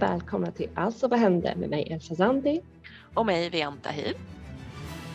Och 0.00 0.06
välkomna 0.06 0.50
till 0.50 0.68
Alltså 0.74 1.08
vad 1.08 1.18
hände 1.18 1.54
med 1.56 1.70
mig 1.70 1.92
Elsa 1.92 2.14
Zandi. 2.14 2.60
Och 3.14 3.26
mig 3.26 3.50
Vianta 3.50 3.90
Hiv. 3.90 4.16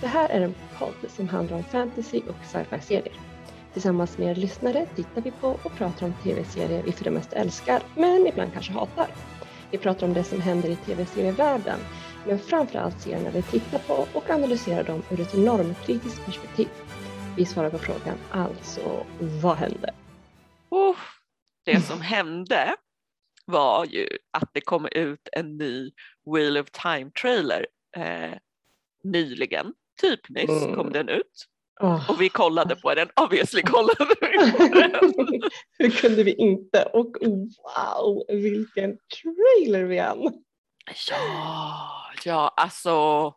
Det 0.01 0.07
här 0.07 0.29
är 0.29 0.41
en 0.41 0.55
podd 0.79 1.11
som 1.11 1.27
handlar 1.29 1.57
om 1.57 1.63
fantasy 1.63 2.21
och 2.29 2.45
sci-fi-serier. 2.45 3.13
Tillsammans 3.73 4.17
med 4.17 4.27
er 4.27 4.35
lyssnare 4.35 4.85
tittar 4.95 5.21
vi 5.21 5.31
på 5.31 5.47
och 5.47 5.71
pratar 5.77 6.05
om 6.05 6.13
tv-serier 6.23 6.83
vi 6.83 6.91
för 6.91 7.03
det 7.03 7.11
mesta 7.11 7.35
älskar, 7.35 7.81
men 7.95 8.27
ibland 8.27 8.53
kanske 8.53 8.73
hatar. 8.73 9.07
Vi 9.71 9.77
pratar 9.77 10.07
om 10.07 10.13
det 10.13 10.23
som 10.23 10.41
händer 10.41 10.69
i 10.69 10.75
tv-serievärlden, 10.75 11.79
men 12.27 12.39
framförallt 12.39 13.01
serierna 13.01 13.29
vi 13.29 13.41
tittar 13.41 13.79
på 13.79 14.07
och 14.13 14.29
analyserar 14.29 14.83
dem 14.83 15.01
ur 15.11 15.19
ett 15.19 15.37
normkritiskt 15.37 16.25
perspektiv. 16.25 16.69
Vi 17.37 17.45
svarar 17.45 17.69
på 17.69 17.77
frågan, 17.77 18.17
alltså 18.31 19.05
vad 19.41 19.57
hände? 19.57 19.93
Oh, 20.69 20.97
det 21.65 21.81
som 21.81 22.01
hände 22.01 22.75
var 23.45 23.85
ju 23.85 24.07
att 24.31 24.49
det 24.53 24.61
kom 24.61 24.87
ut 24.91 25.29
en 25.31 25.57
ny 25.57 25.91
Wheel 26.33 26.57
of 26.57 26.71
Time-trailer 26.71 27.65
eh, 27.97 28.37
nyligen. 29.03 29.73
Typ 30.01 30.29
nyss 30.29 30.63
mm. 30.63 30.75
kom 30.75 30.91
den 30.91 31.09
ut. 31.09 31.47
Oh. 31.81 32.09
Och 32.09 32.21
vi 32.21 32.29
kollade 32.29 32.75
på 32.75 32.95
den, 32.95 33.09
obviously 33.15 33.61
kollade 33.61 34.05
vi 34.09 34.15
på 34.15 34.67
den. 34.73 35.41
Hur 35.77 35.89
kunde 35.89 36.23
vi 36.23 36.33
inte? 36.33 36.83
Och 36.83 37.17
wow, 37.21 38.23
vilken 38.27 38.97
trailer 38.97 39.83
vi 39.83 39.97
hann! 39.97 40.43
Ja, 41.09 42.11
ja 42.23 42.53
alltså. 42.57 43.33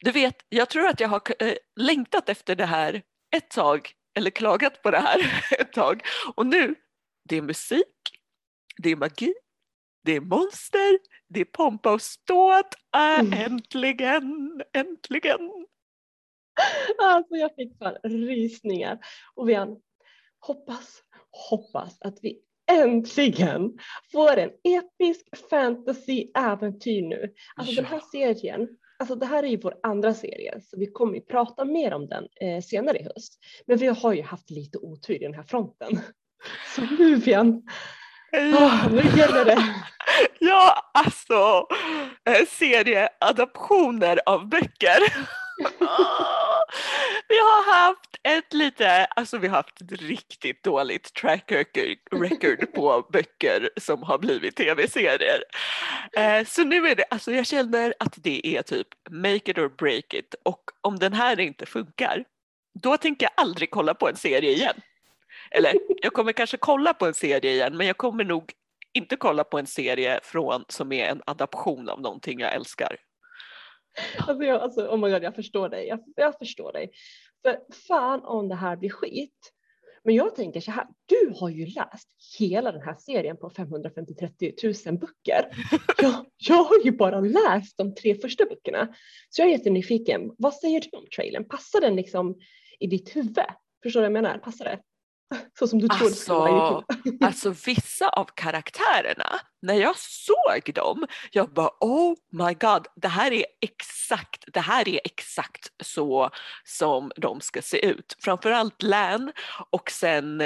Du 0.00 0.10
vet, 0.10 0.36
jag 0.48 0.70
tror 0.70 0.86
att 0.86 1.00
jag 1.00 1.08
har 1.08 1.22
äh, 1.38 1.54
längtat 1.76 2.28
efter 2.28 2.56
det 2.56 2.66
här 2.66 3.02
ett 3.36 3.50
tag, 3.50 3.90
eller 4.14 4.30
klagat 4.30 4.82
på 4.82 4.90
det 4.90 4.98
här 4.98 5.44
ett 5.58 5.72
tag. 5.72 6.02
Och 6.34 6.46
nu, 6.46 6.74
det 7.28 7.36
är 7.36 7.42
musik, 7.42 7.84
det 8.76 8.90
är 8.90 8.96
magi, 8.96 9.34
det 10.04 10.12
är 10.12 10.20
monster, 10.20 10.98
det 11.28 11.40
är 11.40 11.44
pompa 11.44 11.92
och 11.92 12.02
ståt. 12.02 12.74
Äh, 12.94 13.20
mm. 13.20 13.32
Äntligen, 13.32 14.62
äntligen! 14.72 15.66
Alltså 17.02 17.34
jag 17.34 17.54
fick 17.54 17.78
fan 17.78 17.96
rysningar. 18.04 18.98
Och 19.34 19.48
vi 19.48 19.56
hoppas, 20.38 21.02
hoppas 21.30 21.96
att 22.00 22.18
vi 22.22 22.40
äntligen 22.72 23.78
får 24.12 24.36
en 24.36 24.50
episk 24.64 25.26
fantasy-äventyr 25.50 27.02
nu. 27.02 27.34
Alltså 27.56 27.72
ja. 27.72 27.82
den 27.82 27.90
här 27.90 28.00
serien, 28.12 28.68
alltså 28.98 29.14
det 29.14 29.26
här 29.26 29.42
är 29.42 29.48
ju 29.48 29.56
vår 29.56 29.78
andra 29.82 30.14
serie 30.14 30.60
så 30.60 30.78
vi 30.78 30.86
kommer 30.86 31.14
ju 31.14 31.20
prata 31.20 31.64
mer 31.64 31.94
om 31.94 32.08
den 32.08 32.28
eh, 32.40 32.62
senare 32.62 32.98
i 32.98 33.02
höst. 33.02 33.38
Men 33.66 33.78
vi 33.78 33.86
har 33.86 34.12
ju 34.12 34.22
haft 34.22 34.50
lite 34.50 34.78
otur 34.78 35.14
i 35.14 35.18
den 35.18 35.34
här 35.34 35.42
fronten. 35.42 35.98
Så 36.76 36.82
nu 36.82 37.14
Vian, 37.14 37.62
oh, 38.32 38.92
nu 38.92 39.02
gäller 39.18 39.44
det. 39.44 39.74
Ja, 40.38 40.90
alltså 40.94 41.66
eh, 42.24 42.46
serieadaptioner 42.48 44.20
av 44.26 44.48
böcker. 44.48 44.98
vi 47.28 47.38
har 47.38 47.74
haft 47.74 48.16
ett 48.22 48.52
lite, 48.52 49.04
alltså 49.04 49.38
vi 49.38 49.48
har 49.48 49.56
haft 49.56 49.80
ett 49.80 49.92
riktigt 49.92 50.62
dåligt 50.62 51.14
track 51.14 51.52
record 52.10 52.74
på 52.74 53.06
böcker 53.12 53.70
som 53.80 54.02
har 54.02 54.18
blivit 54.18 54.56
tv-serier. 54.56 55.42
Eh, 56.12 56.46
så 56.46 56.64
nu 56.64 56.88
är 56.88 56.94
det, 56.94 57.04
alltså 57.10 57.32
jag 57.32 57.46
känner 57.46 57.94
att 57.98 58.14
det 58.16 58.56
är 58.56 58.62
typ 58.62 58.88
make 59.10 59.50
it 59.50 59.58
or 59.58 59.68
break 59.68 60.14
it 60.14 60.34
och 60.42 60.62
om 60.80 60.98
den 60.98 61.12
här 61.12 61.40
inte 61.40 61.66
funkar 61.66 62.24
då 62.82 62.96
tänker 62.96 63.26
jag 63.26 63.44
aldrig 63.44 63.70
kolla 63.70 63.94
på 63.94 64.08
en 64.08 64.16
serie 64.16 64.50
igen. 64.50 64.80
Eller 65.50 65.72
jag 66.02 66.12
kommer 66.12 66.32
kanske 66.32 66.56
kolla 66.56 66.94
på 66.94 67.06
en 67.06 67.14
serie 67.14 67.52
igen 67.52 67.76
men 67.76 67.86
jag 67.86 67.96
kommer 67.96 68.24
nog 68.24 68.52
inte 68.92 69.16
kolla 69.16 69.44
på 69.44 69.58
en 69.58 69.66
serie 69.66 70.20
från 70.22 70.64
som 70.68 70.92
är 70.92 71.04
en 71.04 71.22
adaption 71.26 71.88
av 71.88 72.00
någonting 72.00 72.40
jag 72.40 72.54
älskar. 72.54 72.96
Alltså, 74.18 74.44
jag, 74.44 74.60
alltså 74.60 74.86
oh 74.86 74.98
my 74.98 75.10
God, 75.10 75.22
jag 75.22 75.34
förstår 75.34 75.68
dig. 75.68 75.88
Jag, 75.88 76.04
jag 76.16 76.38
förstår 76.38 76.72
dig. 76.72 76.90
För 77.42 77.58
fan 77.88 78.20
om 78.24 78.48
det 78.48 78.54
här 78.54 78.76
blir 78.76 78.90
skit. 78.90 79.52
Men 80.04 80.14
jag 80.14 80.34
tänker 80.34 80.60
så 80.60 80.70
här, 80.70 80.86
du 81.06 81.34
har 81.40 81.48
ju 81.48 81.66
läst 81.66 82.08
hela 82.38 82.72
den 82.72 82.82
här 82.82 82.94
serien 82.94 83.36
på 83.36 83.50
550 83.50 84.14
000 84.86 84.98
böcker. 84.98 85.48
Jag, 86.02 86.26
jag 86.36 86.64
har 86.64 86.84
ju 86.84 86.92
bara 86.92 87.20
läst 87.20 87.78
de 87.78 87.94
tre 87.94 88.14
första 88.14 88.44
böckerna. 88.44 88.94
Så 89.30 89.42
jag 89.42 89.48
är 89.48 89.52
jättenyfiken, 89.52 90.32
vad 90.38 90.54
säger 90.54 90.80
du 90.80 90.98
om 90.98 91.06
trailern? 91.16 91.48
Passar 91.48 91.80
den 91.80 91.96
liksom 91.96 92.38
i 92.78 92.86
ditt 92.86 93.16
huvud? 93.16 93.36
Förstår 93.82 94.00
du 94.00 94.08
vad 94.08 94.16
jag 94.16 94.22
menar? 94.22 94.38
Passar 94.38 94.64
det? 94.64 94.80
Så 95.58 95.68
som 95.68 95.78
du 95.78 95.88
tror 95.88 96.06
alltså, 96.06 96.82
alltså 97.20 97.54
vissa 97.66 98.08
av 98.08 98.24
karaktärerna, 98.34 99.40
när 99.62 99.74
jag 99.74 99.96
såg 99.98 100.74
dem, 100.74 101.06
jag 101.30 101.52
bara 101.52 101.70
oh 101.80 102.14
my 102.32 102.54
god, 102.54 102.86
det 102.96 103.08
här 103.08 103.32
är 103.32 103.44
exakt, 103.60 104.44
det 104.52 104.60
här 104.60 104.88
är 104.88 105.00
exakt 105.04 105.68
så 105.82 106.30
som 106.64 107.12
de 107.16 107.40
ska 107.40 107.62
se 107.62 107.86
ut. 107.86 108.16
Framförallt 108.20 108.82
Lan 108.82 109.32
och 109.70 109.90
sen 109.90 110.38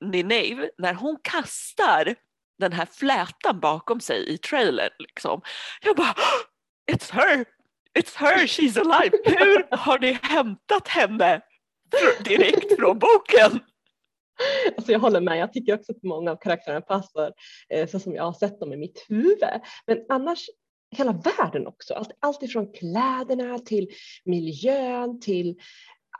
Nineve, 0.00 0.70
när 0.78 0.94
hon 0.94 1.18
kastar 1.22 2.14
den 2.58 2.72
här 2.72 2.86
flätan 2.86 3.60
bakom 3.60 4.00
sig 4.00 4.28
i 4.28 4.38
trailern 4.38 4.92
liksom. 4.98 5.42
Jag 5.80 5.96
bara 5.96 6.14
it's 6.92 7.12
her, 7.12 7.44
it's 7.98 8.16
her, 8.16 8.46
she's 8.46 8.80
alive. 8.80 9.18
Hur 9.24 9.76
har 9.76 9.98
ni 9.98 10.18
hämtat 10.22 10.88
henne 10.88 11.40
direkt 12.24 12.76
från 12.76 12.98
boken? 12.98 13.60
Alltså 14.76 14.92
jag 14.92 15.00
håller 15.00 15.20
med, 15.20 15.38
jag 15.38 15.52
tycker 15.52 15.74
också 15.74 15.92
att 15.92 16.02
många 16.02 16.30
av 16.30 16.36
karaktärerna 16.36 16.80
passar 16.80 17.32
eh, 17.68 17.88
så 17.88 17.98
som 17.98 18.14
jag 18.14 18.24
har 18.24 18.32
sett 18.32 18.60
dem 18.60 18.72
i 18.72 18.76
mitt 18.76 19.06
huvud. 19.08 19.60
Men 19.86 20.04
annars 20.08 20.46
hela 20.96 21.12
världen 21.12 21.66
också, 21.66 21.94
allt, 21.94 22.10
allt 22.20 22.42
ifrån 22.42 22.72
kläderna 22.72 23.58
till 23.58 23.88
miljön 24.24 25.20
till 25.20 25.60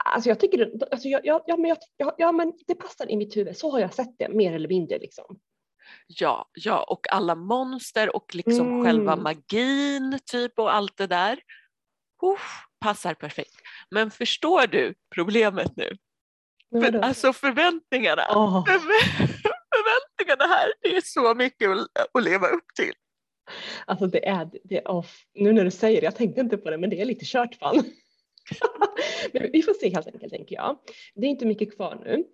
Alltså 0.05 0.28
jag 0.28 0.41
tycker, 0.41 0.72
alltså 0.91 1.09
jag, 1.09 1.27
jag, 1.27 1.43
ja, 1.47 1.56
men 1.56 1.69
jag, 1.69 1.78
ja, 1.97 2.15
ja, 2.19 2.33
men 2.33 2.53
det 2.67 2.75
passar 2.75 3.11
i 3.11 3.17
mitt 3.17 3.37
huvud, 3.37 3.56
så 3.56 3.71
har 3.71 3.81
jag 3.81 3.95
sett 3.95 4.19
det 4.19 4.28
mer 4.28 4.53
eller 4.53 4.69
mindre 4.69 4.99
liksom. 4.99 5.39
Ja, 6.06 6.51
ja 6.55 6.83
och 6.83 7.12
alla 7.12 7.34
monster 7.34 8.17
och 8.17 8.34
liksom 8.34 8.67
mm. 8.67 8.84
själva 8.84 9.17
magin 9.17 10.19
typ 10.25 10.59
och 10.59 10.75
allt 10.75 10.97
det 10.97 11.06
där. 11.06 11.41
Uff, 12.22 12.65
passar 12.81 13.15
perfekt. 13.15 13.55
Men 13.91 14.11
förstår 14.11 14.67
du 14.67 14.95
problemet 15.15 15.77
nu? 15.77 15.97
För, 16.72 17.05
alltså 17.05 17.33
förväntningarna, 17.33 18.22
oh. 18.31 18.65
förväntningarna 19.75 20.55
här, 20.55 20.72
det 20.83 20.97
är 20.97 21.00
så 21.05 21.34
mycket 21.34 21.71
att, 22.15 22.25
leva 22.25 22.47
upp 22.47 22.75
till. 22.77 22.93
Alltså 23.87 24.06
det 24.06 24.28
är, 24.28 24.50
det 24.65 24.77
är 24.77 24.84
oh, 24.84 25.06
nu 25.34 25.53
när 25.53 25.65
du 25.65 25.71
säger 25.71 26.00
det, 26.00 26.05
jag 26.05 26.16
tänkte 26.16 26.41
inte 26.41 26.56
på 26.56 26.71
det, 26.71 26.78
men 26.78 26.91
det 26.91 27.00
är 27.00 27.05
lite 27.05 27.25
kört 27.25 27.55
fan. 27.55 27.84
men 29.33 29.50
vi 29.53 29.62
får 29.62 29.75
se 29.75 29.94
helt 29.94 30.06
enkelt 30.06 30.33
tänker 30.33 30.55
jag. 30.55 30.78
Det 31.15 31.27
är 31.27 31.31
inte 31.31 31.47
mycket 31.47 31.77
kvar 31.77 32.03
nu 32.05 32.25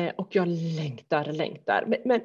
eh, 0.00 0.14
och 0.14 0.28
jag 0.30 0.48
längtar, 0.48 1.24
längtar. 1.24 1.84
Men, 1.86 2.00
men 2.04 2.20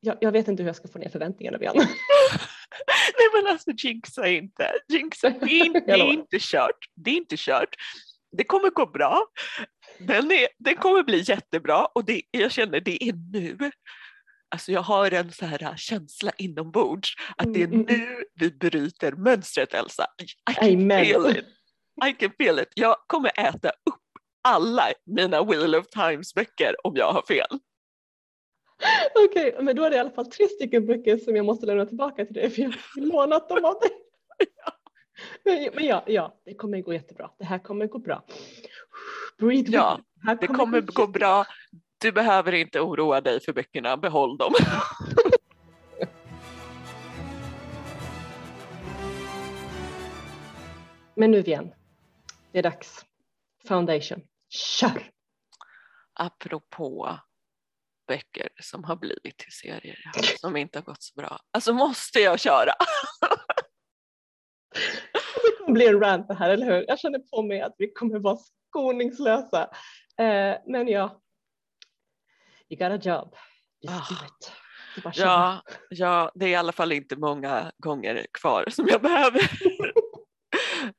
jag, 0.00 0.16
jag, 0.20 0.32
vet 0.32 0.48
inte 0.48 0.62
hur 0.62 0.68
jag 0.68 0.76
ska 0.76 0.88
få 0.88 0.98
ner 0.98 1.08
förväntningarna 1.08 1.58
igen. 1.58 1.74
Nej 3.18 3.42
men 3.42 3.52
alltså 3.52 3.70
jinxa 3.70 4.28
inte, 4.28 4.72
jinxa, 4.88 5.30
det 5.30 5.52
är 5.52 5.64
inte, 5.64 5.80
det 5.80 5.92
är 5.92 6.12
inte 6.12 6.38
kört, 6.40 6.78
det 6.94 7.10
är 7.10 7.14
inte 7.14 7.36
kört. 7.38 7.76
Det 8.36 8.44
kommer 8.44 8.70
gå 8.70 8.86
bra. 8.86 9.26
Den, 9.98 10.32
är, 10.32 10.48
den 10.58 10.76
kommer 10.76 11.02
bli 11.02 11.20
jättebra 11.20 11.86
och 11.86 12.04
det, 12.04 12.22
jag 12.30 12.52
känner 12.52 12.80
det 12.80 13.04
är 13.04 13.12
nu. 13.32 13.70
Alltså 14.48 14.72
jag 14.72 14.82
har 14.82 15.10
en 15.10 15.32
så 15.32 15.46
här 15.46 15.76
känsla 15.76 16.32
inombords 16.38 17.14
att 17.36 17.54
det 17.54 17.62
är 17.62 17.66
mm, 17.66 17.80
mm, 17.80 17.94
mm. 17.94 18.00
nu 18.00 18.24
vi 18.34 18.50
bryter 18.50 19.12
mönstret 19.12 19.74
Elsa. 19.74 20.06
I 20.50 20.54
can 20.54 20.68
Amen. 20.68 21.04
feel 21.04 21.36
it. 21.36 21.44
I 22.08 22.12
can 22.12 22.30
feel 22.38 22.58
it. 22.58 22.68
Jag 22.74 22.96
kommer 23.06 23.30
äta 23.40 23.68
upp 23.68 24.02
alla 24.48 24.82
mina 25.06 25.44
Wheel 25.44 25.74
of 25.74 25.88
Times 25.88 26.34
böcker 26.34 26.86
om 26.86 26.96
jag 26.96 27.12
har 27.12 27.22
fel. 27.22 27.58
Okej, 29.14 29.48
okay, 29.52 29.64
men 29.64 29.76
då 29.76 29.84
är 29.84 29.90
det 29.90 29.96
i 29.96 29.98
alla 29.98 30.10
fall 30.10 30.26
tre 30.26 30.48
stycken 30.48 30.86
böcker 30.86 31.16
som 31.16 31.36
jag 31.36 31.44
måste 31.44 31.66
lämna 31.66 31.86
tillbaka 31.86 32.24
till 32.24 32.34
dig 32.34 32.50
för 32.50 32.62
jag 32.62 32.68
har 32.68 33.06
lånat 33.06 33.48
dem 33.48 33.64
av 33.64 33.80
dig. 33.80 33.90
Men, 35.44 35.68
men 35.74 35.86
ja, 35.86 36.04
ja, 36.06 36.40
det 36.44 36.54
kommer 36.54 36.80
gå 36.80 36.92
jättebra. 36.92 37.30
Det 37.38 37.44
här 37.44 37.58
kommer 37.58 37.86
gå 37.86 37.98
bra. 37.98 38.24
Breathe 39.42 39.70
ja, 39.72 40.00
det 40.40 40.46
kommer, 40.46 40.58
kommer 40.58 40.80
gå 40.80 41.06
bra. 41.06 41.44
Du 41.98 42.12
behöver 42.12 42.52
inte 42.52 42.80
oroa 42.80 43.20
dig 43.20 43.40
för 43.40 43.52
böckerna, 43.52 43.96
behåll 43.96 44.36
dem. 44.36 44.54
Men 51.14 51.30
nu 51.30 51.38
igen, 51.38 51.74
det 52.52 52.58
är 52.58 52.62
dags. 52.62 53.04
Foundation, 53.68 54.20
kör! 54.48 55.10
Apropå 56.14 57.18
böcker 58.08 58.48
som 58.60 58.84
har 58.84 58.96
blivit 58.96 59.38
till 59.38 59.52
serier 59.52 59.98
som 60.40 60.56
inte 60.56 60.78
har 60.78 60.84
gått 60.84 61.02
så 61.02 61.20
bra. 61.20 61.40
Alltså 61.50 61.72
måste 61.72 62.18
jag 62.18 62.40
köra? 62.40 62.72
Det 65.44 65.56
kommer 65.58 65.72
bli 65.72 65.86
en 65.86 66.00
rant 66.00 66.28
det 66.28 66.34
här, 66.34 66.50
eller 66.50 66.66
hur? 66.66 66.84
Jag 66.88 66.98
känner 66.98 67.18
på 67.18 67.42
mig 67.42 67.60
att 67.60 67.74
vi 67.78 67.92
kommer 67.92 68.18
vara 68.18 68.38
skoningslösa. 68.72 69.62
Eh, 70.18 70.56
men 70.66 70.88
ja, 70.88 71.22
you 72.68 72.78
got 72.78 73.06
a 73.06 73.10
job. 73.10 73.36
Just 73.80 73.94
oh, 73.94 74.08
do 74.08 74.14
it. 74.26 74.52
Ja, 75.16 75.62
ja, 75.90 76.32
det 76.34 76.46
är 76.46 76.50
i 76.50 76.54
alla 76.54 76.72
fall 76.72 76.92
inte 76.92 77.16
många 77.16 77.72
gånger 77.78 78.26
kvar 78.32 78.64
som 78.70 78.88
jag 78.88 79.02
behöver 79.08 79.50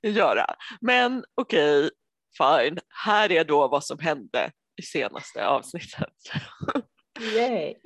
göra. 0.01 0.45
Men 0.81 1.25
okej, 1.41 1.89
fine. 2.37 2.79
Här 3.05 3.31
är 3.31 3.43
då 3.43 3.67
vad 3.67 3.83
som 3.83 3.99
hände 3.99 4.51
i 4.81 4.81
senaste 4.81 5.47
avsnittet. 5.47 6.13
Yay! 7.35 7.75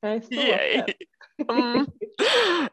Jag 0.00 0.12
är 0.12 0.20
så 0.20 0.34
Yay. 0.34 0.82
Mm. 1.50 1.86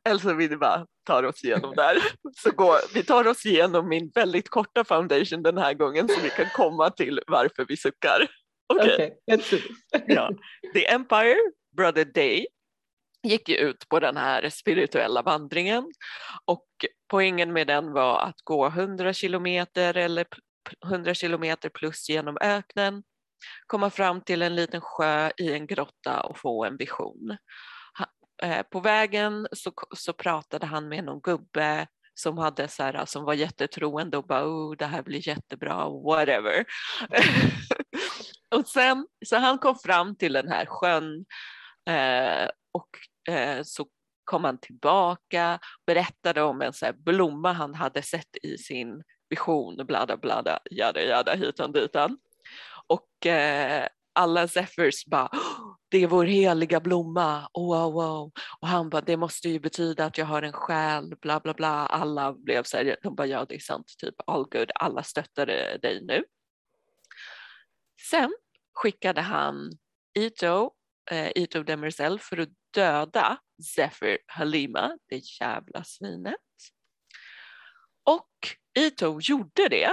Elsa 0.10 0.33
vill 0.33 0.60
bara 0.60 0.86
tar 1.06 1.24
oss 1.24 1.44
igenom 1.44 1.75
där. 1.75 1.98
Så 2.38 2.51
går, 2.51 2.75
vi 2.94 3.04
tar 3.04 3.27
oss 3.27 3.45
igenom 3.45 3.89
min 3.89 4.12
väldigt 4.16 4.50
korta 4.50 4.83
foundation 4.83 5.44
den 5.44 5.57
här 5.57 5.74
gången 5.74 6.07
så 6.10 6.21
vi 6.21 6.30
kan 6.30 6.50
komma 6.56 6.89
till 6.89 7.19
varför 7.27 7.66
vi 7.68 7.77
suckar. 7.77 8.27
Okej. 8.74 9.18
Do 9.31 9.38
this. 9.38 9.62
Ja. 10.07 10.31
The 10.74 10.88
Empire, 10.88 11.38
Brother 11.77 12.06
Day, 12.06 12.48
gick 13.24 13.50
ju 13.50 13.56
ut 13.56 13.89
på 13.89 14.00
den 14.00 14.18
här 14.18 14.50
spirituella 14.50 15.22
vandringen 15.22 15.92
och 16.45 16.68
poängen 17.10 17.54
med 17.54 17.68
den 17.68 17.92
var 17.94 18.19
att 18.19 18.42
gå 18.44 18.68
100 18.68 19.13
kilometer 19.13 19.98
eller 19.98 20.24
p- 20.24 20.38
100 20.86 21.13
kilometer 21.13 21.69
plus 21.69 22.10
genom 22.10 22.38
öknen, 22.42 23.04
komma 23.68 23.89
fram 23.89 24.22
till 24.22 24.42
en 24.42 24.56
liten 24.56 24.81
sjö 24.81 25.31
i 25.38 25.54
en 25.54 25.68
grotta 25.68 26.22
och 26.22 26.39
få 26.39 26.65
en 26.65 26.77
vision. 26.77 27.38
Eh, 28.41 28.63
på 28.63 28.80
vägen 28.80 29.47
så, 29.51 29.71
så 29.97 30.13
pratade 30.13 30.65
han 30.65 30.88
med 30.88 31.03
någon 31.03 31.21
gubbe 31.21 31.88
som, 32.13 32.38
hade 32.38 32.68
så 32.68 32.83
här, 32.83 33.06
som 33.06 33.24
var 33.24 33.33
jättetroende 33.33 34.18
och 34.18 34.27
bara 34.27 34.47
oh, 34.47 34.75
det 34.77 34.86
här 34.86 35.03
blir 35.03 35.27
jättebra, 35.27 35.89
whatever. 35.89 36.65
och 38.56 38.68
sen 38.68 39.07
så 39.25 39.38
han 39.38 39.57
kom 39.57 39.75
fram 39.75 40.15
till 40.15 40.33
den 40.33 40.47
här 40.47 40.65
sjön 40.65 41.25
eh, 41.89 42.50
och 42.71 42.89
eh, 43.33 43.63
så 43.63 43.88
kom 44.24 44.44
han 44.44 44.57
tillbaka 44.57 45.59
berättade 45.86 46.41
om 46.41 46.62
en 46.62 46.74
så 46.74 46.86
här 46.86 46.94
blomma 46.94 47.53
han 47.53 47.75
hade 47.75 48.01
sett 48.01 48.38
i 48.44 48.57
sin 48.57 49.03
vision, 49.30 49.86
”blada, 49.86 50.18
blada, 50.18 50.59
jada 50.71 51.01
jada 51.01 51.36
hitan 51.36 51.71
ditan. 51.71 52.18
Och 52.88 53.25
eh, 53.25 53.88
alla 54.13 54.47
Zephyrs 54.47 55.06
bara, 55.06 55.25
oh, 55.25 55.58
det 55.91 55.97
är 55.97 56.07
vår 56.07 56.25
heliga 56.25 56.80
blomma, 56.80 57.50
oh, 57.53 57.68
wow, 57.68 57.94
wow. 57.94 58.31
Och 58.59 58.68
han 58.68 58.89
bara, 58.89 59.01
det 59.01 59.18
måste 59.18 59.50
ju 59.50 59.59
betyda 59.59 60.06
att 60.06 60.18
jag 60.18 60.25
har 60.25 60.41
en 60.41 60.53
själ, 60.53 61.15
bla 61.21 61.39
bla 61.39 61.53
bla. 61.53 61.69
Alla 61.88 62.33
blev 62.33 62.63
så 62.63 62.77
här, 62.77 62.97
de 63.03 63.15
bara, 63.15 63.27
ja 63.27 63.45
det 63.50 63.56
är 63.56 63.59
sant, 63.59 63.94
typ 63.97 64.15
all 64.27 64.44
good, 64.44 64.71
alla 64.75 65.03
stöttade 65.03 65.71
eh, 65.71 65.80
dig 65.80 66.06
nu. 66.06 66.24
Sen 68.09 68.33
skickade 68.74 69.21
han 69.21 69.71
Ito, 70.19 70.71
eh, 71.12 71.31
Ito 71.36 71.63
Demerzel 71.63 72.19
för 72.19 72.38
att 72.38 72.50
döda 72.74 73.38
Zephyr 73.75 74.18
Halima, 74.27 74.97
det 75.09 75.21
jävla 75.41 75.83
svinet. 75.83 76.36
Och 78.03 78.30
Ito 78.80 79.19
gjorde 79.21 79.68
det, 79.69 79.91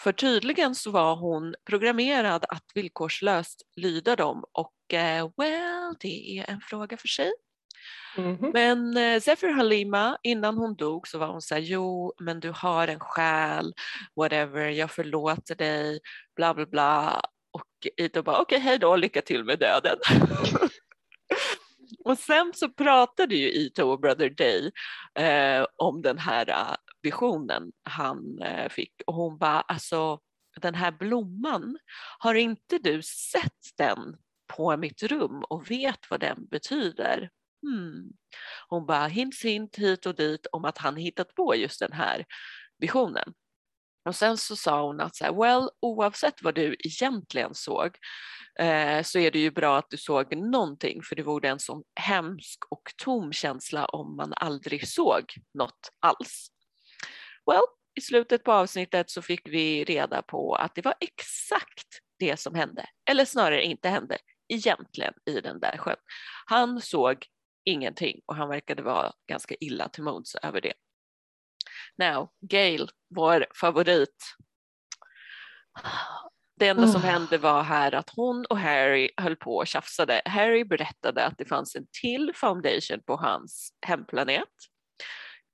för 0.00 0.12
tydligen 0.12 0.74
så 0.74 0.90
var 0.90 1.16
hon 1.16 1.54
programmerad 1.64 2.44
att 2.48 2.64
villkorslöst 2.74 3.62
lyda 3.76 4.16
dem 4.16 4.44
och 4.52 4.94
eh, 4.94 5.30
well, 5.36 5.94
det 6.00 6.38
är 6.38 6.50
en 6.50 6.60
fråga 6.60 6.96
för 6.96 7.08
sig. 7.08 7.32
Mhm. 8.16 8.50
Men 8.52 8.96
eh, 8.96 9.20
Zephyr 9.20 9.52
Halima, 9.52 10.18
innan 10.22 10.58
hon 10.58 10.74
dog 10.74 11.08
så 11.08 11.18
var 11.18 11.26
hon 11.26 11.42
så 11.42 11.54
här, 11.54 11.62
jo 11.62 12.12
men 12.20 12.40
du 12.40 12.52
har 12.56 12.88
en 12.88 13.00
själ, 13.00 13.74
whatever, 14.16 14.68
jag 14.68 14.90
förlåter 14.90 15.54
dig, 15.54 16.00
bla 16.36 16.54
bla 16.54 16.66
bla. 16.66 17.22
Och 17.50 17.86
Ito 17.96 18.22
bara, 18.22 18.40
okej 18.40 18.58
hej 18.58 18.78
då, 18.78 18.96
lycka 18.96 19.22
till 19.22 19.44
med 19.44 19.58
döden. 19.58 19.98
och 22.04 22.18
sen 22.18 22.52
så 22.54 22.68
pratade 22.68 23.34
ju 23.34 23.50
Ito 23.50 23.82
och 23.82 24.00
Brother 24.00 24.30
Day 24.30 24.72
eh, 25.18 25.66
om 25.76 26.02
den 26.02 26.18
här 26.18 26.48
eh, 26.48 26.74
visionen 27.06 27.72
han 27.82 28.42
eh, 28.42 28.68
fick 28.68 28.92
och 29.06 29.14
hon 29.14 29.38
bara, 29.38 29.60
alltså 29.60 30.20
den 30.60 30.74
här 30.74 30.92
blomman, 30.92 31.78
har 32.18 32.34
inte 32.34 32.78
du 32.78 33.02
sett 33.02 33.76
den 33.78 34.16
på 34.56 34.76
mitt 34.76 35.02
rum 35.02 35.44
och 35.48 35.70
vet 35.70 36.10
vad 36.10 36.20
den 36.20 36.46
betyder? 36.46 37.30
Hmm. 37.62 38.12
Hon 38.68 38.86
bara 38.86 39.06
hint 39.06 39.34
hint 39.44 39.76
hit 39.76 40.06
och 40.06 40.14
dit 40.14 40.46
om 40.52 40.64
att 40.64 40.78
han 40.78 40.96
hittat 40.96 41.34
på 41.34 41.54
just 41.56 41.80
den 41.80 41.92
här 41.92 42.24
visionen. 42.78 43.34
Och 44.04 44.16
sen 44.16 44.38
så 44.38 44.56
sa 44.56 44.86
hon 44.86 45.00
att 45.00 45.16
så 45.16 45.24
här, 45.24 45.32
well, 45.32 45.68
oavsett 45.80 46.42
vad 46.42 46.54
du 46.54 46.76
egentligen 46.78 47.54
såg 47.54 47.98
eh, 48.58 49.02
så 49.02 49.18
är 49.18 49.30
det 49.30 49.38
ju 49.38 49.50
bra 49.50 49.78
att 49.78 49.90
du 49.90 49.96
såg 49.96 50.36
någonting 50.36 51.02
för 51.02 51.16
det 51.16 51.22
vore 51.22 51.48
en 51.48 51.58
sån 51.58 51.82
hemsk 52.00 52.58
och 52.70 52.82
tom 52.96 53.32
känsla 53.32 53.84
om 53.84 54.16
man 54.16 54.32
aldrig 54.36 54.88
såg 54.88 55.24
något 55.54 55.90
alls. 56.00 56.55
Well, 57.50 57.64
i 57.94 58.00
slutet 58.00 58.44
på 58.44 58.52
avsnittet 58.52 59.10
så 59.10 59.22
fick 59.22 59.48
vi 59.48 59.84
reda 59.84 60.22
på 60.22 60.54
att 60.54 60.74
det 60.74 60.84
var 60.84 60.94
exakt 61.00 62.00
det 62.18 62.40
som 62.40 62.54
hände, 62.54 62.86
eller 63.10 63.24
snarare 63.24 63.62
inte 63.62 63.88
hände, 63.88 64.18
egentligen 64.48 65.14
i 65.26 65.40
den 65.40 65.60
där 65.60 65.76
sjön. 65.78 65.96
Han 66.46 66.80
såg 66.80 67.26
ingenting 67.64 68.20
och 68.26 68.36
han 68.36 68.48
verkade 68.48 68.82
vara 68.82 69.12
ganska 69.28 69.54
illa 69.60 69.88
till 69.88 70.02
mods 70.02 70.34
över 70.34 70.60
det. 70.60 70.72
Now, 71.98 72.30
Gail, 72.40 72.90
vår 73.14 73.46
favorit. 73.60 74.36
Det 76.56 76.68
enda 76.68 76.88
som 76.88 77.02
hände 77.02 77.38
var 77.38 77.62
här 77.62 77.94
att 77.94 78.10
hon 78.16 78.46
och 78.46 78.58
Harry 78.58 79.10
höll 79.16 79.36
på 79.36 79.56
och 79.56 79.66
tjafsade. 79.66 80.22
Harry 80.24 80.64
berättade 80.64 81.24
att 81.24 81.38
det 81.38 81.44
fanns 81.44 81.76
en 81.76 81.86
till 82.02 82.32
foundation 82.34 83.02
på 83.06 83.16
hans 83.16 83.76
hemplanet. 83.86 84.48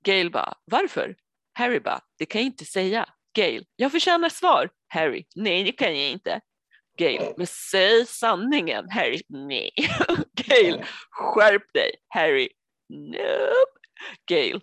Gail 0.05 0.31
bara, 0.31 0.53
varför? 0.65 1.15
Harry 1.53 1.79
bara, 1.79 2.01
det 2.17 2.25
kan 2.25 2.41
jag 2.41 2.45
inte 2.45 2.65
säga. 2.65 3.09
Gail, 3.35 3.65
jag 3.75 3.91
förtjänar 3.91 4.29
svar. 4.29 4.69
Harry, 4.87 5.25
nej 5.35 5.63
det 5.63 5.71
kan 5.71 5.99
jag 5.99 6.09
inte. 6.09 6.41
Gail, 6.97 7.33
men 7.37 7.47
säg 7.47 8.05
sanningen. 8.05 8.89
Harry, 8.89 9.21
nej. 9.29 9.71
Gail, 10.33 10.85
skärp 11.09 11.73
dig. 11.73 11.91
Harry, 12.07 12.49
nope. 12.89 13.79
Gail, 14.29 14.61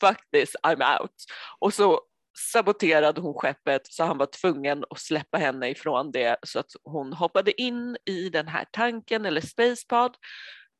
fuck 0.00 0.18
this, 0.32 0.56
I'm 0.62 1.00
out. 1.00 1.14
Och 1.58 1.74
så 1.74 2.00
saboterade 2.52 3.20
hon 3.20 3.34
skeppet 3.34 3.86
så 3.86 4.04
han 4.04 4.18
var 4.18 4.26
tvungen 4.26 4.84
att 4.90 5.00
släppa 5.00 5.38
henne 5.38 5.68
ifrån 5.68 6.12
det 6.12 6.36
så 6.42 6.58
att 6.58 6.70
hon 6.84 7.12
hoppade 7.12 7.60
in 7.62 7.96
i 8.04 8.28
den 8.28 8.48
här 8.48 8.66
tanken 8.72 9.26
eller 9.26 9.40
spacepod, 9.40 10.16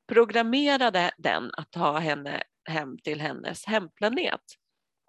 programmerade 0.09 1.11
den 1.19 1.50
att 1.57 1.71
ta 1.71 1.99
henne 1.99 2.43
hem 2.69 2.99
till 2.99 3.21
hennes 3.21 3.67
hemplanet. 3.67 4.40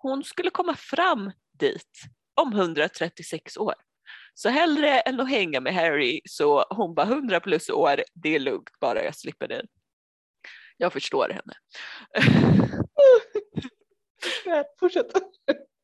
Hon 0.02 0.24
skulle 0.24 0.50
komma 0.50 0.76
fram 0.76 1.32
dit 1.60 2.02
om 2.42 2.54
136 2.54 3.58
år. 3.58 3.74
Så 4.34 4.50
hellre 4.50 5.00
än 5.00 5.20
att 5.20 5.30
hänga 5.30 5.60
med 5.60 5.74
Harry 5.74 6.22
så 6.26 6.66
hon 6.70 6.96
bara 6.96 7.08
100 7.08 7.40
plus 7.40 7.70
år, 7.70 8.04
det 8.14 8.36
är 8.36 8.40
lugnt 8.40 8.80
bara 8.80 9.04
jag 9.04 9.16
slipper 9.16 9.48
det. 9.48 9.66
Jag 10.78 10.94
förstår 10.94 11.30
henne. 11.30 11.54
Fortsätt. 14.80 15.12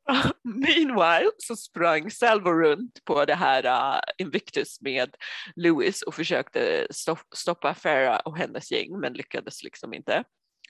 Meanwhile 0.44 1.32
så 1.38 1.56
sprang 1.56 2.12
Salvo 2.12 2.50
runt 2.50 3.06
på 3.06 3.26
det 3.26 3.36
här 3.36 3.66
uh, 3.66 4.00
Invictus 4.18 4.82
med 4.82 5.16
Lewis 5.56 6.02
och 6.02 6.16
försökte 6.16 6.88
stopp, 6.92 7.20
stoppa 7.36 7.74
Farah 7.74 8.20
och 8.26 8.38
hennes 8.38 8.72
gäng 8.72 9.00
men 9.00 9.14
lyckades 9.14 9.64
liksom 9.64 9.94
inte. 9.94 10.24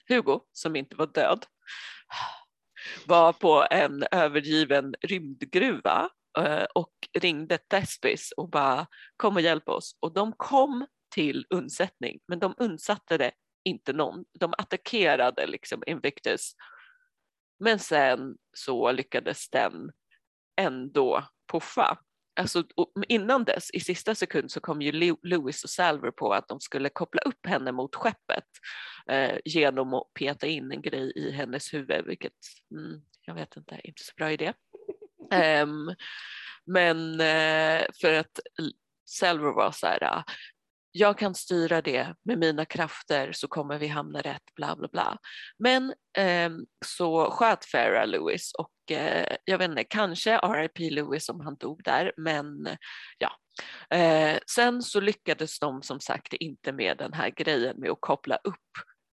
Hugo, 0.08 0.40
som 0.52 0.76
inte 0.76 0.96
var 0.96 1.06
död, 1.06 1.46
var 3.06 3.32
på 3.32 3.66
en 3.70 4.04
övergiven 4.10 4.94
rymdgruva 5.00 6.10
eh, 6.38 6.66
och 6.74 6.92
ringde 7.18 7.58
Thespis 7.58 8.32
och 8.36 8.50
bara 8.50 8.86
kom 9.16 9.36
och 9.36 9.42
hjälp 9.42 9.68
oss. 9.68 9.96
Och 10.00 10.12
de 10.12 10.32
kom 10.32 10.86
till 11.14 11.46
undsättning 11.50 12.18
men 12.28 12.38
de 12.38 12.54
undsatte 12.58 13.18
det 13.18 13.32
inte 13.64 13.92
någon. 13.92 14.24
De 14.38 14.54
attackerade 14.58 15.46
liksom 15.46 15.82
Invictus 15.86 16.52
men 17.58 17.78
sen 17.78 18.36
så 18.52 18.92
lyckades 18.92 19.48
den 19.50 19.92
ändå 20.56 21.24
puffa. 21.52 21.98
Alltså, 22.36 22.64
innan 23.08 23.44
dess, 23.44 23.70
i 23.70 23.80
sista 23.80 24.14
sekund, 24.14 24.50
så 24.50 24.60
kom 24.60 24.82
ju 24.82 24.92
Lew- 24.92 25.18
Lewis 25.22 25.64
och 25.64 25.70
Salver 25.70 26.10
på 26.10 26.32
att 26.34 26.48
de 26.48 26.60
skulle 26.60 26.88
koppla 26.88 27.20
upp 27.20 27.46
henne 27.46 27.72
mot 27.72 27.94
skeppet 27.94 28.44
eh, 29.10 29.38
genom 29.44 29.94
att 29.94 30.14
peta 30.14 30.46
in 30.46 30.72
en 30.72 30.82
grej 30.82 31.12
i 31.16 31.30
hennes 31.30 31.74
huvud, 31.74 32.06
vilket 32.06 32.32
mm, 32.70 33.00
jag 33.26 33.34
vet 33.34 33.56
inte, 33.56 33.80
inte 33.84 34.02
så 34.02 34.12
bra 34.16 34.32
idé. 34.32 34.52
Ehm, 35.32 35.94
men 36.64 37.20
eh, 37.20 37.86
för 38.00 38.12
att 38.12 38.40
Salver 39.04 39.52
var 39.52 39.70
så 39.72 39.86
här, 39.86 40.04
ah, 40.04 40.24
jag 40.98 41.18
kan 41.18 41.34
styra 41.34 41.82
det 41.82 42.14
med 42.24 42.38
mina 42.38 42.64
krafter 42.64 43.32
så 43.32 43.48
kommer 43.48 43.78
vi 43.78 43.86
hamna 43.86 44.20
rätt, 44.20 44.54
bla 44.56 44.76
bla 44.76 44.88
bla. 44.88 45.18
Men 45.58 45.94
eh, 46.18 46.50
så 46.84 47.30
sköt 47.30 47.64
Farah 47.64 48.06
Lewis 48.06 48.52
och 48.58 48.96
eh, 48.96 49.36
jag 49.44 49.58
vet 49.58 49.70
inte, 49.70 49.84
kanske 49.84 50.38
RIP 50.38 50.78
Lewis 50.78 51.28
om 51.28 51.40
han 51.40 51.56
dog 51.56 51.80
där, 51.84 52.12
men 52.16 52.46
ja, 53.18 53.32
Eh, 53.90 54.38
sen 54.50 54.82
så 54.82 55.00
lyckades 55.00 55.58
de 55.58 55.82
som 55.82 56.00
sagt 56.00 56.32
inte 56.32 56.72
med 56.72 56.98
den 56.98 57.12
här 57.12 57.30
grejen 57.30 57.80
med 57.80 57.90
att 57.90 58.00
koppla 58.00 58.36
upp 58.36 58.54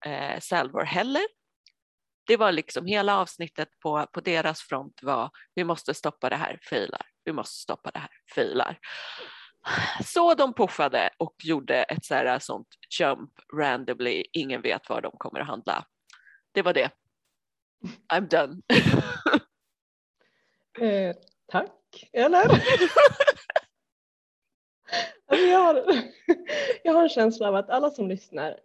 eh, 0.05 0.39
Salvor 0.39 0.83
heller. 0.83 1.23
Det 2.27 2.37
var 2.37 2.51
liksom 2.51 2.85
hela 2.85 3.17
avsnittet 3.17 3.69
på, 3.79 4.07
på 4.13 4.21
deras 4.21 4.61
front 4.61 5.03
var 5.03 5.29
vi 5.55 5.63
måste 5.63 5.93
stoppa 5.93 6.29
det 6.29 6.35
här, 6.35 6.59
failar, 6.69 7.05
vi 7.23 7.33
måste 7.33 7.55
stoppa 7.55 7.91
det 7.91 7.99
här, 7.99 8.11
failar. 8.35 8.79
Så 10.05 10.33
de 10.33 10.53
puffade 10.53 11.09
och 11.17 11.35
gjorde 11.43 11.83
ett 11.83 12.05
så 12.05 12.15
här, 12.15 12.39
sånt 12.39 12.67
jump 12.99 13.31
randomly, 13.53 14.23
ingen 14.31 14.61
vet 14.61 14.89
var 14.89 15.01
de 15.01 15.11
kommer 15.17 15.39
att 15.39 15.47
handla. 15.47 15.85
Det 16.51 16.61
var 16.61 16.73
det. 16.73 16.91
I'm 18.13 18.27
done. 18.29 18.61
eh, 20.89 21.15
tack, 21.47 22.09
eller? 22.13 22.43
alltså 25.27 25.45
jag, 25.47 25.59
har, 25.59 25.85
jag 26.83 26.93
har 26.93 27.03
en 27.03 27.09
känsla 27.09 27.47
av 27.47 27.55
att 27.55 27.69
alla 27.69 27.89
som 27.89 28.07
lyssnar 28.07 28.59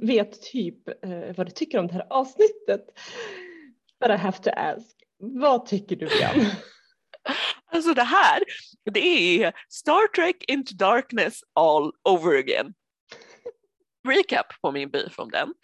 vet 0.00 0.42
typ 0.42 0.88
eh, 1.04 1.36
vad 1.36 1.46
du 1.46 1.50
tycker 1.50 1.78
om 1.78 1.86
det 1.86 1.94
här 1.94 2.06
avsnittet. 2.10 2.86
But 4.00 4.10
I 4.10 4.16
have 4.16 4.38
to 4.38 4.50
ask, 4.56 4.96
vad 5.18 5.66
tycker 5.66 5.96
du 5.96 6.06
Björn? 6.06 6.50
Alltså 7.76 7.94
det 7.94 8.02
här, 8.02 8.42
det 8.92 9.00
är 9.00 9.52
Star 9.68 10.08
Trek 10.08 10.44
Into 10.48 10.74
Darkness 10.74 11.40
all 11.54 11.92
over 12.04 12.38
again. 12.38 12.74
Recap 14.08 14.60
på 14.62 14.72
min 14.72 14.90
beef 14.90 15.18
om 15.18 15.30
den. 15.30 15.54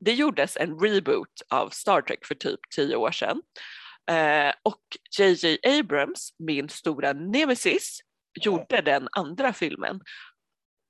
Det 0.00 0.12
gjordes 0.12 0.56
en 0.56 0.78
reboot 0.78 1.42
av 1.48 1.68
Star 1.68 2.02
Trek 2.02 2.26
för 2.26 2.34
typ 2.34 2.60
tio 2.76 2.96
år 2.96 3.10
sedan. 3.10 3.42
Eh, 4.10 4.54
och 4.62 4.82
JJ 5.18 5.58
Abrams, 5.62 6.34
min 6.38 6.68
stora 6.68 7.12
nemesis, 7.12 8.00
gjorde 8.40 8.80
den 8.80 9.08
andra 9.12 9.52
filmen. 9.52 10.00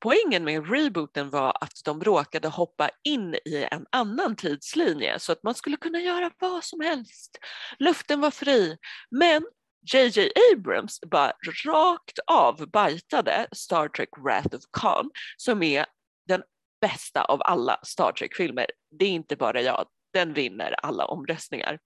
Poängen 0.01 0.45
med 0.45 0.71
rebooten 0.71 1.31
var 1.31 1.59
att 1.61 1.81
de 1.85 2.05
råkade 2.05 2.49
hoppa 2.49 2.91
in 3.05 3.35
i 3.35 3.69
en 3.71 3.87
annan 3.93 4.37
tidslinje 4.37 5.19
så 5.19 5.33
att 5.33 5.43
man 5.43 5.55
skulle 5.55 5.77
kunna 5.77 6.01
göra 6.01 6.31
vad 6.39 6.65
som 6.65 6.81
helst. 6.81 7.39
Luften 7.79 8.21
var 8.21 8.31
fri. 8.31 8.77
Men 9.11 9.47
JJ 9.93 10.31
Abrams 10.53 11.01
bara 11.01 11.33
rakt 11.67 12.19
av 12.27 12.71
bajtade 12.71 13.49
Star 13.53 13.89
Trek 13.89 14.09
Wrath 14.25 14.57
of 14.57 14.63
Khan 14.73 15.11
som 15.37 15.63
är 15.63 15.87
den 16.27 16.43
bästa 16.81 17.25
av 17.25 17.43
alla 17.43 17.81
Star 17.83 18.13
Trek-filmer. 18.13 18.67
Det 18.99 19.05
är 19.05 19.11
inte 19.11 19.37
bara 19.37 19.63
jag, 19.63 19.87
den 20.13 20.33
vinner 20.33 20.75
alla 20.83 21.05
omröstningar. 21.05 21.79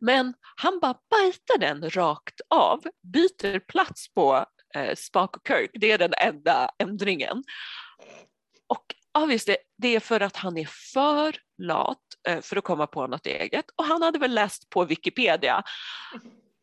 Men 0.00 0.34
han 0.56 0.80
bara 0.80 0.94
bajtar 1.10 1.58
den 1.58 1.90
rakt 1.90 2.40
av, 2.50 2.84
byter 3.02 3.58
plats 3.58 4.14
på 4.14 4.46
eh, 4.74 4.94
Spock 4.94 5.36
och 5.36 5.48
Kirk, 5.48 5.70
det 5.74 5.92
är 5.92 5.98
den 5.98 6.14
enda 6.18 6.70
ändringen. 6.78 7.44
Och 8.66 8.94
obviously, 9.18 9.56
det 9.78 9.96
är 9.96 10.00
för 10.00 10.20
att 10.20 10.36
han 10.36 10.58
är 10.58 10.68
för 10.92 11.36
lat 11.58 11.98
eh, 12.28 12.40
för 12.40 12.56
att 12.56 12.64
komma 12.64 12.86
på 12.86 13.06
något 13.06 13.26
eget 13.26 13.64
och 13.76 13.84
han 13.84 14.02
hade 14.02 14.18
väl 14.18 14.34
läst 14.34 14.70
på 14.70 14.84
Wikipedia. 14.84 15.62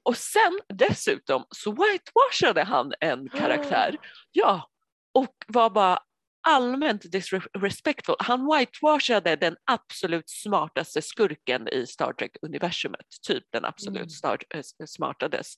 Och 0.03 0.17
sen 0.17 0.60
dessutom 0.74 1.45
så 1.50 1.72
whitewashade 1.72 2.63
han 2.63 2.93
en 3.00 3.29
karaktär. 3.29 3.98
Ja, 4.31 4.69
och 5.13 5.36
var 5.48 5.69
bara 5.69 6.00
allmänt 6.48 7.12
disrespectful. 7.12 8.15
Han 8.19 8.57
whitewashade 8.57 9.36
den 9.36 9.55
absolut 9.65 10.29
smartaste 10.29 11.01
skurken 11.01 11.67
i 11.67 11.88
Star 11.88 12.13
Trek-universumet, 12.13 13.05
typ 13.27 13.43
den 13.51 13.65
absolut 13.65 13.98
mm. 13.98 14.10
star, 14.10 14.38
äh, 14.50 14.62
smartades. 14.86 15.55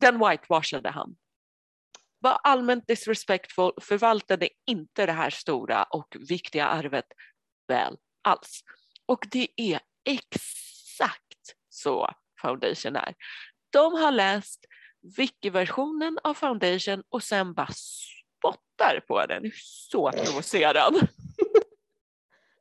Den 0.00 0.18
whitewashade 0.18 0.90
han. 0.90 1.16
Var 2.18 2.38
allmänt 2.42 2.86
disrespectful, 2.86 3.72
förvaltade 3.80 4.48
inte 4.66 5.06
det 5.06 5.12
här 5.12 5.30
stora 5.30 5.82
och 5.82 6.16
viktiga 6.28 6.66
arvet 6.66 7.06
väl 7.68 7.96
alls. 8.22 8.60
Och 9.06 9.26
det 9.30 9.48
är 9.56 9.80
exakt 10.04 11.56
så 11.68 12.10
Foundation 12.42 12.96
är. 12.96 13.14
De 13.72 13.94
har 13.94 14.12
läst 14.12 14.66
wiki-versionen 15.16 16.18
av 16.22 16.34
Foundation 16.34 17.02
och 17.08 17.22
sen 17.22 17.54
bara 17.54 17.68
spottar 17.72 19.00
på 19.08 19.26
den. 19.26 19.50
Så 19.54 20.10
provocerad. 20.10 20.94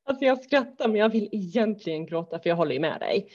Alltså 0.03 0.25
jag 0.25 0.43
skrattar 0.43 0.87
men 0.87 0.97
jag 0.97 1.09
vill 1.09 1.29
egentligen 1.31 2.05
gråta 2.05 2.39
för 2.39 2.49
jag 2.49 2.55
håller 2.55 2.73
ju 2.73 2.79
med 2.79 2.99
dig. 2.99 3.31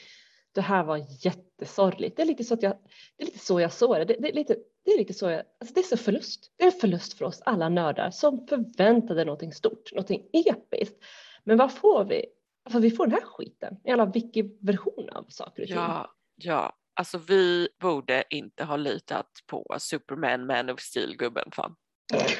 Det 0.52 0.61
här 0.61 0.85
var 0.85 1.06
jättesorgligt. 1.25 2.16
Det 2.16 2.23
är 2.23 2.26
lite 2.26 2.45
så, 2.45 2.54
att 2.54 2.62
jag, 2.62 2.73
det 3.16 3.23
är 3.23 3.26
lite 3.26 3.38
så 3.38 3.61
jag 3.61 3.73
såg 3.73 3.97
det. 3.97 4.04
Det, 4.04 4.16
det, 4.21 4.28
är 4.28 4.33
lite, 4.33 4.56
det 4.85 4.90
är 4.90 4.99
lite 4.99 5.14
så 5.14 5.30
jag, 5.30 5.42
alltså 5.61 5.75
det 5.75 5.80
är 5.80 5.83
så 5.83 5.97
förlust. 5.97 6.52
Det 6.56 6.64
är 6.64 6.73
en 6.73 6.80
förlust 6.80 7.18
för 7.18 7.25
oss 7.25 7.42
alla 7.45 7.68
nördar 7.68 8.11
som 8.11 8.47
förväntade 8.47 9.25
någonting 9.25 9.52
stort, 9.52 9.92
någonting 9.92 10.26
episkt. 10.33 11.04
Men 11.45 11.59
vad 11.59 11.73
får 11.73 12.04
vi? 12.04 12.26
Alltså 12.64 12.78
vi 12.78 12.90
får 12.90 13.06
den 13.06 13.14
här 13.14 13.26
skiten, 13.26 13.76
en 13.85 13.90
jävla 13.90 14.06
wiki-version 14.06 15.09
av 15.12 15.25
saker 15.28 15.62
och 15.62 15.68
ting. 15.68 15.76
Ja, 15.76 16.14
ja, 16.37 16.73
alltså 16.97 17.19
vi 17.19 17.69
borde 17.81 18.25
inte 18.31 18.65
ha 18.65 18.76
litat 18.76 19.31
på 19.47 19.76
Superman, 19.79 20.47
Man 20.47 20.71
of 20.71 20.81
Steel-gubben 20.81 21.50
fan. 21.53 21.76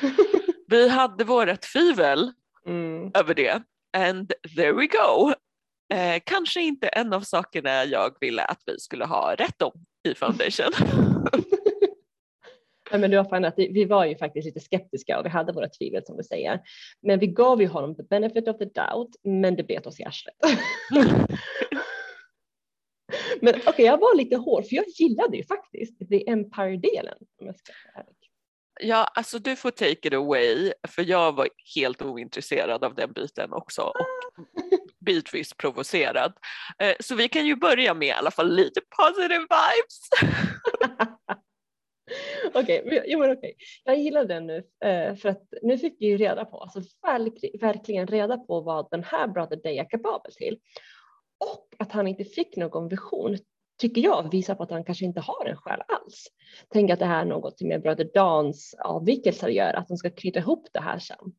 vi 0.69 0.89
hade 0.89 1.25
våra 1.25 1.57
tvivel 1.57 2.33
mm. 2.67 3.11
över 3.15 3.35
det 3.35 3.63
and 3.97 4.33
there 4.57 4.73
we 4.73 4.87
go. 4.87 5.33
Eh, 5.95 6.23
kanske 6.25 6.63
inte 6.63 6.89
en 6.89 7.13
av 7.13 7.21
sakerna 7.21 7.85
jag 7.85 8.17
ville 8.21 8.45
att 8.45 8.63
vi 8.67 8.79
skulle 8.79 9.05
ha 9.05 9.35
rätt 9.35 9.63
om 9.63 9.73
i 10.09 10.15
Foundation. 10.15 10.73
Nej, 12.91 13.01
men 13.01 13.11
du 13.11 13.17
har 13.17 13.25
fan 13.25 13.45
att 13.45 13.55
vi 13.57 13.85
var 13.85 14.05
ju 14.05 14.17
faktiskt 14.17 14.47
lite 14.47 14.61
skeptiska 14.61 15.19
och 15.19 15.25
vi 15.25 15.29
hade 15.29 15.53
våra 15.53 15.69
tvivel 15.69 16.03
som 16.07 16.17
du 16.17 16.23
säger. 16.23 16.61
Men 17.03 17.19
vi 17.19 17.27
gav 17.27 17.61
ju 17.61 17.69
honom 17.69 17.97
the 17.97 18.03
benefit 18.03 18.49
of 18.49 18.59
the 18.59 18.65
doubt, 18.65 19.11
men 19.25 19.57
det 19.57 19.63
bet 19.63 19.87
oss 19.87 20.01
i 20.01 20.05
arslet. 20.05 20.35
men 23.41 23.55
okej, 23.55 23.69
okay, 23.69 23.85
jag 23.85 23.99
var 23.99 24.17
lite 24.17 24.37
hård 24.37 24.67
för 24.67 24.77
jag 24.77 24.85
gillade 24.89 25.37
ju 25.37 25.45
faktiskt 25.45 25.99
the 25.99 26.31
Empire-delen. 26.31 27.19
Ja, 28.81 29.05
alltså 29.15 29.39
du 29.39 29.57
får 29.57 29.71
take 29.71 30.09
it 30.09 30.15
away, 30.15 30.73
för 30.89 31.03
jag 31.03 31.33
var 31.33 31.49
helt 31.77 32.03
ointresserad 32.03 32.85
av 32.85 32.95
den 32.95 33.13
biten 33.13 33.53
också 33.53 33.83
och 33.83 33.95
bitvis 35.07 35.55
provocerad. 35.55 36.33
Eh, 36.79 36.95
så 37.01 37.15
vi 37.15 37.29
kan 37.29 37.47
ju 37.47 37.57
börja 37.57 37.95
med 37.95 38.09
i 38.09 38.13
alla 38.13 38.31
fall 38.31 38.55
lite 38.55 38.81
positive 38.97 39.39
vibes. 39.39 40.01
Okej, 42.55 42.83
okay, 42.87 43.03
jo, 43.07 43.19
men 43.19 43.31
okay. 43.31 43.53
jag 43.85 43.99
gillar 43.99 44.25
den 44.25 44.47
nu 44.47 44.57
eh, 44.85 45.15
för 45.15 45.29
att 45.29 45.43
nu 45.63 45.79
fick 45.79 45.97
vi 46.01 46.07
ju 46.07 46.17
reda 46.17 46.45
på, 46.45 46.61
alltså 46.61 46.81
verkligen 47.61 48.07
reda 48.07 48.39
på 48.39 48.61
vad 48.61 48.89
den 48.91 49.05
här 49.05 49.29
Brother 49.29 49.57
Day 49.57 49.79
är 49.79 49.91
kapabel 49.91 50.33
till. 50.33 50.59
Och 51.39 51.75
att 51.79 51.93
han 51.93 52.07
inte 52.07 52.25
fick 52.25 52.57
någon 52.57 52.89
vision 52.89 53.39
tycker 53.79 54.01
jag 54.01 54.31
visar 54.31 54.55
på 54.55 54.63
att 54.63 54.71
han 54.71 54.85
kanske 54.85 55.05
inte 55.05 55.21
har 55.21 55.47
en 55.47 55.57
själ 55.57 55.83
alls. 55.89 56.27
Tänk 56.69 56.91
att 56.91 56.99
det 56.99 57.07
här 57.07 57.21
är 57.21 57.25
något 57.25 57.61
med 57.61 57.83
bröder 57.83 58.11
Dans 58.15 58.75
avvikelser 58.79 59.49
gör, 59.49 59.73
att 59.73 59.89
de 59.89 59.97
ska 59.97 60.11
knyta 60.11 60.39
ihop 60.39 60.69
det 60.73 60.81
här 60.81 60.99
sen. 60.99 61.33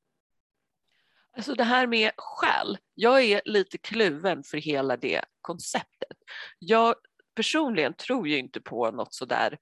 Alltså 1.37 1.53
det 1.53 1.63
här 1.63 1.87
med 1.87 2.11
själ, 2.17 2.77
jag 2.93 3.23
är 3.23 3.41
lite 3.45 3.77
kluven 3.77 4.43
för 4.43 4.57
hela 4.57 4.97
det 4.97 5.21
konceptet. 5.41 6.17
Jag 6.59 6.95
personligen 7.35 7.93
tror 7.93 8.27
ju 8.27 8.37
inte 8.37 8.61
på 8.61 8.91
något 8.91 9.13
sådär 9.13 9.57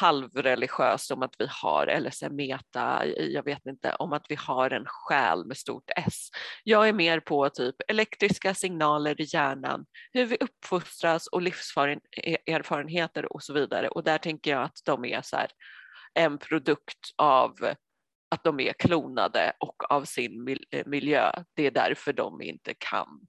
halvreligiöst 0.00 1.10
om 1.10 1.22
att 1.22 1.34
vi 1.38 1.46
har, 1.50 1.86
eller 1.86 2.10
så 2.10 2.30
meta, 2.30 3.06
jag 3.06 3.44
vet 3.44 3.66
inte, 3.66 3.94
om 3.94 4.12
att 4.12 4.26
vi 4.28 4.34
har 4.34 4.70
en 4.70 4.84
själ 4.86 5.46
med 5.46 5.56
stort 5.56 5.90
S. 5.96 6.28
Jag 6.64 6.88
är 6.88 6.92
mer 6.92 7.20
på 7.20 7.48
typ 7.48 7.76
elektriska 7.88 8.54
signaler 8.54 9.20
i 9.20 9.24
hjärnan, 9.24 9.86
hur 10.12 10.26
vi 10.26 10.36
uppfostras 10.40 11.26
och 11.26 11.42
livserfarenheter 11.42 13.22
e-, 13.22 13.26
och 13.26 13.42
så 13.42 13.52
vidare. 13.52 13.88
Och 13.88 14.04
där 14.04 14.18
tänker 14.18 14.50
jag 14.50 14.62
att 14.62 14.78
de 14.84 15.04
är 15.04 15.22
så 15.22 15.36
här, 15.36 15.50
en 16.14 16.38
produkt 16.38 17.14
av 17.16 17.54
att 18.30 18.44
de 18.44 18.60
är 18.60 18.72
klonade 18.72 19.52
och 19.60 19.92
av 19.92 20.04
sin 20.04 20.56
eh, 20.70 20.86
miljö. 20.86 21.32
Det 21.54 21.66
är 21.66 21.70
därför 21.70 22.12
de 22.12 22.42
inte 22.42 22.74
kan, 22.78 23.20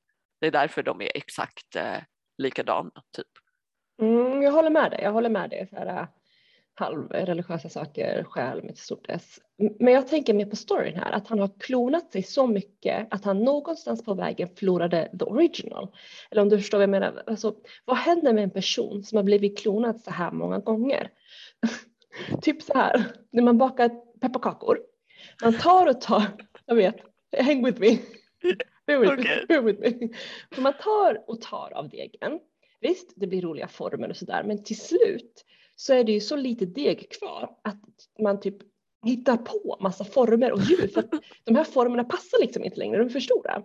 det 0.42 0.48
är 0.48 0.52
därför 0.52 0.84
de 0.84 1.02
är 1.02 1.12
exakt 1.16 1.76
eh, 1.76 1.98
likadana 2.38 3.04
typ. 3.18 3.28
Mm, 4.02 4.42
jag 4.42 4.52
håller 4.52 4.70
med 4.70 4.92
dig, 4.92 5.00
jag 5.04 5.12
håller 5.12 5.30
med 5.30 5.50
dig. 5.50 5.68
Så 5.70 5.76
här, 5.76 6.08
halvreligiösa 6.76 7.70
saker, 7.70 8.24
själ 8.24 8.62
med 8.62 8.72
ett 8.72 8.78
stort 8.78 9.06
S. 9.10 9.40
Men 9.80 9.94
jag 9.94 10.08
tänker 10.08 10.34
mer 10.34 10.46
på 10.46 10.56
storyn 10.56 10.96
här, 10.96 11.12
att 11.12 11.28
han 11.28 11.40
har 11.40 11.50
klonat 11.60 12.12
sig 12.12 12.24
så 12.24 12.48
mycket 12.48 13.08
att 13.12 13.26
han 13.26 13.44
någonstans 13.44 14.06
på 14.06 14.14
vägen 14.14 14.50
förlorade 14.56 15.12
the 15.20 15.26
original. 15.26 15.96
Eller 16.32 16.42
om 16.42 16.50
du 16.50 16.58
förstår 16.58 16.78
vad 16.78 16.84
jag 16.84 16.90
menar. 16.90 17.24
Alltså, 17.28 17.56
vad 17.86 17.98
händer 17.98 18.34
med 18.34 18.44
en 18.44 18.50
person 18.50 19.04
som 19.04 19.16
har 19.16 19.24
blivit 19.24 19.60
klonad 19.60 20.02
så 20.02 20.12
här 20.12 20.32
många 20.32 20.60
gånger? 20.60 21.10
typ 22.42 22.62
så 22.62 22.74
här, 22.74 23.06
när 23.32 23.44
man 23.44 23.58
bakar 23.58 23.90
pepparkakor. 24.22 24.80
Man 25.44 25.54
tar 25.54 25.88
och 25.88 26.02
tar, 26.02 26.24
jag 26.66 26.76
vet, 26.76 26.96
hang 27.40 27.66
with 27.66 27.80
me. 27.80 27.98
Bear 28.88 29.00
with, 29.00 29.14
okay. 29.14 29.40
me, 29.40 29.46
bear 29.48 29.62
with 29.62 29.82
me. 29.82 30.10
man 30.58 30.74
tar 30.74 31.24
och 31.28 31.42
tar 31.42 31.72
av 31.76 31.90
degen. 31.90 32.40
Visst, 32.82 33.14
det 33.16 33.28
blir 33.28 33.42
roliga 33.42 33.68
former 33.68 34.10
och 34.10 34.18
sådär, 34.18 34.44
men 34.44 34.64
till 34.64 34.80
slut 34.80 35.46
så 35.82 35.94
är 35.94 36.04
det 36.04 36.12
ju 36.12 36.20
så 36.20 36.36
lite 36.36 36.66
deg 36.66 37.12
kvar 37.12 37.50
att 37.62 37.82
man 38.20 38.40
typ 38.40 38.56
hittar 39.06 39.38
på 39.38 39.78
massa 39.80 40.04
former 40.04 40.52
och 40.52 40.62
djur 40.62 40.88
för 40.88 41.00
att 41.00 41.12
de 41.44 41.56
här 41.56 41.64
formerna 41.64 42.04
passar 42.04 42.42
liksom 42.42 42.64
inte 42.64 42.80
längre, 42.80 42.98
de 42.98 43.06
är 43.06 43.10
för 43.10 43.20
stora. 43.20 43.64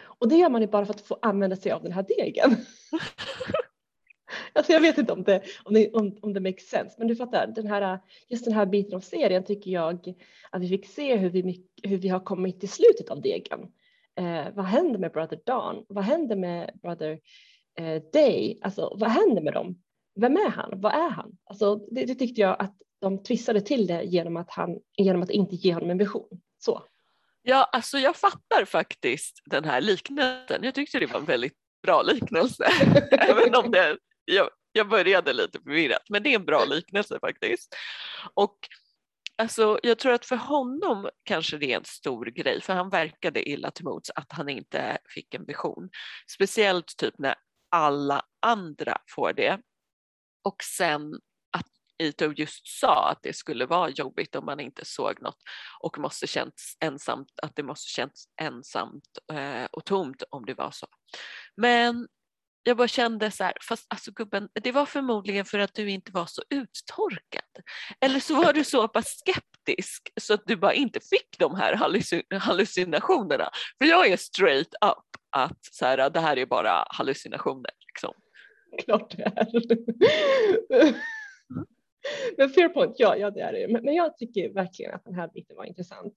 Och 0.00 0.28
det 0.28 0.36
gör 0.36 0.48
man 0.48 0.60
ju 0.60 0.68
bara 0.68 0.86
för 0.86 0.94
att 0.94 1.00
få 1.00 1.18
använda 1.22 1.56
sig 1.56 1.72
av 1.72 1.82
den 1.82 1.92
här 1.92 2.04
degen. 2.08 2.56
Alltså 4.52 4.72
jag 4.72 4.80
vet 4.80 4.98
inte 4.98 5.12
om 5.12 5.22
det, 5.22 5.42
om 5.64 5.74
det, 5.74 5.90
om, 5.92 6.18
om 6.22 6.32
det 6.34 6.40
makes 6.40 6.68
sense, 6.68 6.94
men 6.98 7.08
du 7.08 7.16
fattar, 7.16 7.46
den 7.46 7.66
här, 7.66 7.98
just 8.28 8.44
den 8.44 8.54
här 8.54 8.66
biten 8.66 8.94
av 8.94 9.00
serien 9.00 9.44
tycker 9.44 9.70
jag 9.70 10.14
att 10.50 10.62
vi 10.62 10.68
fick 10.68 10.86
se 10.86 11.16
hur 11.16 11.30
vi, 11.30 11.66
hur 11.82 11.96
vi 11.96 12.08
har 12.08 12.20
kommit 12.20 12.60
till 12.60 12.68
slutet 12.68 13.10
av 13.10 13.20
degen. 13.20 13.60
Eh, 14.16 14.46
vad 14.54 14.64
händer 14.64 14.98
med 14.98 15.12
Brother 15.12 15.40
Dawn? 15.46 15.84
Vad 15.88 16.04
händer 16.04 16.36
med 16.36 16.70
Brother 16.82 17.20
eh, 17.78 18.02
Day? 18.12 18.58
Alltså 18.62 18.96
vad 19.00 19.10
händer 19.10 19.42
med 19.42 19.52
dem? 19.52 19.78
Vem 20.20 20.36
är 20.36 20.50
han? 20.50 20.80
Vad 20.80 20.94
är 20.94 21.10
han? 21.10 21.32
Alltså 21.44 21.76
det, 21.76 22.04
det 22.04 22.14
tyckte 22.14 22.40
jag 22.40 22.56
att 22.58 22.74
de 23.00 23.22
twistade 23.22 23.60
till 23.60 23.86
det 23.86 24.02
genom 24.02 24.36
att, 24.36 24.50
han, 24.50 24.78
genom 24.96 25.22
att 25.22 25.30
inte 25.30 25.56
ge 25.56 25.74
honom 25.74 25.90
en 25.90 25.98
vision. 25.98 26.40
Så. 26.58 26.84
Ja, 27.42 27.64
alltså 27.72 27.98
jag 27.98 28.16
fattar 28.16 28.64
faktiskt 28.64 29.42
den 29.44 29.64
här 29.64 29.80
liknelsen. 29.80 30.62
Jag 30.62 30.74
tyckte 30.74 30.98
det 30.98 31.06
var 31.06 31.20
en 31.20 31.24
väldigt 31.24 31.56
bra 31.82 32.02
liknelse. 32.02 32.64
Även 33.10 33.54
om 33.54 33.70
det, 33.70 33.98
jag, 34.24 34.48
jag 34.72 34.88
började 34.88 35.32
lite 35.32 35.58
förvirrat, 35.60 36.02
men 36.10 36.22
det 36.22 36.30
är 36.30 36.38
en 36.38 36.44
bra 36.44 36.64
liknelse 36.64 37.18
faktiskt. 37.20 37.76
Och 38.34 38.58
alltså, 39.36 39.78
jag 39.82 39.98
tror 39.98 40.12
att 40.12 40.26
för 40.26 40.36
honom 40.36 41.08
kanske 41.22 41.56
det 41.58 41.72
är 41.72 41.76
en 41.76 41.84
stor 41.84 42.26
grej, 42.26 42.60
för 42.60 42.72
han 42.72 42.90
verkade 42.90 43.48
illa 43.48 43.70
till 43.70 43.84
mods 43.84 44.10
att 44.14 44.32
han 44.32 44.48
inte 44.48 44.98
fick 45.08 45.34
en 45.34 45.44
vision. 45.44 45.90
Speciellt 46.30 46.96
typ 46.96 47.14
när 47.18 47.34
alla 47.70 48.22
andra 48.40 48.96
får 49.14 49.32
det. 49.32 49.60
Och 50.42 50.62
sen 50.62 51.14
att 51.56 51.66
Ito 51.98 52.32
just 52.32 52.80
sa 52.80 53.10
att 53.10 53.18
det 53.22 53.32
skulle 53.32 53.66
vara 53.66 53.88
jobbigt 53.90 54.36
om 54.36 54.44
man 54.44 54.60
inte 54.60 54.84
såg 54.84 55.22
något 55.22 55.42
och 55.80 55.98
måste 55.98 56.26
känts 56.26 56.76
ensamt, 56.80 57.32
att 57.42 57.56
det 57.56 57.62
måste 57.62 57.90
känts 57.90 58.24
ensamt 58.40 59.18
eh, 59.32 59.64
och 59.64 59.84
tomt 59.84 60.22
om 60.30 60.46
det 60.46 60.54
var 60.54 60.70
så. 60.70 60.86
Men 61.56 62.08
jag 62.62 62.76
bara 62.76 62.88
kände 62.88 63.30
så 63.30 63.44
här, 63.44 63.52
fast 63.68 63.86
alltså 63.88 64.12
gubben, 64.12 64.48
det 64.62 64.72
var 64.72 64.86
förmodligen 64.86 65.44
för 65.44 65.58
att 65.58 65.74
du 65.74 65.90
inte 65.90 66.12
var 66.12 66.26
så 66.26 66.42
uttorkad. 66.50 67.64
Eller 68.00 68.20
så 68.20 68.34
var 68.34 68.52
du 68.52 68.64
så 68.64 68.88
pass 68.88 69.06
skeptisk 69.18 70.12
så 70.20 70.34
att 70.34 70.42
du 70.46 70.56
bara 70.56 70.74
inte 70.74 71.00
fick 71.00 71.38
de 71.38 71.54
här 71.54 71.74
hallucinationerna. 72.38 73.50
För 73.78 73.88
jag 73.88 74.06
är 74.06 74.16
straight 74.16 74.74
up 74.84 75.04
att 75.30 75.64
så 75.64 75.86
här, 75.86 76.10
det 76.10 76.20
här 76.20 76.38
är 76.38 76.46
bara 76.46 76.84
hallucinationer. 76.90 77.70
Liksom. 77.86 78.14
Klart 78.78 79.16
det 79.16 79.22
är. 79.22 79.48
Men 82.36 82.48
fair 82.50 82.68
point, 82.68 82.94
ja, 82.98 83.16
ja 83.16 83.30
det 83.30 83.40
är 83.40 83.52
det. 83.52 83.68
Men, 83.68 83.84
men 83.84 83.94
jag 83.94 84.16
tycker 84.16 84.52
verkligen 84.52 84.94
att 84.94 85.04
den 85.04 85.14
här 85.14 85.28
biten 85.28 85.56
var 85.56 85.64
intressant. 85.64 86.14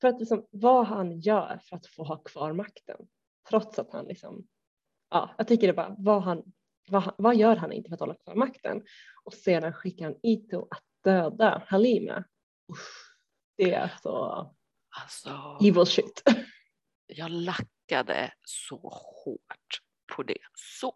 För 0.00 0.08
att 0.08 0.20
liksom, 0.20 0.46
vad 0.50 0.86
han 0.86 1.20
gör 1.20 1.60
för 1.64 1.76
att 1.76 1.86
få 1.86 2.04
ha 2.04 2.16
kvar 2.16 2.52
makten. 2.52 2.96
Trots 3.48 3.78
att 3.78 3.92
han 3.92 4.06
liksom, 4.06 4.46
ja, 5.10 5.34
jag 5.38 5.48
tycker 5.48 5.66
det 5.66 5.72
bara, 5.72 5.94
vad, 5.98 6.22
han, 6.22 6.42
vad, 6.88 7.14
vad 7.18 7.36
gör 7.36 7.56
han 7.56 7.72
inte 7.72 7.88
för 7.88 7.94
att 7.94 8.00
hålla 8.00 8.14
kvar 8.14 8.34
makten? 8.34 8.82
Och 9.24 9.34
sedan 9.34 9.72
skickar 9.72 10.04
han 10.04 10.16
Ito 10.22 10.68
att 10.70 10.84
döda 11.04 11.62
Halima. 11.66 12.24
Usch, 12.72 13.16
det 13.56 13.74
är 13.74 13.92
så 14.02 14.46
alltså, 15.02 15.58
evil 15.60 15.86
shit. 15.86 16.22
Jag 17.06 17.30
lackade 17.30 18.32
så 18.44 18.76
hårt 19.24 19.80
på 20.16 20.22
det. 20.22 20.38
Så 20.54 20.94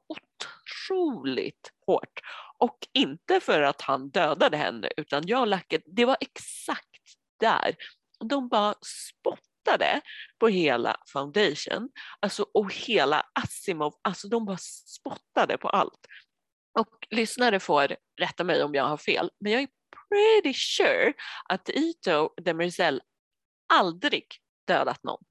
otroligt 0.90 1.70
hårt. 1.87 2.20
Och 2.59 2.79
inte 2.92 3.40
för 3.40 3.62
att 3.62 3.81
han 3.81 4.11
dödade 4.11 4.57
henne 4.57 4.90
utan 4.97 5.27
jag 5.27 5.49
lackade, 5.49 5.83
det 5.87 6.05
var 6.05 6.16
exakt 6.20 7.01
där. 7.40 7.77
De 8.25 8.49
bara 8.49 8.75
spottade 8.85 10.01
på 10.38 10.49
hela 10.49 10.97
foundation 11.12 11.90
alltså, 12.20 12.47
och 12.55 12.75
hela 12.75 13.27
Asimov, 13.33 13.94
alltså 14.03 14.29
de 14.29 14.44
bara 14.44 14.59
spottade 14.87 15.59
på 15.59 15.68
allt. 15.68 16.07
Och 16.79 17.07
lyssnare 17.11 17.61
får 17.61 17.97
rätta 18.20 18.44
mig 18.44 18.62
om 18.62 18.75
jag 18.75 18.85
har 18.85 18.97
fel, 18.97 19.31
men 19.40 19.53
jag 19.53 19.62
är 19.62 19.68
pretty 20.09 20.55
sure 20.55 21.12
att 21.49 21.68
Ito 21.68 22.31
Demerzel 22.42 23.03
aldrig 23.73 24.27
dödat 24.66 25.05
någon. 25.05 25.22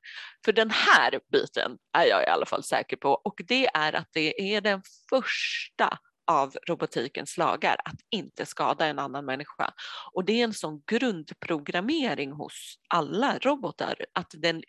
För 0.46 0.52
den 0.52 0.70
här 0.70 1.20
biten 1.32 1.78
är 1.98 2.06
jag 2.06 2.24
i 2.24 2.28
alla 2.28 2.46
fall 2.46 2.64
säker 2.64 2.98
på 2.98 3.10
och 3.10 3.42
det 3.48 3.68
är 3.74 3.94
att 3.94 4.10
det 4.14 4.56
är 4.56 4.62
den 4.62 4.82
första 5.10 6.00
av 6.28 6.56
robotikens 6.68 7.38
lagar 7.38 7.76
att 7.86 8.00
inte 8.10 8.46
skada 8.46 8.86
en 8.86 9.00
annan 9.00 9.26
människa. 9.26 9.74
Och 10.14 10.26
det 10.26 10.34
är 10.34 10.44
en 10.44 10.54
sån 10.54 10.84
grundprogrammering 10.88 12.32
hos 12.32 12.76
alla 12.88 13.38
robotar 13.38 13.96
att 14.14 14.32
den 14.38 14.64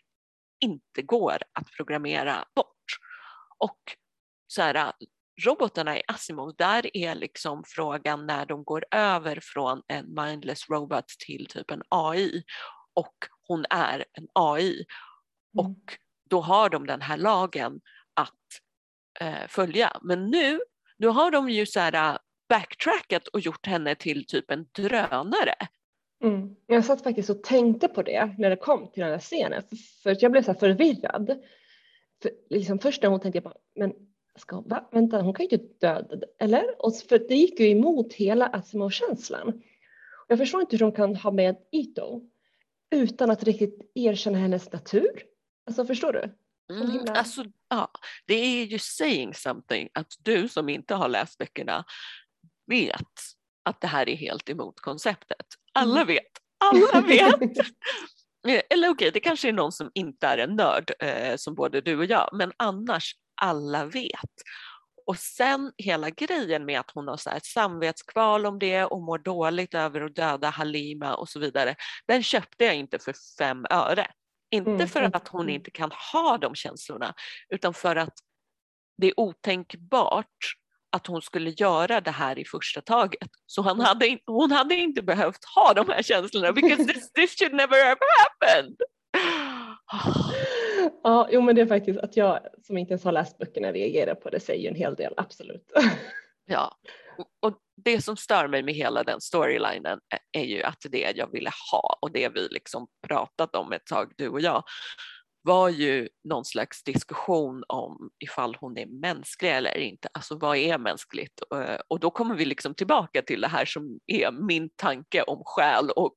inte 0.59 1.01
går 1.01 1.37
att 1.53 1.71
programmera 1.77 2.45
bort. 2.55 2.97
Och 3.57 3.79
så 4.47 4.61
här, 4.61 4.93
robotarna 5.45 5.97
i 5.97 6.01
Asimov, 6.07 6.55
där 6.57 6.97
är 6.97 7.15
liksom 7.15 7.63
frågan 7.67 8.25
när 8.25 8.45
de 8.45 8.63
går 8.63 8.85
över 8.91 9.39
från 9.41 9.81
en 9.87 10.13
mindless 10.13 10.69
robot 10.69 11.07
till 11.07 11.45
typ 11.45 11.71
en 11.71 11.81
AI 11.89 12.43
och 12.95 13.15
hon 13.47 13.65
är 13.69 14.05
en 14.13 14.27
AI. 14.33 14.73
Mm. 14.73 14.85
Och 15.65 15.97
då 16.29 16.41
har 16.41 16.69
de 16.69 16.87
den 16.87 17.01
här 17.01 17.17
lagen 17.17 17.81
att 18.13 18.61
eh, 19.19 19.47
följa. 19.47 19.99
Men 20.01 20.29
nu, 20.29 20.59
nu 20.97 21.07
har 21.07 21.31
de 21.31 21.49
ju 21.49 21.65
så 21.65 21.79
här 21.79 22.11
äh, 22.13 22.17
backtrackat 22.49 23.27
och 23.27 23.39
gjort 23.39 23.65
henne 23.65 23.95
till 23.95 24.25
typ 24.25 24.51
en 24.51 24.67
drönare. 24.71 25.55
Mm. 26.23 26.55
Jag 26.67 26.85
satt 26.85 27.03
faktiskt 27.03 27.29
och 27.29 27.43
tänkte 27.43 27.87
på 27.87 28.01
det 28.01 28.35
när 28.37 28.49
det 28.49 28.55
kom 28.55 28.91
till 28.91 29.03
den 29.03 29.11
här 29.11 29.19
scenen, 29.19 29.63
för 30.03 30.17
jag 30.19 30.31
blev 30.31 30.43
så 30.43 30.53
förvirrad. 30.53 31.39
För 32.21 32.31
liksom 32.49 32.79
först 32.79 33.01
när 33.01 33.09
hon 33.09 33.19
tänkte 33.19 33.37
jag 33.37 33.43
bara, 33.43 33.57
men 33.75 33.93
ska 34.35 34.55
hon, 34.55 34.67
va? 34.67 34.89
vänta, 34.91 35.21
hon 35.21 35.33
kan 35.33 35.45
ju 35.45 35.49
inte 35.57 35.87
döda, 35.87 36.27
eller? 36.39 36.85
Och 36.85 36.95
för 36.95 37.19
det 37.19 37.35
gick 37.35 37.59
ju 37.59 37.67
emot 37.67 38.13
hela 38.13 38.47
Asimov-känslan. 38.47 39.61
Jag 40.27 40.37
förstår 40.37 40.61
inte 40.61 40.75
hur 40.75 40.79
de 40.79 40.91
kan 40.91 41.15
ha 41.15 41.31
med 41.31 41.55
Ito 41.71 42.21
utan 42.91 43.31
att 43.31 43.43
riktigt 43.43 43.91
erkänna 43.95 44.37
hennes 44.37 44.71
natur. 44.71 45.23
Alltså 45.67 45.85
förstår 45.85 46.13
du? 46.13 46.35
Mm, 46.73 47.05
alltså, 47.09 47.45
ja, 47.69 47.91
det 48.25 48.33
är 48.33 48.65
ju 48.65 48.79
saying 48.79 49.33
something 49.33 49.89
att 49.93 50.13
du 50.19 50.49
som 50.49 50.69
inte 50.69 50.95
har 50.95 51.09
läst 51.09 51.37
böckerna 51.37 51.85
vet 52.67 53.01
att 53.65 53.81
det 53.81 53.87
här 53.87 54.09
är 54.09 54.15
helt 54.15 54.49
emot 54.49 54.79
konceptet. 54.79 55.45
Alla 55.73 56.01
mm. 56.01 56.07
vet, 56.07 56.31
alla 56.57 57.01
vet. 57.07 57.41
Eller 58.47 58.89
okej, 58.89 58.89
okay, 58.89 59.11
det 59.11 59.19
kanske 59.19 59.49
är 59.49 59.53
någon 59.53 59.71
som 59.71 59.91
inte 59.93 60.27
är 60.27 60.37
en 60.37 60.55
nörd 60.55 60.91
eh, 60.99 61.35
som 61.35 61.55
både 61.55 61.81
du 61.81 61.97
och 61.97 62.05
jag, 62.05 62.29
men 62.33 62.51
annars 62.57 63.15
alla 63.41 63.85
vet. 63.85 64.31
Och 65.05 65.17
sen 65.17 65.71
hela 65.77 66.09
grejen 66.09 66.65
med 66.65 66.79
att 66.79 66.91
hon 66.93 67.07
har 67.07 67.17
så 67.17 67.29
här 67.29 67.41
samvetskval 67.43 68.45
om 68.45 68.59
det 68.59 68.85
och 68.85 69.01
mår 69.01 69.17
dåligt 69.17 69.73
över 69.73 70.01
att 70.01 70.15
döda 70.15 70.49
Halima 70.49 71.15
och 71.15 71.29
så 71.29 71.39
vidare, 71.39 71.75
den 72.07 72.23
köpte 72.23 72.65
jag 72.65 72.75
inte 72.75 72.99
för 72.99 73.15
fem 73.37 73.65
öre. 73.69 74.07
Inte 74.51 74.71
mm. 74.71 74.87
för 74.87 75.01
att 75.01 75.27
hon 75.27 75.49
inte 75.49 75.71
kan 75.71 75.91
ha 76.13 76.37
de 76.37 76.55
känslorna, 76.55 77.13
utan 77.49 77.73
för 77.73 77.95
att 77.95 78.13
det 78.97 79.07
är 79.07 79.19
otänkbart 79.19 80.55
att 80.91 81.07
hon 81.07 81.21
skulle 81.21 81.49
göra 81.49 82.01
det 82.01 82.11
här 82.11 82.39
i 82.39 82.45
första 82.45 82.81
taget. 82.81 83.29
Så 83.45 83.61
mm. 83.61 83.79
hade, 83.79 84.19
hon 84.25 84.51
hade 84.51 84.75
inte 84.75 85.01
behövt 85.01 85.45
ha 85.55 85.73
de 85.73 85.89
här 85.89 86.03
känslorna 86.03 86.51
because 86.51 86.85
this, 86.85 87.11
this 87.11 87.39
should 87.39 87.53
never 87.53 87.85
have 87.85 87.99
happened. 88.19 88.75
Ja, 91.03 91.27
jo 91.31 91.41
men 91.41 91.55
det 91.55 91.61
är 91.61 91.65
faktiskt 91.65 91.99
att 91.99 92.17
jag 92.17 92.39
som 92.63 92.77
inte 92.77 92.91
ens 92.91 93.03
har 93.03 93.11
läst 93.11 93.37
böckerna 93.37 93.71
reagerar 93.71 94.15
på 94.15 94.29
det 94.29 94.39
säger 94.39 94.69
en 94.69 94.75
hel 94.75 94.95
del, 94.95 95.13
absolut. 95.17 95.71
Ja, 96.47 96.77
och 97.41 97.57
det 97.75 98.01
som 98.01 98.17
stör 98.17 98.47
mig 98.47 98.63
med 98.63 98.73
hela 98.73 99.03
den 99.03 99.21
storylinen 99.21 99.99
är 100.31 100.43
ju 100.43 100.63
att 100.63 100.85
det 100.89 101.13
jag 101.15 101.31
ville 101.31 101.51
ha 101.71 101.97
och 102.01 102.11
det 102.11 102.29
vi 102.29 102.47
liksom 102.51 102.87
pratat 103.07 103.55
om 103.55 103.71
ett 103.71 103.85
tag, 103.85 104.13
du 104.17 104.29
och 104.29 104.41
jag, 104.41 104.63
var 105.41 105.69
ju 105.69 106.09
någon 106.23 106.45
slags 106.45 106.83
diskussion 106.83 107.63
om 107.67 108.09
ifall 108.23 108.55
hon 108.59 108.77
är 108.77 108.85
mänsklig 108.85 109.51
eller 109.51 109.77
inte. 109.77 110.07
Alltså 110.13 110.37
vad 110.37 110.57
är 110.57 110.77
mänskligt? 110.77 111.41
Och 111.87 111.99
då 111.99 112.11
kommer 112.11 112.35
vi 112.35 112.45
liksom 112.45 112.75
tillbaka 112.75 113.21
till 113.21 113.41
det 113.41 113.47
här 113.47 113.65
som 113.65 113.99
är 114.07 114.31
min 114.31 114.69
tanke 114.75 115.21
om 115.21 115.43
själ 115.45 115.89
och 115.89 116.15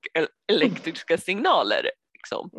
elektriska 0.52 1.18
signaler. 1.18 1.90
Liksom. 2.14 2.50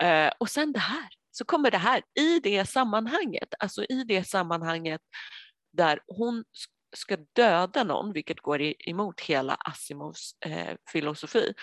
Mm. 0.00 0.32
Och 0.38 0.48
sen 0.48 0.72
det 0.72 0.80
här, 0.80 1.08
så 1.32 1.44
kommer 1.44 1.70
det 1.70 1.78
här 1.78 2.02
i 2.20 2.40
det 2.40 2.66
sammanhanget, 2.66 3.54
alltså 3.58 3.84
i 3.84 4.04
det 4.04 4.24
sammanhanget 4.24 5.00
där 5.72 6.00
hon 6.06 6.44
ska 6.96 7.16
döda 7.32 7.84
någon, 7.84 8.12
vilket 8.12 8.40
går 8.40 8.88
emot 8.88 9.20
hela 9.20 9.54
Asimovs 9.54 10.36
eh, 10.46 10.76
filosofi, 10.92 11.54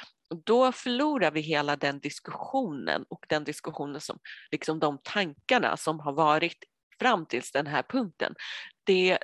då 0.46 0.72
förlorar 0.72 1.32
vi 1.32 1.42
hela 1.42 1.76
den 1.76 2.00
diskussionen 2.00 3.06
och 3.10 3.26
den 3.30 3.44
diskussionen 3.44 4.02
som, 4.02 4.20
liksom 4.52 4.80
de 4.80 5.00
tankarna 5.04 5.78
som 5.78 6.00
har 6.00 6.14
varit 6.14 6.58
fram 7.00 7.26
tills 7.26 7.52
den 7.52 7.68
här 7.68 7.84
punkten. 7.84 8.36
Det, 8.84 9.18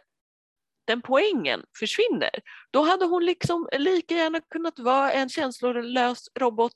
den 0.88 1.01
poängen 1.01 1.65
försvinner. 1.79 2.31
Då 2.71 2.84
hade 2.84 3.05
hon 3.05 3.25
liksom 3.25 3.69
lika 3.77 4.15
gärna 4.15 4.41
kunnat 4.41 4.79
vara 4.79 5.12
en 5.12 5.29
känslolös 5.29 6.27
robot 6.39 6.73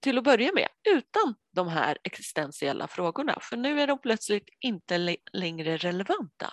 till 0.00 0.18
att 0.18 0.24
börja 0.24 0.52
med 0.52 0.68
utan 0.88 1.34
de 1.58 1.68
här 1.68 1.98
existentiella 2.04 2.86
frågorna 2.88 3.38
för 3.40 3.56
nu 3.56 3.80
är 3.80 3.86
de 3.86 3.98
plötsligt 3.98 4.48
inte 4.60 5.16
längre 5.32 5.76
relevanta. 5.76 6.52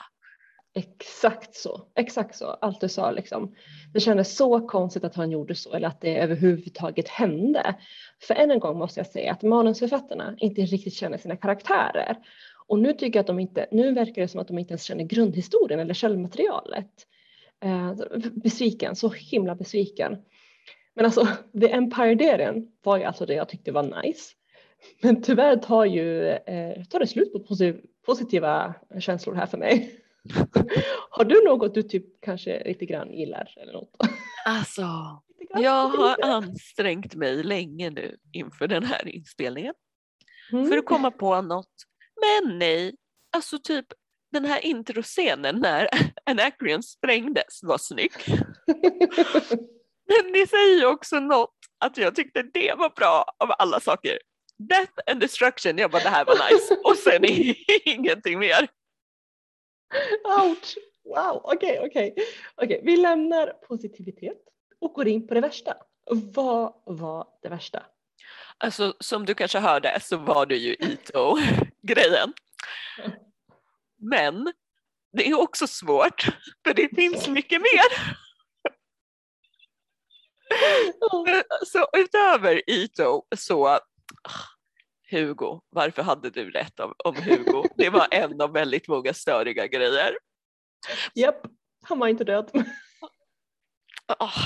Exakt 0.77 1.55
så, 1.55 1.87
exakt 1.95 2.35
så, 2.35 2.45
allt 2.45 2.81
du 2.81 2.89
sa 2.89 3.11
liksom. 3.11 3.55
Det 3.93 3.99
kändes 3.99 4.35
så 4.35 4.67
konstigt 4.67 5.03
att 5.03 5.15
han 5.15 5.31
gjorde 5.31 5.55
så 5.55 5.73
eller 5.73 5.87
att 5.87 6.01
det 6.01 6.17
överhuvudtaget 6.17 7.09
hände. 7.09 7.75
För 8.21 8.33
än 8.33 8.51
en 8.51 8.59
gång 8.59 8.77
måste 8.77 8.99
jag 8.99 9.07
säga 9.07 9.31
att 9.31 9.41
manusförfattarna 9.41 10.35
inte 10.37 10.61
riktigt 10.61 10.93
känner 10.93 11.17
sina 11.17 11.37
karaktärer. 11.37 12.17
Och 12.67 12.79
nu 12.79 12.93
tycker 12.93 13.19
jag 13.19 13.23
att 13.23 13.27
de 13.27 13.39
inte, 13.39 13.67
nu 13.71 13.93
verkar 13.93 14.21
det 14.21 14.27
som 14.27 14.39
att 14.39 14.47
de 14.47 14.59
inte 14.59 14.71
ens 14.71 14.83
känner 14.83 15.03
grundhistorien 15.03 15.79
eller 15.79 15.93
källmaterialet. 15.93 16.91
Eh, 17.63 17.93
besviken, 18.31 18.95
så 18.95 19.09
himla 19.09 19.55
besviken. 19.55 20.17
Men 20.95 21.05
alltså 21.05 21.27
The 21.61 21.71
Empire-delen 21.71 22.67
var 22.83 22.97
ju 22.97 23.03
alltså 23.03 23.25
det 23.25 23.33
jag 23.33 23.49
tyckte 23.49 23.71
var 23.71 24.03
nice. 24.03 24.33
Men 25.01 25.21
tyvärr 25.21 25.55
tar 25.57 25.85
ju 25.85 26.27
eh, 26.29 26.83
tar 26.83 26.99
det 26.99 27.07
slut 27.07 27.33
på 27.33 27.55
positiva 28.05 28.73
känslor 28.99 29.35
här 29.35 29.45
för 29.45 29.57
mig. 29.57 30.01
har 31.09 31.23
du 31.23 31.45
något 31.45 31.73
du 31.73 31.83
typ 31.83 32.05
kanske 32.21 32.63
lite 32.63 32.85
grann 32.85 33.13
gillar 33.13 33.53
eller 33.57 33.73
något? 33.73 33.89
Alltså, 34.45 34.81
jag 35.49 35.87
har 35.87 36.23
ansträngt 36.23 37.15
mig 37.15 37.43
länge 37.43 37.89
nu 37.89 38.17
inför 38.31 38.67
den 38.67 38.83
här 38.83 39.07
inspelningen 39.07 39.73
mm. 40.51 40.69
för 40.69 40.77
att 40.77 40.85
komma 40.85 41.11
på 41.11 41.41
något. 41.41 41.73
Men 42.21 42.57
nej, 42.57 42.95
alltså 43.31 43.59
typ 43.59 43.85
den 44.31 44.45
här 44.45 44.65
introscenen 44.65 45.59
när 45.59 45.87
Anacreon 46.25 46.83
sprängdes 46.83 47.63
var 47.63 47.77
snygg. 47.77 48.11
Men 50.07 50.31
ni 50.31 50.47
säger 50.47 50.85
också 50.85 51.19
något 51.19 51.55
att 51.79 51.97
jag 51.97 52.15
tyckte 52.15 52.43
det 52.53 52.73
var 52.77 52.89
bra 52.89 53.25
av 53.39 53.51
alla 53.57 53.79
saker. 53.79 54.17
Death 54.57 54.93
and 55.07 55.19
destruction, 55.19 55.77
jag 55.77 55.91
bara 55.91 56.03
det 56.03 56.09
här 56.09 56.25
var 56.25 56.51
nice 56.51 56.75
och 56.83 56.97
sen 56.97 57.25
ingenting 57.85 58.39
mer. 58.39 58.67
Ouch! 60.23 60.77
Wow, 61.03 61.41
okej, 61.43 61.79
okay, 61.79 61.87
okej. 61.87 62.11
Okay. 62.11 62.25
okay. 62.65 62.81
Vi 62.83 62.97
lämnar 62.97 63.47
positivitet 63.47 64.41
och 64.79 64.93
går 64.93 65.07
in 65.07 65.27
på 65.27 65.33
det 65.33 65.41
värsta. 65.41 65.77
Vad 66.11 66.73
var 66.85 67.27
det 67.41 67.49
värsta? 67.49 67.85
Alltså 68.57 68.95
som 68.99 69.25
du 69.25 69.33
kanske 69.33 69.59
hörde 69.59 69.99
så 70.01 70.17
var 70.17 70.45
det 70.45 70.55
ju 70.55 70.73
Ito-grejen. 70.73 72.33
Men 73.97 74.53
det 75.13 75.29
är 75.29 75.39
också 75.39 75.67
svårt 75.67 76.21
för 76.63 76.73
det 76.73 76.95
finns 76.95 77.27
mycket 77.27 77.61
mer. 77.61 78.15
Så 81.65 81.87
utöver 81.97 82.69
Ito 82.69 83.23
så 83.35 83.79
Hugo, 85.11 85.61
varför 85.69 86.01
hade 86.01 86.29
du 86.29 86.51
rätt 86.51 86.79
om 86.79 87.15
Hugo? 87.15 87.63
Det 87.77 87.89
var 87.89 88.07
en 88.11 88.41
av 88.41 88.53
väldigt 88.53 88.87
många 88.87 89.13
störiga 89.13 89.67
grejer. 89.67 90.17
Japp, 91.15 91.41
han 91.83 91.99
var 91.99 92.07
inte 92.07 92.23
död. 92.23 92.51
Oh, 94.19 94.39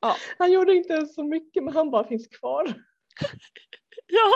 oh. 0.00 0.16
Han 0.38 0.52
gjorde 0.52 0.74
inte 0.74 1.06
så 1.06 1.24
mycket 1.24 1.64
men 1.64 1.74
han 1.74 1.90
bara 1.90 2.08
finns 2.08 2.28
kvar. 2.28 2.74
Ja, 4.10 4.32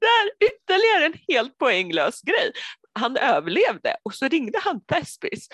det 0.00 0.06
är 0.06 0.48
ytterligare 0.48 1.06
en 1.06 1.20
helt 1.28 1.58
poänglös 1.58 2.22
grej. 2.22 2.52
Han 2.92 3.16
överlevde 3.16 3.96
och 4.02 4.14
så 4.14 4.28
ringde 4.28 4.58
han 4.58 4.84
Thespis 4.84 5.48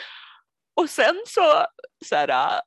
och 0.74 0.90
sen 0.90 1.22
så, 1.26 1.66
så 2.04 2.16
här, 2.16 2.60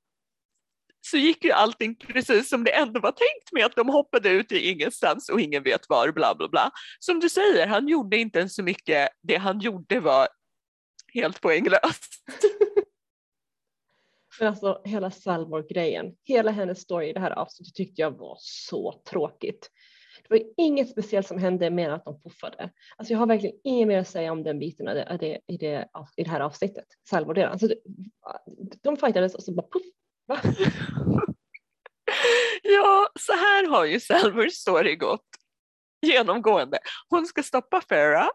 så 1.05 1.17
gick 1.17 1.43
ju 1.43 1.51
allting 1.51 1.95
precis 1.95 2.49
som 2.49 2.63
det 2.63 2.75
ändå 2.75 2.99
var 2.99 3.11
tänkt 3.11 3.51
med 3.51 3.65
att 3.65 3.75
de 3.75 3.89
hoppade 3.89 4.29
ut 4.29 4.51
i 4.51 4.69
ingenstans 4.69 5.29
och 5.29 5.41
ingen 5.41 5.63
vet 5.63 5.89
var, 5.89 6.11
bla 6.11 6.35
bla 6.35 6.47
bla. 6.47 6.71
Som 6.99 7.19
du 7.19 7.29
säger, 7.29 7.67
han 7.67 7.87
gjorde 7.87 8.17
inte 8.17 8.39
ens 8.39 8.55
så 8.55 8.63
mycket, 8.63 9.09
det 9.21 9.35
han 9.35 9.59
gjorde 9.59 9.99
var 9.99 10.27
helt 11.13 11.41
poänglöst. 11.41 12.23
Men 14.39 14.47
alltså 14.47 14.81
hela 14.85 15.11
Salvor-grejen, 15.11 16.15
hela 16.23 16.51
hennes 16.51 16.81
story 16.81 17.09
i 17.09 17.13
det 17.13 17.19
här 17.19 17.31
avsnittet 17.31 17.75
tyckte 17.75 18.01
jag 18.01 18.11
var 18.11 18.37
så 18.39 19.01
tråkigt. 19.09 19.69
Det 20.27 20.35
var 20.35 20.43
inget 20.57 20.89
speciellt 20.89 21.27
som 21.27 21.37
hände 21.37 21.69
mer 21.69 21.89
än 21.89 21.95
att 21.95 22.05
de 22.05 22.21
puffade. 22.21 22.69
Alltså 22.97 23.13
jag 23.13 23.19
har 23.19 23.27
verkligen 23.27 23.55
inget 23.63 23.87
mer 23.87 23.99
att 23.99 24.07
säga 24.07 24.31
om 24.31 24.43
den 24.43 24.59
biten 24.59 24.87
av 24.87 24.95
det, 24.95 25.17
det, 25.19 25.39
i, 25.47 25.57
det, 25.57 25.87
i 26.15 26.23
det 26.23 26.29
här 26.29 26.39
avsnittet, 26.39 26.85
Salvor-delen. 27.09 27.51
Alltså, 27.51 27.67
de 28.81 28.97
fightades 28.97 29.35
och 29.35 29.43
så 29.43 29.53
bara 29.53 29.67
puff, 29.67 29.83
Va? 30.27 30.41
ja, 32.63 33.09
så 33.19 33.33
här 33.33 33.67
har 33.67 33.85
ju 33.85 33.99
Salvors 33.99 34.53
story 34.53 34.95
gått 34.95 35.25
genomgående. 36.01 36.79
Hon 37.09 37.25
ska 37.25 37.43
stoppa 37.43 37.81
Farah 37.81 38.29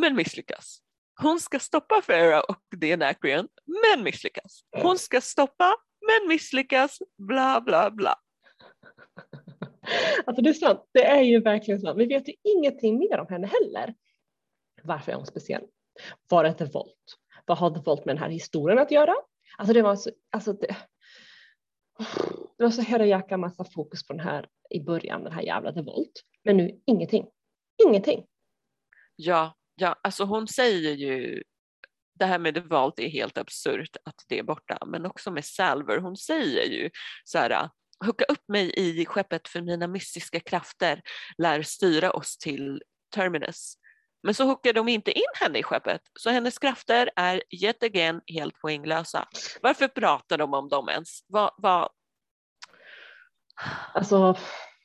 men 0.00 0.16
misslyckas. 0.16 0.78
Hon 1.20 1.40
ska 1.40 1.58
stoppa 1.58 2.02
Farah 2.02 2.40
och 2.40 2.62
Deanacreon 2.76 3.48
men 3.66 4.04
misslyckas. 4.04 4.64
Hon 4.76 4.98
ska 4.98 5.20
stoppa 5.20 5.76
men 6.06 6.28
misslyckas, 6.28 6.98
bla 7.18 7.60
bla 7.60 7.90
bla. 7.90 8.14
Alltså 10.26 10.42
det 10.42 10.50
är 10.50 10.54
sant, 10.54 10.80
det 10.92 11.04
är 11.04 11.20
ju 11.20 11.40
verkligen 11.40 11.80
sant. 11.80 11.98
Vi 11.98 12.06
vet 12.06 12.28
ju 12.28 12.34
ingenting 12.42 12.98
mer 12.98 13.18
om 13.18 13.26
henne 13.30 13.46
heller. 13.46 13.94
Varför 14.82 15.12
är 15.12 15.16
hon 15.16 15.26
speciell? 15.26 15.62
Var 16.28 16.44
det 16.44 16.54
The 16.54 16.64
Volt? 16.64 17.16
Vad 17.46 17.58
har 17.58 17.70
The 17.70 17.80
Volt 17.84 18.04
med 18.04 18.16
den 18.16 18.22
här 18.22 18.30
historien 18.30 18.78
att 18.78 18.90
göra? 18.90 19.14
Alltså 19.58 19.74
det 19.74 19.82
var 19.82 19.96
så, 19.96 20.10
alltså 20.30 20.52
det, 20.52 20.76
det 22.58 22.64
var 22.64 22.70
så 22.70 22.82
här 22.82 23.00
jäkla 23.00 23.36
massa 23.36 23.64
fokus 23.64 24.06
på 24.06 24.12
den 24.12 24.26
här 24.26 24.48
i 24.70 24.80
början, 24.80 25.24
den 25.24 25.32
här 25.32 25.42
jävla 25.42 25.72
Devolt. 25.72 26.22
Men 26.44 26.56
nu 26.56 26.80
ingenting. 26.86 27.26
Ingenting. 27.86 28.26
Ja, 29.16 29.56
ja, 29.74 29.96
alltså 30.02 30.24
hon 30.24 30.48
säger 30.48 30.92
ju 30.92 31.42
det 32.18 32.26
här 32.26 32.38
med 32.38 32.54
Devolt 32.54 32.98
är 32.98 33.08
helt 33.08 33.38
absurt 33.38 33.96
att 34.04 34.24
det 34.28 34.38
är 34.38 34.42
borta, 34.42 34.78
men 34.86 35.06
också 35.06 35.30
med 35.30 35.44
Salver, 35.44 35.98
hon 35.98 36.16
säger 36.16 36.64
ju 36.64 36.90
så 37.24 37.38
här, 37.38 37.70
hooka 38.04 38.24
upp 38.24 38.48
mig 38.48 38.72
i 38.76 39.06
skeppet 39.06 39.48
för 39.48 39.60
mina 39.60 39.86
mystiska 39.86 40.40
krafter 40.40 41.02
lär 41.38 41.62
styra 41.62 42.10
oss 42.10 42.38
till 42.38 42.82
Terminus. 43.14 43.74
Men 44.22 44.34
så 44.34 44.44
hookar 44.44 44.72
de 44.72 44.88
inte 44.88 45.12
in 45.12 45.32
henne 45.40 45.58
i 45.58 45.62
skeppet, 45.62 46.00
så 46.18 46.30
hennes 46.30 46.58
krafter 46.58 47.10
är 47.16 47.42
yet 47.50 47.82
again 47.82 48.20
helt 48.26 48.60
poänglösa. 48.60 49.28
Varför 49.62 49.88
pratar 49.88 50.38
de 50.38 50.54
om 50.54 50.68
dem 50.68 50.88
ens? 50.88 51.24
Vad, 51.26 51.50
vad... 51.56 51.88
Alltså, 53.94 54.36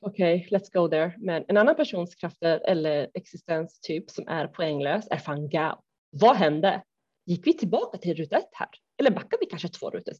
okej, 0.01 0.45
okay, 0.45 0.57
let's 0.57 0.73
go 0.73 0.87
there. 0.87 1.13
Men 1.17 1.45
en 1.47 1.57
annan 1.57 1.75
persons 1.75 2.15
krafter 2.15 2.59
eller 2.59 3.09
existens 3.13 3.79
typ 3.79 4.09
som 4.09 4.27
är 4.27 4.47
poänglös 4.47 5.07
är 5.09 5.17
fan 5.17 5.49
Gao. 5.49 5.81
Vad 6.09 6.35
hände? 6.35 6.83
Gick 7.25 7.47
vi 7.47 7.53
tillbaka 7.53 7.97
till 7.97 8.15
ruta 8.15 8.37
ett 8.37 8.49
här? 8.53 8.69
Eller 8.97 9.11
backar 9.11 9.37
vi 9.39 9.45
kanske 9.45 9.67
två, 9.67 9.89
rutor, 9.89 10.13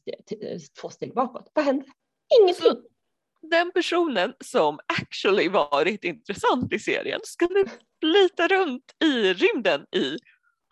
två 0.80 0.88
steg 0.88 1.14
bakåt? 1.14 1.50
Vad 1.54 1.64
hände? 1.64 1.86
Ingenting 2.40 2.82
den 3.42 3.72
personen 3.72 4.34
som 4.44 4.78
actually 5.00 5.48
varit 5.48 6.04
intressant 6.04 6.72
i 6.72 6.78
serien 6.78 7.20
ska 7.24 7.46
nu 7.46 7.64
flyta 8.00 8.48
runt 8.48 8.84
i 9.04 9.32
rymden 9.32 9.86
i 9.96 10.16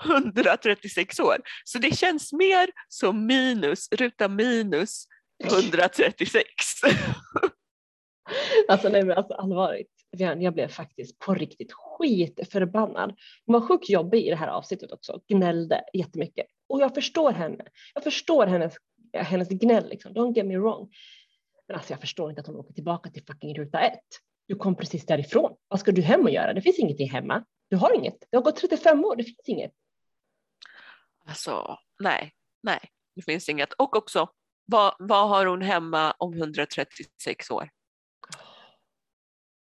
136 0.05 1.21
år. 1.21 1.37
Så 1.65 1.79
det 1.79 1.97
känns 1.97 2.33
mer 2.33 2.71
som 2.89 3.27
minus, 3.27 3.89
ruta 3.93 4.29
minus 4.29 5.07
136. 5.45 6.45
alltså 8.69 8.89
nej 8.89 9.05
men 9.05 9.17
alltså 9.17 9.35
allvarligt, 9.35 9.91
jag 10.11 10.55
blev 10.55 10.69
faktiskt 10.69 11.19
på 11.19 11.35
riktigt 11.35 11.73
skitförbannad. 11.73 13.15
Hon 13.47 13.61
var 13.61 13.69
sjukt 13.69 13.89
jobbig 13.89 14.27
i 14.27 14.31
det 14.31 14.37
här 14.37 14.49
avsnittet 14.49 14.93
också, 14.93 15.21
gnällde 15.29 15.85
jättemycket. 15.93 16.47
Och 16.69 16.81
jag 16.81 16.95
förstår 16.95 17.33
henne. 17.33 17.65
Jag 17.95 18.05
förstår 18.05 18.47
hennes, 18.47 18.75
hennes 19.13 19.49
gnäll, 19.49 19.89
liksom. 19.89 20.13
don't 20.13 20.37
get 20.37 20.47
me 20.47 20.59
wrong. 20.59 20.89
Men 21.69 21.77
alltså 21.77 21.93
jag 21.93 22.01
förstår 22.01 22.31
inte 22.31 22.41
att 22.41 22.47
hon 22.47 22.57
åker 22.57 22.73
tillbaka 22.75 23.11
till 23.11 23.25
fucking 23.25 23.59
ruta 23.59 23.81
ett. 23.81 24.09
Du 24.47 24.57
kom 24.57 24.77
precis 24.77 25.07
därifrån. 25.07 25.57
Vad 25.69 25.81
ska 25.81 25.93
du 25.93 26.03
hem 26.03 26.21
och 26.21 26.31
göra? 26.31 26.53
Det 26.53 26.63
finns 26.63 26.79
ingenting 26.79 27.11
hemma. 27.11 27.45
Du 27.69 27.77
har 27.77 27.95
inget. 27.95 28.17
Det 28.31 28.37
har 28.37 28.43
gått 28.43 28.57
35 28.57 29.05
år. 29.05 29.17
Det 29.17 29.25
finns 29.25 29.49
inget. 29.49 29.73
Alltså, 31.29 31.79
nej, 31.99 32.33
nej, 32.63 32.91
det 33.15 33.23
finns 33.23 33.49
inget. 33.49 33.73
Och 33.73 33.97
också, 33.97 34.29
vad, 34.65 34.97
vad 34.99 35.29
har 35.29 35.47
hon 35.47 35.63
hemma 35.63 36.13
om 36.19 36.35
136 36.35 37.51
år? 37.51 37.71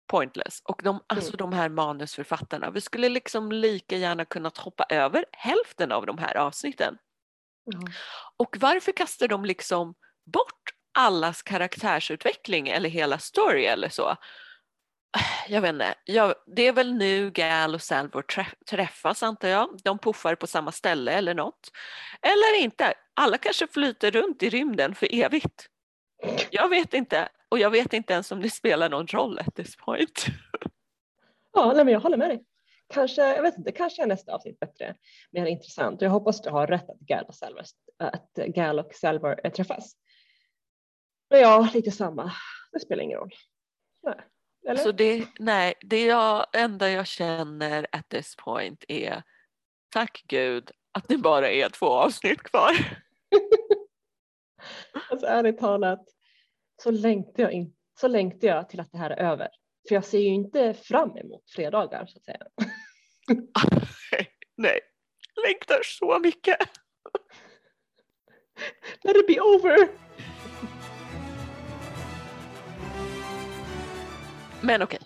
Pointless. 0.06 0.60
Och 0.64 0.80
de, 0.84 1.00
alltså 1.06 1.30
mm. 1.30 1.36
de 1.36 1.52
här 1.52 1.68
manusförfattarna, 1.68 2.70
vi 2.70 2.80
skulle 2.80 3.08
liksom 3.08 3.52
lika 3.52 3.96
gärna 3.96 4.24
kunnat 4.24 4.58
hoppa 4.58 4.84
över 4.90 5.24
hälften 5.32 5.92
av 5.92 6.06
de 6.06 6.18
här 6.18 6.36
avsnitten. 6.36 6.98
Mm. 7.74 7.92
Och 8.36 8.56
varför 8.60 8.92
kastar 8.92 9.28
de 9.28 9.44
liksom 9.44 9.94
bort 10.24 10.70
allas 10.92 11.42
karaktärsutveckling 11.42 12.68
eller 12.68 12.88
hela 12.88 13.18
story 13.18 13.64
eller 13.64 13.88
så 13.88 14.16
jag 15.48 15.60
vet 15.60 15.72
inte, 15.72 15.94
jag, 16.04 16.34
det 16.46 16.66
är 16.66 16.72
väl 16.72 16.94
nu 16.94 17.30
Gal 17.30 17.74
och 17.74 17.82
Salvor 17.82 18.24
träffas 18.70 19.22
antar 19.22 19.48
jag. 19.48 19.78
De 19.84 19.98
puffar 19.98 20.34
på 20.34 20.46
samma 20.46 20.72
ställe 20.72 21.12
eller 21.12 21.34
något. 21.34 21.70
Eller 22.22 22.62
inte, 22.62 22.94
alla 23.14 23.38
kanske 23.38 23.66
flyter 23.66 24.10
runt 24.10 24.42
i 24.42 24.50
rymden 24.50 24.94
för 24.94 25.14
evigt. 25.14 25.66
Jag 26.50 26.68
vet 26.68 26.94
inte 26.94 27.28
och 27.48 27.58
jag 27.58 27.70
vet 27.70 27.92
inte 27.92 28.12
ens 28.12 28.32
om 28.32 28.40
det 28.40 28.50
spelar 28.50 28.88
någon 28.88 29.06
roll 29.06 29.38
at 29.38 29.54
this 29.54 29.76
point. 29.76 30.26
Ja, 31.52 31.72
nej, 31.74 31.84
men 31.84 31.94
jag 31.94 32.00
håller 32.00 32.16
med 32.16 32.30
dig. 32.30 32.44
Kanske, 32.88 33.22
jag 33.22 33.42
vet 33.42 33.58
inte, 33.58 33.72
kanske 33.72 34.02
är 34.02 34.06
nästa 34.06 34.34
avsnitt 34.34 34.60
bättre, 34.60 34.94
mer 35.30 35.46
intressant. 35.46 36.00
Jag 36.00 36.10
hoppas 36.10 36.42
du 36.42 36.50
har 36.50 36.66
rätt 36.66 36.90
att 36.90 36.98
Gal 36.98 37.24
och 37.24 37.34
Salvor, 37.34 37.64
att 37.98 38.32
Gal 38.34 38.78
och 38.78 38.94
Salvor 38.94 39.40
eh, 39.44 39.52
träffas. 39.52 39.96
Men 41.30 41.40
ja, 41.40 41.68
lite 41.74 41.90
samma. 41.90 42.32
Det 42.72 42.80
spelar 42.80 43.02
ingen 43.02 43.18
roll. 43.18 43.34
Nej. 44.02 44.20
Eller? 44.66 44.80
Så 44.80 44.92
det, 44.92 45.26
nej, 45.38 45.74
det 45.80 46.04
jag, 46.04 46.46
enda 46.52 46.90
jag 46.90 47.06
känner 47.06 47.86
at 47.92 48.08
this 48.08 48.36
point 48.36 48.84
är 48.88 49.22
tack 49.88 50.24
gud 50.26 50.70
att 50.92 51.08
det 51.08 51.18
bara 51.18 51.50
är 51.50 51.68
två 51.68 51.86
avsnitt 51.86 52.42
kvar. 52.42 52.72
alltså 55.10 55.26
ärligt 55.26 55.58
talat 55.58 56.04
så 56.82 56.90
längtar, 56.90 57.42
jag 57.42 57.52
in, 57.52 57.74
så 58.00 58.08
längtar 58.08 58.48
jag 58.48 58.68
till 58.68 58.80
att 58.80 58.92
det 58.92 58.98
här 58.98 59.10
är 59.10 59.32
över. 59.32 59.48
För 59.88 59.94
jag 59.94 60.04
ser 60.04 60.18
ju 60.18 60.28
inte 60.28 60.74
fram 60.74 61.16
emot 61.16 61.50
fredagar 61.50 62.06
så 62.06 62.18
att 62.18 62.24
säga. 62.24 62.46
nej, 64.56 64.80
längtar 65.46 65.80
så 65.82 66.18
mycket. 66.18 66.58
Let 69.02 69.16
it 69.16 69.26
be 69.26 69.40
over. 69.40 69.88
Men 74.66 74.82
okej, 74.82 75.00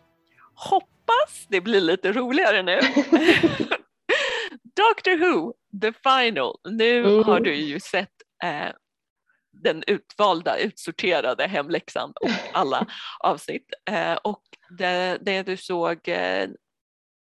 hoppas 0.54 1.46
det 1.48 1.60
blir 1.60 1.80
lite 1.80 2.12
roligare 2.12 2.62
nu. 2.62 2.80
Doctor 4.76 5.18
Who, 5.18 5.54
the 5.80 5.92
final. 5.92 6.56
Nu 6.64 6.98
mm. 6.98 7.24
har 7.24 7.40
du 7.40 7.54
ju 7.54 7.80
sett 7.80 8.08
eh, 8.44 8.72
den 9.62 9.84
utvalda, 9.86 10.58
utsorterade 10.58 11.46
hemläxan 11.46 12.12
och 12.20 12.30
alla 12.52 12.86
avsnitt. 13.20 13.66
Eh, 13.90 14.14
och 14.14 14.42
det, 14.78 15.18
det, 15.20 15.42
du 15.42 15.56
såg 15.56 16.08
eh, 16.08 16.48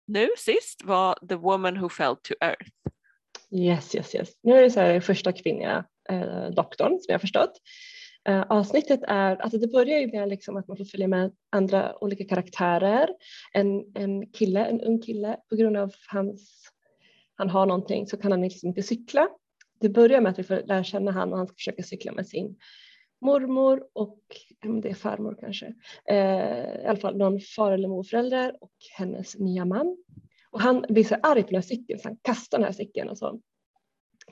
nu 0.07 0.29
sist 0.38 0.85
var 0.85 1.18
The 1.29 1.35
Woman 1.35 1.81
Who 1.81 1.88
Fell 1.88 2.16
to 2.16 2.35
Earth. 2.40 2.71
Yes, 3.51 3.95
yes, 3.95 4.14
yes. 4.14 4.31
Nu 4.42 4.59
är 4.59 4.62
det 4.62 4.71
så 4.71 4.81
här 4.81 5.01
första 5.01 5.33
kvinnliga 5.33 5.85
eh, 6.09 6.47
doktorn 6.47 6.99
som 7.01 7.12
jag 7.12 7.21
förstått 7.21 7.53
eh, 8.28 8.42
avsnittet 8.42 9.00
är, 9.08 9.37
alltså 9.37 9.58
det 9.58 9.66
börjar 9.66 10.00
ju 10.00 10.06
med 10.06 10.28
liksom 10.28 10.56
att 10.56 10.68
man 10.68 10.76
får 10.76 10.85
följa 10.85 11.08
med 11.08 11.32
andra 11.50 12.04
olika 12.04 12.24
karaktärer. 12.24 13.08
En, 13.52 13.85
en 13.94 14.26
kille, 14.26 14.64
en 14.64 14.80
ung 14.80 15.02
kille, 15.02 15.37
på 15.50 15.56
grund 15.56 15.76
av 15.76 15.92
hans, 16.08 16.70
han 17.35 17.50
har 17.50 17.66
någonting 17.66 18.06
så 18.06 18.16
kan 18.16 18.32
han 18.32 18.40
liksom 18.40 18.68
inte 18.68 18.82
cykla. 18.82 19.28
Det 19.80 19.88
börjar 19.88 20.20
med 20.20 20.30
att 20.30 20.38
vi 20.38 20.42
får 20.42 20.62
lära 20.66 20.85
känna 20.85 21.11
han 21.11 21.32
och 21.32 21.38
han 21.38 21.46
ska 21.46 21.54
försöka 21.54 21.82
cykla 21.82 22.12
med 22.12 22.26
sin 22.26 22.56
mormor 23.20 23.82
och 23.92 24.18
om 24.64 24.80
det 24.80 24.88
är 24.88 24.94
farmor 24.94 25.37
kanske, 25.40 25.74
eh, 26.08 26.82
i 26.82 26.87
alla 26.87 26.98
fall 26.98 27.16
någon 27.16 27.40
far 27.40 27.72
eller 27.72 27.88
morföräldrar 27.88 28.56
och 28.61 28.72
hennes 28.98 29.38
nya 29.38 29.64
man. 29.64 29.96
Och 30.50 30.61
han 30.61 30.85
blir 30.88 31.04
så 31.04 31.14
arg 31.22 31.42
på 31.42 31.48
den 31.48 31.54
här 31.54 31.62
cykeln 31.62 31.98
så 32.00 32.08
han 32.08 32.16
kastar 32.22 32.58
den 32.58 32.64
här 32.64 32.72
cykeln 32.72 33.08
och 33.08 33.18
så 33.18 33.40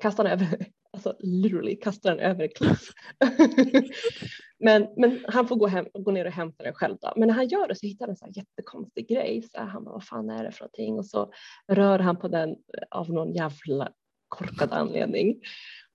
kastar 0.00 0.24
den 0.24 0.32
över 0.32 0.66
alltså 0.92 1.16
literally 1.18 1.76
kastar 1.76 2.10
den 2.10 2.20
över 2.20 2.48
cliff. 2.48 2.90
men, 4.58 4.88
men 4.96 5.24
han 5.28 5.48
får 5.48 5.56
gå, 5.56 5.66
hem, 5.66 5.86
gå 5.94 6.10
ner 6.10 6.24
och 6.24 6.32
hämta 6.32 6.64
den 6.64 6.74
själv 6.74 6.96
då. 7.00 7.12
Men 7.16 7.28
när 7.28 7.34
han 7.34 7.48
gör 7.48 7.68
det 7.68 7.74
så 7.74 7.86
hittar 7.86 8.06
han 8.06 8.10
en 8.10 8.16
så 8.16 8.24
här 8.24 8.32
jättekonstig 8.36 9.08
grej. 9.08 9.42
Så 9.42 9.60
han 9.60 9.84
bara, 9.84 9.92
vad 9.92 10.04
fan 10.04 10.30
är 10.30 10.44
det 10.44 10.52
för 10.52 10.60
någonting? 10.60 10.98
Och 10.98 11.06
så 11.06 11.32
rör 11.68 11.98
han 11.98 12.16
på 12.16 12.28
den 12.28 12.56
av 12.90 13.10
någon 13.10 13.32
jävla 13.32 13.92
korkad 14.28 14.72
anledning. 14.72 15.40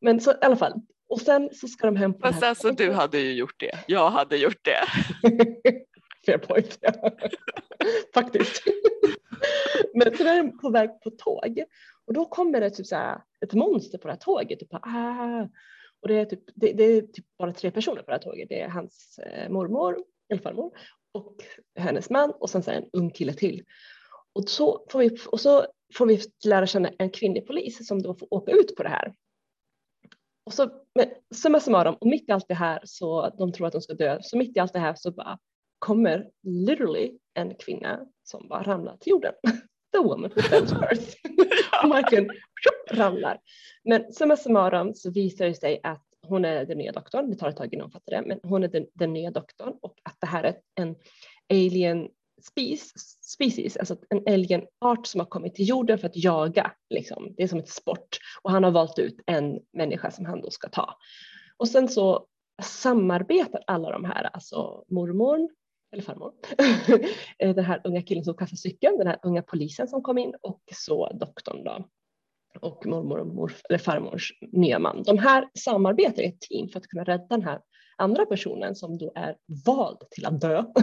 Men 0.01 0.19
så 0.19 0.31
i 0.31 0.35
alla 0.41 0.55
fall, 0.55 0.73
och 1.09 1.21
sen 1.21 1.49
så 1.53 1.67
ska 1.67 1.85
de 1.85 1.95
hämta 1.95 2.31
Fast 2.31 2.43
alltså 2.43 2.71
du 2.71 2.91
hade 2.91 3.19
ju 3.19 3.33
gjort 3.33 3.55
det, 3.59 3.79
jag 3.87 4.09
hade 4.09 4.37
gjort 4.37 4.65
det. 4.65 4.85
Point, 6.25 6.77
ja. 6.81 6.91
faktiskt. 8.13 8.63
Men 9.93 10.17
så 10.17 10.23
är 10.23 10.43
de 10.43 10.57
på 10.57 10.69
väg 10.69 10.89
på 11.03 11.09
tåg 11.09 11.63
och 12.05 12.13
då 12.13 12.25
kommer 12.25 12.61
det 12.61 12.69
typ 12.69 12.85
så 12.85 12.95
här, 12.95 13.21
ett 13.41 13.53
monster 13.53 13.97
på 13.97 14.07
det 14.07 14.13
här 14.13 14.19
tåget. 14.19 14.59
Typ, 14.59 14.73
ah. 14.73 15.47
Och 16.01 16.07
det 16.07 16.19
är, 16.19 16.25
typ, 16.25 16.43
det, 16.55 16.73
det, 16.73 16.83
är 16.83 17.01
typ 17.01 17.25
bara 17.37 17.53
tre 17.53 17.71
personer 17.71 18.01
på 18.01 18.05
det 18.05 18.11
här 18.11 18.19
tåget. 18.19 18.49
Det 18.49 18.61
är 18.61 18.69
hans 18.69 19.19
eh, 19.19 19.49
mormor, 19.49 19.97
eller 20.29 20.41
farmor, 20.41 20.77
och 21.11 21.35
hennes 21.75 22.09
man 22.09 22.31
och 22.31 22.49
sen 22.49 22.63
så 22.63 22.71
en 22.71 22.89
ung 22.93 23.09
kille 23.09 23.33
till. 23.33 23.63
Och 24.33 24.49
så, 24.49 24.85
får 24.89 24.99
vi, 24.99 25.17
och 25.27 25.39
så 25.39 25.65
får 25.95 26.05
vi 26.05 26.21
lära 26.45 26.67
känna 26.67 26.89
en 26.97 27.09
kvinnlig 27.09 27.47
polis 27.47 27.87
som 27.87 28.01
då 28.01 28.15
får 28.15 28.33
åka 28.33 28.51
ut 28.51 28.75
på 28.75 28.83
det 28.83 28.89
här. 28.89 29.13
Och 30.45 30.53
så, 30.53 30.69
men, 30.95 31.07
summa 31.35 31.59
summarum, 31.59 31.95
och 31.95 32.07
mitt 32.07 32.29
i 32.29 32.31
allt 32.31 32.47
det 32.47 32.53
här 32.53 32.81
så 32.83 33.29
de 33.37 33.51
tror 33.51 33.67
att 33.67 33.73
de 33.73 33.81
ska 33.81 33.93
dö, 33.93 34.19
så 34.21 34.37
mitt 34.37 34.57
i 34.57 34.59
allt 34.59 34.73
det 34.73 34.79
här 34.79 34.95
så 34.95 35.11
bara 35.11 35.39
kommer 35.85 36.27
literally 36.43 37.11
en 37.33 37.55
kvinna 37.55 37.99
som 38.23 38.47
bara 38.47 38.63
ramlar 38.63 38.97
till 38.97 39.11
jorden. 39.11 39.33
The 39.93 39.99
woman 39.99 40.31
who 40.35 40.41
fell 40.41 40.67
first. 40.67 41.17
marken 41.87 42.29
ramlar. 42.91 43.39
Men 43.83 44.13
summa 44.13 44.37
summarum 44.37 44.93
så 44.93 45.11
visar 45.11 45.45
det 45.45 45.53
sig 45.53 45.79
att 45.83 46.05
hon 46.21 46.45
är 46.45 46.65
den 46.65 46.77
nya 46.77 46.91
doktorn, 46.91 47.29
det 47.29 47.35
tar 47.37 47.49
ett 47.49 47.57
tag 47.57 47.73
innan 47.73 47.83
hon 47.83 47.91
fattar 47.91 48.11
det, 48.11 48.27
men 48.27 48.39
hon 48.43 48.63
är 48.63 48.67
den, 48.67 48.85
den 48.93 49.13
nya 49.13 49.31
doktorn 49.31 49.73
och 49.81 49.95
att 50.03 50.17
det 50.19 50.27
här 50.27 50.43
är 50.43 50.55
en 50.75 50.95
alien 51.49 52.07
species, 53.21 53.77
alltså 53.77 53.97
en 54.09 54.23
alien 54.33 54.65
art 54.81 55.07
som 55.07 55.19
har 55.19 55.27
kommit 55.27 55.55
till 55.55 55.69
jorden 55.69 55.97
för 55.97 56.07
att 56.07 56.17
jaga. 56.17 56.71
Liksom. 56.89 57.33
Det 57.37 57.43
är 57.43 57.47
som 57.47 57.59
ett 57.59 57.69
sport 57.69 58.17
och 58.41 58.51
han 58.51 58.63
har 58.63 58.71
valt 58.71 58.99
ut 58.99 59.19
en 59.25 59.59
människa 59.73 60.11
som 60.11 60.25
han 60.25 60.41
då 60.41 60.49
ska 60.49 60.69
ta. 60.69 60.97
Och 61.57 61.67
sen 61.67 61.89
så 61.89 62.27
samarbetar 62.63 63.63
alla 63.67 63.91
de 63.91 64.05
här, 64.05 64.23
alltså 64.23 64.83
mormor, 64.87 65.49
eller 65.93 66.03
farmor, 66.03 66.33
eh, 67.39 67.55
den 67.55 67.65
här 67.65 67.81
unga 67.83 68.01
killen 68.01 68.23
som 68.23 68.33
kastade 68.33 68.57
cykeln, 68.57 68.97
den 68.97 69.07
här 69.07 69.19
unga 69.23 69.41
polisen 69.41 69.87
som 69.87 70.01
kom 70.01 70.17
in 70.17 70.33
och 70.41 70.61
så 70.73 71.09
doktorn 71.13 71.63
då 71.63 71.85
och 72.61 72.85
mormor 72.85 73.19
och 73.19 73.27
morf, 73.27 73.61
eller 73.69 73.79
farmors 73.79 74.31
nya 74.51 74.79
man. 74.79 75.03
De 75.03 75.17
här 75.17 75.49
samarbetar 75.53 76.23
i 76.23 76.25
ett 76.25 76.41
team 76.41 76.69
för 76.69 76.79
att 76.79 76.87
kunna 76.87 77.03
rädda 77.03 77.25
den 77.29 77.41
här 77.41 77.61
andra 77.97 78.25
personen 78.25 78.75
som 78.75 78.97
då 78.97 79.11
är 79.15 79.35
vald 79.65 79.97
till 80.11 80.25
att 80.25 80.41
dö. 80.41 80.63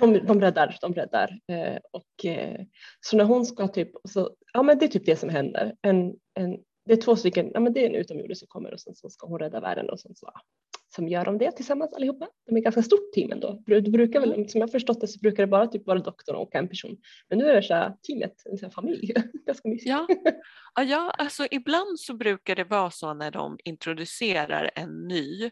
de, 0.00 0.26
de 0.26 0.40
räddar, 0.40 0.76
de 0.80 0.94
räddar. 0.94 1.38
Eh, 1.52 1.78
och, 1.92 2.24
eh, 2.24 2.60
så 3.00 3.16
när 3.16 3.24
hon 3.24 3.46
ska 3.46 3.68
typ, 3.68 3.90
så, 4.08 4.30
ja 4.52 4.62
men 4.62 4.78
det 4.78 4.84
är 4.84 4.88
typ 4.88 5.06
det 5.06 5.16
som 5.16 5.28
händer. 5.28 5.74
En, 5.82 6.14
en, 6.34 6.58
det 6.84 6.92
är 6.92 6.96
två 6.96 7.16
stycken, 7.16 7.50
ja 7.54 7.60
men 7.60 7.72
det 7.72 7.84
är 7.84 7.88
en 7.90 7.94
utomjording 7.94 8.36
som 8.36 8.48
kommer 8.48 8.72
och 8.72 8.80
sen 8.80 8.94
så 8.94 9.10
ska 9.10 9.26
hon 9.26 9.38
rädda 9.38 9.60
världen 9.60 9.90
och 9.90 10.00
sen 10.00 10.14
så 10.14 10.30
som 10.94 11.08
gör 11.08 11.24
de 11.24 11.38
det 11.38 11.52
tillsammans 11.52 11.94
allihopa. 11.94 12.28
De 12.46 12.54
är 12.54 12.58
ett 12.58 12.64
ganska 12.64 12.82
stort 12.82 13.12
team 13.14 13.32
ändå. 13.32 13.62
Det 13.66 13.90
brukar 13.90 14.20
väl, 14.20 14.32
mm. 14.32 14.48
som 14.48 14.60
jag 14.60 14.70
förstått 14.70 15.00
det 15.00 15.08
så 15.08 15.18
brukar 15.18 15.42
det 15.42 15.46
bara 15.46 15.66
typ 15.66 15.86
vara 15.86 15.98
doktorn 15.98 16.36
och 16.36 16.54
en 16.54 16.68
person. 16.68 16.96
Men 17.28 17.38
nu 17.38 17.50
är 17.50 17.54
det 17.54 17.62
så 17.62 17.74
här 17.74 17.94
teamet, 18.06 18.34
en 18.44 18.58
sån 18.58 18.70
familj. 18.70 19.12
ganska 19.46 19.68
mysigt. 19.68 19.88
Ja. 19.88 20.06
ja, 20.82 21.10
alltså 21.18 21.46
ibland 21.50 22.00
så 22.00 22.14
brukar 22.14 22.56
det 22.56 22.64
vara 22.64 22.90
så 22.90 23.14
när 23.14 23.30
de 23.30 23.58
introducerar 23.64 24.70
en 24.74 25.08
ny 25.08 25.50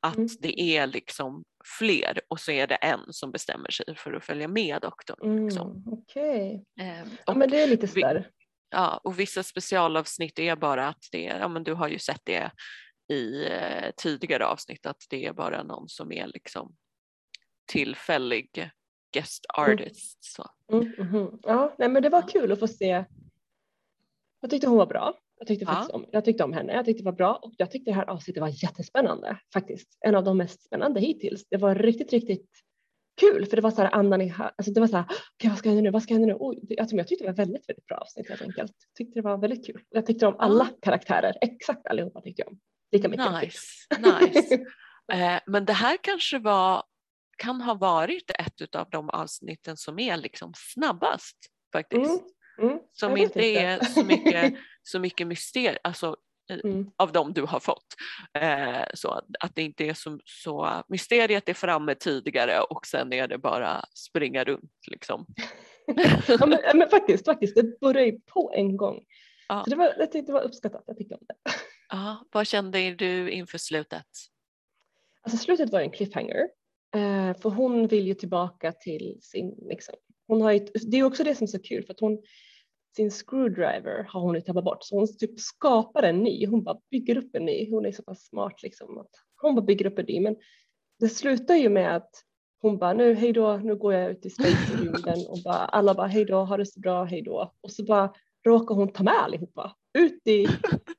att 0.00 0.16
mm. 0.16 0.28
det 0.40 0.60
är 0.60 0.86
liksom 0.86 1.44
fler 1.78 2.20
och 2.28 2.40
så 2.40 2.52
är 2.52 2.66
det 2.66 2.74
en 2.74 3.00
som 3.10 3.32
bestämmer 3.32 3.70
sig 3.70 3.96
för 3.96 4.12
att 4.12 4.24
följa 4.24 4.48
med 4.48 4.82
doktorn. 4.82 5.44
Liksom. 5.44 5.70
Mm, 5.70 5.82
Okej, 5.86 6.64
okay. 6.76 6.88
eh, 6.88 7.06
ja, 7.26 7.34
men 7.34 7.50
det 7.50 7.62
är 7.62 7.66
lite 7.66 7.88
sådär. 7.88 8.30
Ja, 8.70 9.00
och 9.04 9.20
vissa 9.20 9.42
specialavsnitt 9.42 10.38
är 10.38 10.56
bara 10.56 10.88
att 10.88 11.08
det 11.12 11.26
är, 11.26 11.38
ja 11.38 11.48
men 11.48 11.64
du 11.64 11.74
har 11.74 11.88
ju 11.88 11.98
sett 11.98 12.20
det 12.24 12.50
i 13.08 13.46
eh, 13.46 13.90
tidigare 13.96 14.46
avsnitt 14.46 14.86
att 14.86 15.06
det 15.10 15.26
är 15.26 15.32
bara 15.32 15.62
någon 15.62 15.88
som 15.88 16.12
är 16.12 16.26
liksom 16.26 16.76
tillfällig 17.66 18.70
guest 19.12 19.46
mm. 19.58 19.72
artist. 19.72 20.18
Så. 20.24 20.46
Mm, 20.72 20.92
mm, 20.98 21.14
mm. 21.14 21.38
Ja, 21.42 21.74
nej, 21.78 21.88
men 21.88 22.02
det 22.02 22.08
var 22.08 22.28
kul 22.28 22.52
att 22.52 22.58
få 22.58 22.68
se. 22.68 23.04
Jag 24.40 24.50
tyckte 24.50 24.68
hon 24.68 24.78
var 24.78 24.86
bra. 24.86 25.18
Jag 25.38 25.48
tyckte, 25.48 25.64
ja. 25.64 25.88
om, 25.92 26.06
jag 26.12 26.24
tyckte 26.24 26.44
om 26.44 26.52
henne, 26.52 26.72
jag 26.72 26.84
tyckte 26.84 27.02
det 27.02 27.10
var 27.10 27.16
bra 27.16 27.34
och 27.42 27.54
jag 27.56 27.70
tyckte 27.70 27.90
det 27.90 27.94
här 27.94 28.10
avsnittet 28.10 28.40
var 28.40 28.62
jättespännande 28.62 29.38
faktiskt. 29.52 29.98
En 30.00 30.14
av 30.14 30.24
de 30.24 30.36
mest 30.36 30.62
spännande 30.62 31.00
hittills. 31.00 31.48
Det 31.48 31.56
var 31.56 31.74
riktigt, 31.74 32.12
riktigt 32.12 32.50
kul 33.20 33.46
för 33.46 33.56
det 33.56 33.62
var 33.62 33.70
så 33.70 33.82
här 33.82 33.94
andan 33.94 34.20
i, 34.20 34.34
alltså 34.38 34.72
det 34.72 34.80
var 34.80 34.86
så 34.86 34.96
här, 34.96 35.04
okay, 35.04 35.50
vad 35.50 35.58
ska 35.58 35.68
hända 35.68 35.82
nu, 35.82 35.90
vad 35.90 36.02
ska 36.02 36.14
hända 36.14 36.26
nu? 36.26 36.36
Oj, 36.38 36.58
jag, 36.68 36.88
jag 36.90 37.08
tyckte 37.08 37.24
det 37.24 37.30
var 37.30 37.36
väldigt, 37.36 37.68
väldigt 37.68 37.86
bra 37.86 37.96
avsnitt 37.96 38.28
helt 38.28 38.42
enkelt. 38.42 38.72
Jag 38.88 38.94
tyckte 38.94 39.18
det 39.18 39.22
var 39.22 39.38
väldigt 39.38 39.66
kul. 39.66 39.82
Jag 39.90 40.06
tyckte 40.06 40.26
om 40.26 40.36
alla 40.38 40.68
karaktärer, 40.82 41.36
exakt 41.40 41.86
allihopa 41.86 42.20
tyckte 42.20 42.42
jag 42.42 42.48
om. 42.48 42.58
Lika 42.92 43.08
mycket. 43.08 43.32
Nice, 43.42 43.66
nice. 43.98 44.54
eh, 45.12 45.40
men 45.46 45.64
det 45.64 45.72
här 45.72 45.96
kanske 46.02 46.38
var, 46.38 46.82
kan 47.38 47.60
ha 47.60 47.74
varit 47.74 48.30
ett 48.30 48.74
av 48.74 48.90
de 48.90 49.10
avsnitten 49.10 49.76
som 49.76 49.98
är 49.98 50.16
liksom 50.16 50.52
snabbast 50.56 51.36
faktiskt. 51.72 52.22
Mm, 52.58 52.70
mm, 52.70 52.80
som 52.92 53.16
inte, 53.16 53.40
är 53.40 53.84
så 53.84 54.04
mycket, 54.04 54.54
så 54.82 54.98
mycket 54.98 55.26
mysterium. 55.26 55.78
Alltså, 55.84 56.16
Mm. 56.64 56.90
av 56.96 57.12
dem 57.12 57.32
du 57.32 57.42
har 57.42 57.60
fått. 57.60 57.86
Eh, 58.38 58.84
så 58.94 59.22
att 59.40 59.54
det 59.54 59.62
inte 59.62 59.84
är 59.84 59.94
så, 59.94 60.18
så 60.24 60.82
mysteriet 60.88 61.48
är 61.48 61.54
framme 61.54 61.94
tidigare 61.94 62.60
och 62.60 62.86
sen 62.86 63.12
är 63.12 63.28
det 63.28 63.38
bara 63.38 63.84
springa 63.94 64.44
runt 64.44 64.72
liksom. 64.90 65.26
ja, 66.28 66.46
men, 66.46 66.58
men 66.74 66.88
faktiskt, 66.90 67.24
faktiskt, 67.24 67.56
det 67.56 67.80
började 67.80 68.06
ju 68.06 68.20
på 68.20 68.52
en 68.56 68.76
gång. 68.76 69.04
Ja. 69.48 69.64
Så 69.64 69.70
det 69.70 69.76
var, 69.76 69.94
jag 69.98 70.12
tyckte 70.12 70.32
det 70.32 70.32
var 70.32 70.42
uppskattat, 70.42 70.84
jag 70.86 70.96
tyckte 70.98 71.14
om 71.14 71.20
det. 71.28 71.34
Ja, 71.88 72.24
vad 72.32 72.46
kände 72.46 72.94
du 72.94 73.30
inför 73.30 73.58
slutet? 73.58 74.06
Alltså 75.22 75.38
slutet 75.38 75.72
var 75.72 75.80
en 75.80 75.90
cliffhanger. 75.90 76.48
Eh, 76.94 77.36
för 77.36 77.50
hon 77.50 77.86
vill 77.86 78.06
ju 78.06 78.14
tillbaka 78.14 78.72
till 78.72 79.18
sin, 79.22 79.54
liksom, 79.68 79.94
hon 80.26 80.42
har 80.42 80.52
ju, 80.52 80.58
det 80.58 80.96
är 80.96 81.04
också 81.04 81.24
det 81.24 81.34
som 81.34 81.44
är 81.44 81.48
så 81.48 81.62
kul 81.62 81.84
för 81.84 81.92
att 81.92 82.00
hon, 82.00 82.22
sin 82.96 83.10
screwdriver 83.10 84.06
har 84.08 84.20
hon 84.20 84.34
ju 84.34 84.40
tappat 84.40 84.64
bort. 84.64 84.84
Så 84.84 84.96
hon 84.96 85.16
typ 85.18 85.40
skapar 85.40 86.02
en 86.02 86.22
ny, 86.22 86.46
hon 86.46 86.64
bara 86.64 86.78
bygger 86.90 87.18
upp 87.18 87.34
en 87.34 87.44
ny, 87.44 87.70
hon 87.70 87.86
är 87.86 87.92
så 87.92 88.02
pass 88.02 88.26
smart 88.26 88.62
liksom 88.62 88.98
att 88.98 89.10
hon 89.42 89.54
bara 89.54 89.62
bygger 89.62 89.86
upp 89.86 89.98
en 89.98 90.04
ny. 90.04 90.20
Men 90.20 90.36
det 91.00 91.08
slutar 91.08 91.54
ju 91.54 91.68
med 91.68 91.96
att 91.96 92.10
hon 92.60 92.78
bara 92.78 92.92
nu 92.92 93.14
hej 93.14 93.32
då, 93.32 93.56
nu 93.56 93.76
går 93.76 93.94
jag 93.94 94.10
ut 94.10 94.26
i 94.26 94.30
space-rymden 94.30 95.26
och 95.28 95.38
bara, 95.44 95.56
alla 95.56 95.94
bara 95.94 96.06
hej 96.06 96.24
då, 96.24 96.44
ha 96.44 96.56
det 96.56 96.66
så 96.66 96.80
bra, 96.80 97.04
hej 97.04 97.22
då. 97.22 97.54
Och 97.60 97.72
så 97.72 97.84
bara 97.84 98.12
råkar 98.46 98.74
hon 98.74 98.92
ta 98.92 99.02
med 99.02 99.22
allihopa 99.22 99.76
ut 99.96 100.26
i 100.26 100.46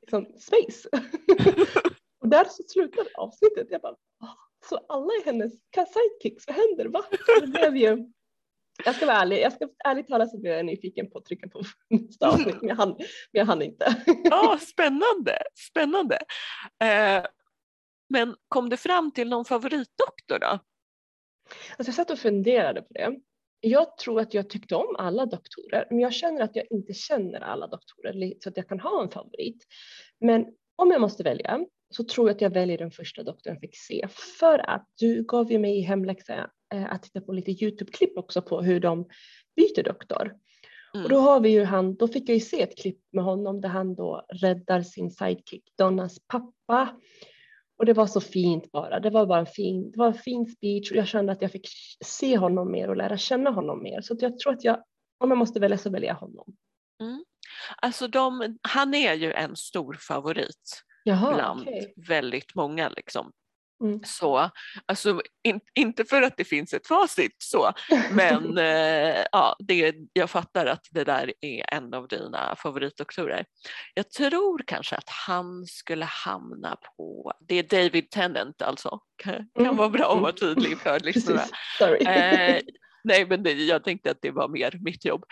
liksom, 0.01 0.25
space. 0.25 0.89
och 2.21 2.27
där 2.27 2.45
så 2.45 2.63
slutade 2.67 3.09
avsnittet. 3.15 3.67
Jag 3.69 3.81
bara, 3.81 3.95
"Ah, 4.19 4.35
så 4.69 4.77
alla 4.89 5.05
är 5.13 5.25
hennes 5.25 5.53
sidekicks, 5.73 6.47
vad 6.47 6.55
händer? 6.55 6.85
Va? 6.85 7.03
Det 7.41 7.47
blev 7.47 7.77
ju, 7.77 8.11
jag 8.85 8.95
ska 8.95 9.05
vara 9.05 9.17
ärlig, 9.17 9.41
jag 9.41 9.53
ska 9.53 9.69
ärligt 9.85 10.07
talat 10.07 10.31
så 10.31 10.37
blev 10.37 10.53
jag 10.53 10.65
nyfiken 10.65 11.09
på 11.09 11.17
att 11.17 11.25
trycka 11.25 11.49
på 11.49 11.61
nästa 11.89 12.27
avsnitt 12.27 12.55
men 12.61 12.69
jag 12.69 12.75
hann, 12.75 12.89
men 12.97 13.07
jag 13.31 13.45
hann 13.45 13.61
inte. 13.61 14.03
Ja, 14.23 14.59
spännande, 14.61 15.37
spännande. 15.69 16.15
Eh, 16.83 17.25
men 18.09 18.35
kom 18.47 18.69
du 18.69 18.77
fram 18.77 19.11
till 19.11 19.29
någon 19.29 19.45
favoritdoktor 19.45 20.39
då? 20.39 20.59
Alltså 21.77 21.85
jag 21.85 21.93
satt 21.93 22.11
och 22.11 22.19
funderade 22.19 22.81
på 22.81 22.93
det. 22.93 23.19
Jag 23.59 23.97
tror 23.97 24.21
att 24.21 24.33
jag 24.33 24.49
tyckte 24.49 24.75
om 24.75 24.95
alla 24.97 25.25
doktorer, 25.25 25.87
men 25.89 25.99
jag 25.99 26.13
känner 26.13 26.41
att 26.41 26.55
jag 26.55 26.65
inte 26.69 26.93
känner 26.93 27.39
alla 27.39 27.67
doktorer 27.67 28.33
så 28.39 28.49
att 28.49 28.57
jag 28.57 28.69
kan 28.69 28.79
ha 28.79 29.03
en 29.03 29.09
favorit. 29.09 29.63
Men 30.19 30.45
om 30.75 30.91
jag 30.91 31.01
måste 31.01 31.23
välja 31.23 31.65
så 31.89 32.03
tror 32.03 32.29
jag 32.29 32.35
att 32.35 32.41
jag 32.41 32.49
väljer 32.49 32.77
den 32.77 32.91
första 32.91 33.23
doktorn 33.23 33.53
jag 33.53 33.61
fick 33.61 33.77
se 33.77 34.07
för 34.39 34.69
att 34.69 34.87
du 34.95 35.23
gav 35.23 35.51
ju 35.51 35.59
mig 35.59 35.77
i 35.77 35.81
hemläxa 35.81 36.49
eh, 36.73 36.93
att 36.93 37.03
titta 37.03 37.21
på 37.21 37.33
lite 37.33 37.51
Youtube-klipp 37.51 38.17
också 38.17 38.41
på 38.41 38.61
hur 38.61 38.79
de 38.79 39.07
byter 39.55 39.83
doktor. 39.83 40.35
Mm. 40.93 41.03
Och 41.03 41.09
då 41.09 41.17
har 41.17 41.39
vi 41.39 41.49
ju 41.49 41.63
han, 41.63 41.95
då 41.95 42.07
fick 42.07 42.29
jag 42.29 42.35
ju 42.35 42.41
se 42.41 42.61
ett 42.61 42.77
klipp 42.77 42.99
med 43.11 43.23
honom 43.23 43.61
där 43.61 43.69
han 43.69 43.95
då 43.95 44.25
räddar 44.29 44.81
sin 44.81 45.11
sidekick 45.11 45.63
Donnas 45.77 46.19
pappa. 46.27 46.89
Och 47.77 47.85
det 47.85 47.93
var 47.93 48.07
så 48.07 48.21
fint 48.21 48.71
bara. 48.71 48.99
Det 48.99 49.09
var 49.09 49.25
bara 49.25 49.39
en 49.39 49.45
fin, 49.45 49.91
det 49.91 49.97
var 49.97 50.07
en 50.07 50.13
fin 50.13 50.45
speech 50.45 50.91
och 50.91 50.97
jag 50.97 51.07
kände 51.07 51.31
att 51.31 51.41
jag 51.41 51.51
fick 51.51 51.67
se 52.05 52.37
honom 52.37 52.71
mer 52.71 52.89
och 52.89 52.97
lära 52.97 53.17
känna 53.17 53.49
honom 53.49 53.83
mer. 53.83 54.01
Så 54.01 54.15
jag 54.19 54.39
tror 54.39 54.53
att 54.53 54.63
jag, 54.63 54.83
om 55.17 55.29
jag 55.29 55.37
måste 55.37 55.59
välja 55.59 55.77
så 55.77 55.89
väljer 55.89 56.09
jag 56.09 56.15
honom. 56.15 56.55
Alltså 57.77 58.07
de, 58.07 58.57
han 58.61 58.93
är 58.93 59.13
ju 59.13 59.33
en 59.33 59.55
stor 59.55 59.93
favorit 59.93 60.83
Jaha, 61.03 61.33
bland 61.33 61.61
okej. 61.61 61.93
väldigt 62.07 62.55
många. 62.55 62.89
Liksom. 62.89 63.31
Mm. 63.83 63.99
Så, 64.05 64.49
alltså, 64.85 65.21
in, 65.43 65.59
inte 65.75 66.05
för 66.05 66.21
att 66.21 66.37
det 66.37 66.43
finns 66.45 66.73
ett 66.73 66.87
facit 66.87 67.35
så, 67.37 67.71
men 68.11 68.57
eh, 68.57 69.25
ja, 69.31 69.55
det, 69.59 69.95
jag 70.13 70.29
fattar 70.29 70.65
att 70.65 70.85
det 70.91 71.03
där 71.03 71.33
är 71.41 71.73
en 71.73 71.93
av 71.93 72.07
dina 72.07 72.55
favoritdoktorer. 72.55 73.45
Jag 73.93 74.11
tror 74.11 74.63
kanske 74.67 74.95
att 74.95 75.09
han 75.27 75.65
skulle 75.65 76.05
hamna 76.05 76.75
på, 76.75 77.33
det 77.47 77.55
är 77.55 77.63
David 77.83 78.09
Tennant 78.11 78.61
alltså, 78.61 78.99
kan, 79.23 79.33
kan 79.33 79.65
Mm. 79.65 79.77
vara 79.77 79.89
bra 79.89 80.13
att 80.15 80.21
vara 80.21 80.31
tydlig 80.33 80.77
för 80.77 80.99
lyssnarna. 81.03 81.43
Eh, 81.81 82.61
nej, 83.03 83.25
men 83.25 83.43
det, 83.43 83.51
jag 83.51 83.83
tänkte 83.83 84.11
att 84.11 84.21
det 84.21 84.31
var 84.31 84.47
mer 84.47 84.77
mitt 84.81 85.05
jobb. 85.05 85.23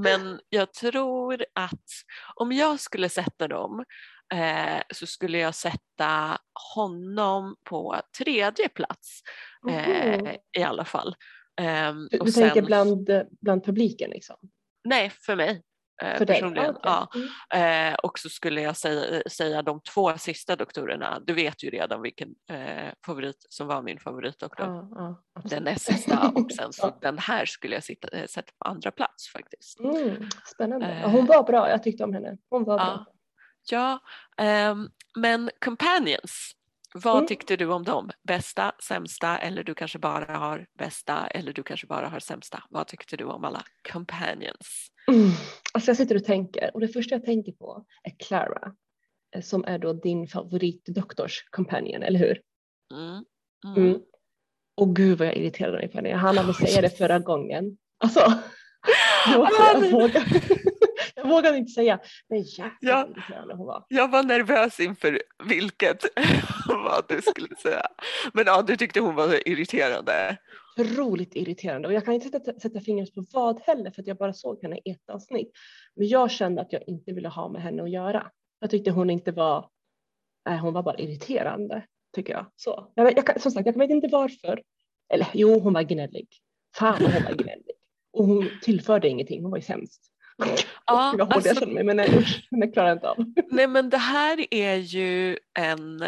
men 0.00 0.40
jag 0.48 0.72
tror 0.72 1.44
att 1.54 1.84
om 2.34 2.52
jag 2.52 2.80
skulle 2.80 3.08
sätta 3.08 3.48
dem 3.48 3.84
eh, 4.32 4.82
så 4.94 5.06
skulle 5.06 5.38
jag 5.38 5.54
sätta 5.54 6.38
honom 6.74 7.56
på 7.64 8.00
tredje 8.18 8.68
plats 8.68 9.20
eh, 9.70 10.34
i 10.58 10.62
alla 10.62 10.84
fall. 10.84 11.14
Ehm, 11.60 12.08
Du, 12.10 12.18
och 12.18 12.26
du 12.26 12.32
tänker 12.32 12.54
sen- 12.54 12.64
bland, 12.64 13.10
bland 13.40 13.64
publiken 13.64 14.10
liksom? 14.10 14.36
Nej, 14.84 15.10
för 15.10 15.36
mig. 15.36 15.62
eh, 16.02 16.18
För 16.18 16.26
dig? 16.26 16.36
personligen. 16.36 16.76
Ah, 16.82 17.02
okej. 17.04 17.28
ja. 17.50 17.56
Eh, 17.90 17.94
och 17.94 18.18
så 18.18 18.28
skulle 18.28 18.60
jag 18.60 18.76
säga, 18.76 19.22
säga 19.30 19.62
de 19.62 19.80
två 19.80 20.18
sista 20.18 20.56
doktorerna. 20.56 21.20
Du 21.26 21.32
vet 21.34 21.62
ju 21.64 21.70
redan 21.70 22.02
vilken 22.02 22.28
eh, 22.50 22.92
favorit 23.06 23.46
som 23.48 23.66
var 23.66 23.82
min 23.82 23.98
favoritdoktor. 24.00 24.66
Ja, 24.66 24.88
ja, 24.94 25.22
absolut. 25.34 25.50
Den 25.50 25.64
näst 25.72 25.84
sista 25.84 26.32
och 26.34 26.52
sen 26.56 26.72
så 26.72 26.98
den 27.00 27.18
här 27.18 27.46
skulle 27.46 27.74
jag 27.74 27.84
sitta, 27.84 28.08
eh, 28.08 28.26
sätta 28.26 28.52
på 28.58 28.68
andra 28.68 28.90
plats 28.90 29.28
faktiskt. 29.32 29.80
Mm, 29.80 30.28
spännande. 30.54 30.86
Eh, 30.86 31.10
hon 31.10 31.26
var 31.26 31.42
bra, 31.42 31.70
jag 31.70 31.82
tyckte 31.82 32.04
om 32.04 32.14
henne. 32.14 32.38
Hon 32.50 32.64
var 32.64 32.78
bra. 32.78 33.06
Ja, 33.70 33.98
ehm, 34.38 34.88
men 35.16 35.50
Companions, 35.64 36.52
vad 36.94 37.16
Mm. 37.16 37.26
tyckte 37.26 37.56
du 37.56 37.66
om 37.72 37.82
dem? 37.84 38.10
Bästa, 38.28 38.72
sämsta 38.82 39.38
eller 39.38 39.62
du 39.64 39.74
kanske 39.74 39.98
bara 39.98 40.36
har 40.36 40.66
bästa 40.78 41.26
eller 41.26 41.52
du 41.52 41.62
kanske 41.62 41.86
bara 41.86 42.08
har 42.08 42.20
sämsta? 42.20 42.62
Vad 42.70 42.86
tyckte 42.86 43.16
du 43.16 43.24
om 43.24 43.44
alla 43.44 43.62
Companions? 43.92 44.88
Mm. 45.12 45.30
Alltså 45.74 45.90
jag 45.90 45.96
sitter 45.96 46.14
och 46.16 46.24
tänker 46.24 46.70
och 46.74 46.80
det 46.80 46.88
första 46.88 47.14
jag 47.14 47.24
tänker 47.24 47.52
på 47.52 47.84
är 48.02 48.12
Clara 48.26 48.72
eh, 49.36 49.42
som 49.42 49.64
är 49.64 49.78
då 49.78 49.92
din 49.92 50.28
favoritdoktors 50.28 51.44
companion, 51.50 52.02
eller 52.02 52.18
hur? 52.18 52.40
Mm. 52.94 53.24
Mm. 53.66 53.86
Mm. 53.88 54.00
Och 54.76 54.96
gud 54.96 55.18
vad 55.18 55.28
jag 55.28 55.36
irriterade 55.36 55.76
mig 55.78 55.88
på 55.88 55.98
henne. 55.98 56.08
Jag 56.08 56.18
hann 56.18 56.38
aldrig 56.38 56.56
säga 56.68 56.82
det 56.82 56.98
förra 56.98 57.18
gången. 57.18 57.78
Alltså, 57.98 58.20
det 59.32 59.38
var 59.38 59.46
så, 59.50 60.00
jag, 60.00 60.58
jag 61.22 61.28
vågade 61.28 61.56
inte 61.56 61.72
säga. 61.72 62.00
Men 62.28 62.42
jävlar 62.42 62.74
Ja. 62.80 63.54
hon 63.56 63.66
var. 63.66 63.84
Jag 63.88 64.10
var 64.10 64.22
nervös 64.22 64.80
inför 64.80 65.22
vilket 65.44 66.04
vad 66.68 67.04
du 67.08 67.22
skulle 67.22 67.56
säga. 67.56 67.82
Men 68.34 68.44
ja, 68.46 68.62
du 68.62 68.76
tyckte 68.76 69.00
hon 69.00 69.14
var 69.14 69.48
irriterande. 69.48 70.36
Otroligt 70.80 71.36
irriterande 71.36 71.88
och 71.88 71.94
jag 71.94 72.04
kan 72.04 72.14
inte 72.14 72.28
sätta, 72.28 72.60
sätta 72.60 72.80
fingret 72.80 73.14
på 73.14 73.24
vad 73.32 73.60
heller 73.60 73.90
för 73.90 74.02
att 74.02 74.06
jag 74.06 74.16
bara 74.16 74.32
såg 74.32 74.62
henne 74.62 74.78
i 74.84 74.90
ett 74.90 75.10
avsnitt. 75.12 75.50
Men 75.94 76.08
jag 76.08 76.30
kände 76.30 76.62
att 76.62 76.72
jag 76.72 76.82
inte 76.86 77.12
ville 77.12 77.28
ha 77.28 77.48
med 77.48 77.62
henne 77.62 77.82
att 77.82 77.90
göra. 77.90 78.30
Jag 78.60 78.70
tyckte 78.70 78.90
hon 78.90 79.10
inte 79.10 79.32
var, 79.32 79.68
nej 80.48 80.58
hon 80.58 80.74
var 80.74 80.82
bara 80.82 80.98
irriterande 80.98 81.82
tycker 82.14 82.32
jag. 82.32 82.46
Så, 82.56 82.92
jag, 82.94 83.16
jag 83.16 83.40
som 83.40 83.52
sagt, 83.52 83.66
jag 83.66 83.78
vet 83.78 83.90
inte 83.90 84.08
varför. 84.08 84.62
Eller 85.14 85.26
jo, 85.32 85.58
hon 85.58 85.72
var 85.72 85.82
gnällig. 85.82 86.28
Fan 86.76 86.96
hon 87.02 87.24
var 87.24 87.34
gnällig. 87.34 87.74
Och 88.12 88.24
hon 88.26 88.48
tillförde 88.62 89.08
ingenting, 89.08 89.42
hon 89.42 89.50
var 89.50 89.58
ju 89.58 89.62
sämst. 89.62 90.11
Ja, 90.86 90.94
vad 90.96 91.10
hård 91.10 91.20
jag 91.20 91.32
alltså, 91.32 91.54
känner 91.54 91.72
mig 91.72 91.84
men 91.84 91.96
nej, 91.96 92.26
henne 92.50 92.66
klarar 92.66 92.88
jag 92.88 92.96
inte 92.96 93.08
av. 93.08 93.16
nej 93.50 93.66
men 93.66 93.90
det 93.90 93.98
här 93.98 94.46
är 94.50 94.76
ju 94.76 95.38
en, 95.58 96.02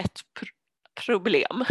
ett 0.00 0.20
pr- 0.40 0.48
problem 1.06 1.64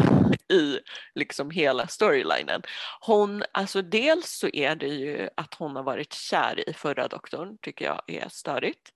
i 0.49 0.79
liksom 1.15 1.51
hela 1.51 1.87
storylinen. 1.87 2.61
Hon, 3.01 3.43
alltså 3.51 3.81
dels 3.81 4.31
så 4.31 4.47
är 4.53 4.75
det 4.75 4.87
ju 4.87 5.29
att 5.35 5.53
hon 5.53 5.75
har 5.75 5.83
varit 5.83 6.13
kär 6.13 6.69
i 6.69 6.73
förra 6.73 7.07
doktorn, 7.07 7.57
tycker 7.61 7.85
jag 7.85 8.01
är 8.07 8.29
störigt. 8.29 8.91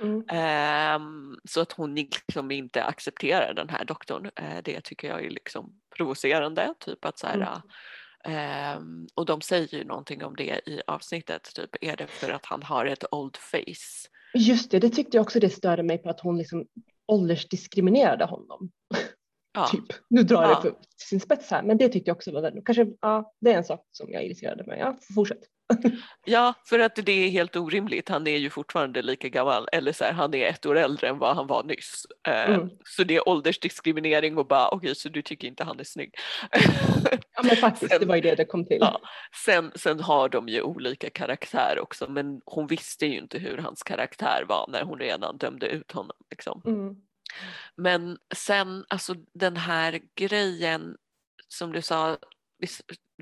Mm. 0.00 0.24
Ehm, 0.28 1.36
så 1.44 1.60
att 1.60 1.72
hon 1.72 1.94
liksom 1.94 2.50
inte 2.50 2.84
accepterar 2.84 3.54
den 3.54 3.68
här 3.68 3.84
doktorn, 3.84 4.30
eh, 4.36 4.58
det 4.64 4.80
tycker 4.80 5.08
jag 5.08 5.24
är 5.24 5.30
liksom 5.30 5.80
provocerande. 5.96 6.74
Typ 6.78 7.04
att 7.04 7.18
så 7.18 7.26
här, 7.26 7.34
Mm. 7.34 7.48
Ehm, 8.28 9.06
och 9.14 9.26
de 9.26 9.40
säger 9.40 9.74
ju 9.78 9.84
någonting 9.84 10.24
om 10.24 10.36
det 10.36 10.60
i 10.68 10.82
avsnittet, 10.86 11.50
typ 11.54 11.70
är 11.80 11.96
det 11.96 12.06
för 12.06 12.30
att 12.30 12.46
han 12.46 12.62
har 12.62 12.86
ett 12.86 13.04
old 13.14 13.36
face? 13.36 14.08
Just 14.34 14.70
det, 14.70 14.78
det 14.78 14.90
tyckte 14.90 15.16
jag 15.16 15.22
också 15.22 15.40
det 15.40 15.50
störde 15.50 15.82
mig 15.82 15.98
på 15.98 16.08
att 16.10 16.20
hon 16.20 16.38
liksom 16.38 16.66
åldersdiskriminerade 17.06 18.24
honom. 18.24 18.70
Ja, 19.52 19.66
Typ. 19.72 19.84
Nu 20.08 20.22
drar 20.22 20.42
jag 20.42 20.50
Ja. 20.50 20.54
det 20.56 20.62
för 20.62 20.70
till 20.70 21.08
sin 21.08 21.20
spets 21.20 21.50
här, 21.50 21.62
men 21.62 21.78
det 21.78 21.88
tyckte 21.88 22.10
jag 22.10 22.16
också 22.16 22.32
var 22.32 22.42
väldigt, 22.42 22.64
kanske, 22.66 22.86
ja, 23.00 23.32
det 23.40 23.52
är 23.52 23.56
en 23.56 23.64
sak 23.64 23.86
som 23.92 24.10
jag 24.12 24.24
irriterade 24.24 24.64
mig. 24.66 24.78
Ja, 24.78 24.98
fortsätt. 25.14 25.40
Ja, 26.24 26.54
för 26.64 26.78
att 26.78 26.94
det 26.96 27.12
är 27.12 27.30
helt 27.30 27.56
orimligt. 27.56 28.08
Han 28.08 28.26
är 28.26 28.36
ju 28.36 28.50
fortfarande 28.50 29.02
lika 29.02 29.28
gammal, 29.28 29.68
eller 29.72 29.92
så 29.92 30.04
här, 30.04 30.12
han 30.12 30.34
är 30.34 30.46
ett 30.48 30.66
år 30.66 30.78
äldre 30.78 31.08
än 31.08 31.18
vad 31.18 31.36
han 31.36 31.46
var 31.46 31.62
nyss. 31.64 32.06
Eh, 32.28 32.46
Mm. 32.54 32.68
Så 32.84 33.04
det 33.04 33.16
är 33.16 33.28
åldersdiskriminering 33.28 34.38
och 34.38 34.46
bara 34.46 34.68
okej, 34.68 34.94
så 34.94 35.08
du 35.08 35.22
tycker 35.22 35.48
inte 35.48 35.64
han 35.64 35.80
är 35.80 35.84
snygg. 35.84 36.14
Ja, 37.36 37.42
men 37.42 37.56
faktiskt, 37.56 37.90
Sen- 37.92 38.00
det 38.00 38.06
var 38.06 38.16
ju 38.16 38.22
det 38.22 38.34
det 38.34 38.44
kom 38.44 38.64
till. 38.64 38.78
Ja. 38.80 39.00
Sen, 39.44 39.72
sen 39.74 40.00
har 40.00 40.28
de 40.28 40.48
ju 40.48 40.62
olika 40.62 41.10
karaktär 41.10 41.78
också 41.82 42.10
men 42.10 42.40
hon 42.44 42.66
visste 42.66 43.06
ju 43.06 43.18
inte 43.18 43.38
hur 43.38 43.58
hans 43.58 43.82
karaktär 43.82 44.44
var 44.48 44.66
när 44.68 44.82
hon 44.82 44.98
redan 44.98 45.36
dömde 45.38 45.66
ut 45.66 45.92
honom. 45.92 46.16
Liksom. 46.30 46.62
Mm. 46.66 46.94
Men 47.76 48.18
sen 48.34 48.84
alltså 48.88 49.14
den 49.34 49.56
här 49.56 50.00
grejen 50.14 50.96
som 51.48 51.72
du 51.72 51.82
sa, 51.82 52.16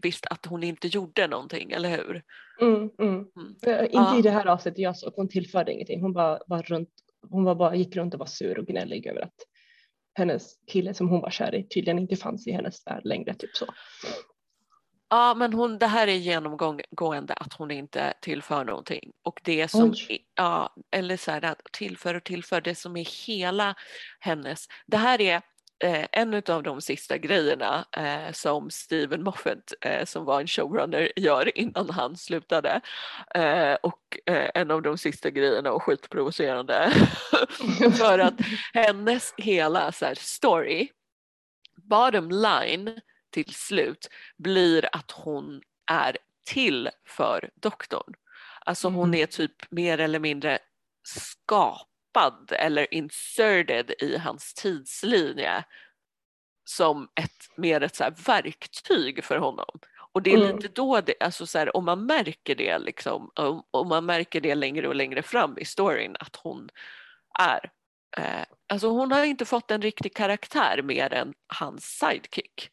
visst, 0.02 0.26
att 0.30 0.46
hon 0.46 0.62
inte 0.62 0.88
gjorde 0.88 1.26
någonting, 1.26 1.72
eller 1.72 1.88
hur? 1.90 2.22
Mm, 2.60 2.90
mm. 2.98 3.14
Mm. 3.36 3.54
Eh, 3.66 3.82
Inte 3.84 3.96
Ja. 3.96 4.18
i 4.18 4.22
det 4.22 4.30
här 4.30 4.46
avsnittet 4.46 4.78
jag 4.78 4.96
såg, 4.96 5.12
hon 5.16 5.28
tillförde 5.28 5.72
ingenting. 5.72 6.00
Hon 6.00 6.12
bara 6.12 6.38
var 6.46 6.62
runt 6.62 6.88
hon 7.30 7.44
var 7.44 7.54
bara, 7.54 7.74
gick 7.76 7.96
runt 7.96 8.14
och 8.14 8.20
var 8.20 8.26
sur 8.26 8.58
och 8.58 8.66
gnällig 8.66 9.06
över 9.06 9.20
att 9.20 9.34
hennes 10.14 10.54
kille 10.66 10.94
som 10.94 11.08
hon 11.08 11.20
var 11.20 11.30
kär 11.30 11.54
i 11.54 11.62
tydligen 11.68 11.98
inte 11.98 12.16
fanns 12.16 12.46
i 12.46 12.52
hennes 12.52 12.86
värld 12.86 13.04
längre. 13.04 13.34
Typ 13.34 13.50
så. 13.56 13.66
Ja 15.08 15.34
men 15.34 15.52
hon, 15.52 15.78
det 15.78 15.86
här 15.86 16.06
är 16.08 16.12
genomgående 16.12 17.34
att 17.34 17.52
hon 17.52 17.70
inte 17.70 18.14
tillför 18.20 18.64
någonting. 18.64 19.12
Och 19.22 19.40
det 19.44 19.68
som, 19.68 19.90
Oj. 19.90 20.26
ja, 20.34 20.74
eller 20.90 21.16
så 21.16 21.30
här, 21.30 21.54
tillför 21.72 22.14
och 22.14 22.24
tillför, 22.24 22.60
det 22.60 22.74
som 22.74 22.96
är 22.96 23.26
hela 23.26 23.74
hennes, 24.20 24.66
det 24.86 24.96
här 24.96 25.20
är 25.20 25.42
eh, 25.78 26.06
en 26.12 26.42
av 26.48 26.62
de 26.62 26.80
sista 26.80 27.18
grejerna 27.18 27.86
eh, 27.96 28.32
som 28.32 28.70
Steven 28.70 29.22
Moffat 29.22 29.72
eh, 29.80 30.04
som 30.04 30.24
var 30.24 30.40
en 30.40 30.46
showrunner 30.46 31.12
gör 31.16 31.58
innan 31.58 31.90
han 31.90 32.16
slutade. 32.16 32.80
Och 33.82 34.18
en 34.54 34.70
av 34.70 34.82
de 34.82 34.98
sista 34.98 35.30
grejerna 35.30 35.72
och 35.72 35.82
skitprovocerande. 35.82 36.92
För 37.98 38.18
att 38.18 38.34
hennes 38.72 39.34
hela 39.36 39.92
så 39.92 40.06
här, 40.06 40.14
story, 40.14 40.88
bottom 41.76 42.30
line 42.30 43.00
till 43.30 43.54
slut 43.54 44.08
blir 44.38 44.88
att 44.92 45.10
hon 45.10 45.62
är 45.90 46.16
till 46.44 46.90
för 47.06 47.50
doktorn. 47.54 48.14
Alltså 48.64 48.88
hon 48.88 49.08
Mm. 49.08 49.20
är 49.22 49.26
typ 49.26 49.70
mer 49.70 50.00
eller 50.00 50.18
mindre 50.18 50.58
skapad 52.14 52.52
eller 52.52 52.94
inserted 52.94 53.92
i 54.00 54.16
hans 54.18 54.54
tidslinje 54.54 55.64
som 56.64 57.08
ett, 57.20 57.56
mer 57.56 57.80
ett 57.82 57.96
så 57.96 58.04
verktyg 58.26 59.24
för 59.24 59.38
honom. 59.38 59.78
Och 60.12 60.22
det 60.22 60.32
är 60.32 60.36
Mm. 60.36 60.56
lite 60.56 60.68
då 60.68 61.00
det, 61.00 61.14
alltså 61.20 61.46
så 61.46 61.58
här, 61.58 61.76
om 61.76 61.84
man 61.84 62.06
märker 62.06 62.54
det 62.54 62.78
liksom, 62.78 63.30
om, 63.34 63.62
om 63.70 63.88
man 63.88 64.06
märker 64.06 64.40
det 64.40 64.54
längre 64.54 64.88
och 64.88 64.94
längre 64.94 65.22
fram 65.22 65.58
i 65.58 65.64
storyn 65.64 66.16
att 66.20 66.36
hon 66.36 66.68
är, 67.38 67.70
eh, 68.16 68.44
alltså 68.68 68.88
hon 68.88 69.12
har 69.12 69.24
inte 69.24 69.44
fått 69.44 69.70
en 69.70 69.82
riktig 69.82 70.16
karaktär 70.16 70.82
mer 70.82 71.12
än 71.12 71.34
hans 71.46 71.84
sidekick. 71.84 72.70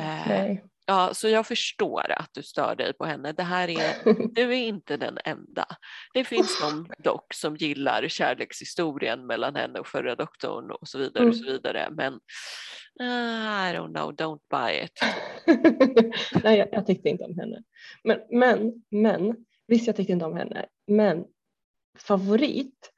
Eh. 0.00 0.56
Ja, 0.90 1.14
så 1.14 1.28
jag 1.28 1.46
förstår 1.46 2.12
att 2.12 2.30
du 2.34 2.42
stör 2.42 2.74
dig 2.74 2.92
på 2.92 3.04
henne. 3.04 3.32
Det 3.32 3.42
här 3.42 3.68
är, 3.68 4.14
du 4.34 4.42
är 4.42 4.66
inte 4.66 4.96
den 4.96 5.18
enda. 5.24 5.66
Det 6.14 6.24
finns 6.24 6.60
de 6.60 6.86
dock 6.98 7.34
som 7.34 7.56
gillar 7.56 8.08
kärlekshistorien 8.08 9.26
mellan 9.26 9.56
henne 9.56 9.78
och 9.78 9.86
förra 9.86 10.14
doktorn 10.14 10.70
och 10.70 10.88
så 10.88 10.98
vidare 10.98 11.26
och 11.26 11.36
så 11.36 11.44
vidare. 11.44 11.88
Men 11.90 12.12
uh, 12.12 13.70
I 13.70 13.76
don't 13.76 13.94
know, 13.94 14.12
don't 14.12 14.40
buy 14.50 14.84
it. 14.84 15.00
Nej, 16.44 16.58
jag, 16.58 16.68
jag 16.72 16.86
tyckte 16.86 17.08
inte 17.08 17.24
om 17.24 17.38
henne. 17.38 17.62
Men, 18.04 18.20
men, 18.30 18.72
men, 18.90 19.36
visst 19.66 19.86
jag 19.86 19.96
tyckte 19.96 20.12
inte 20.12 20.24
om 20.24 20.36
henne, 20.36 20.66
men 20.86 21.24
favorit 21.98 22.92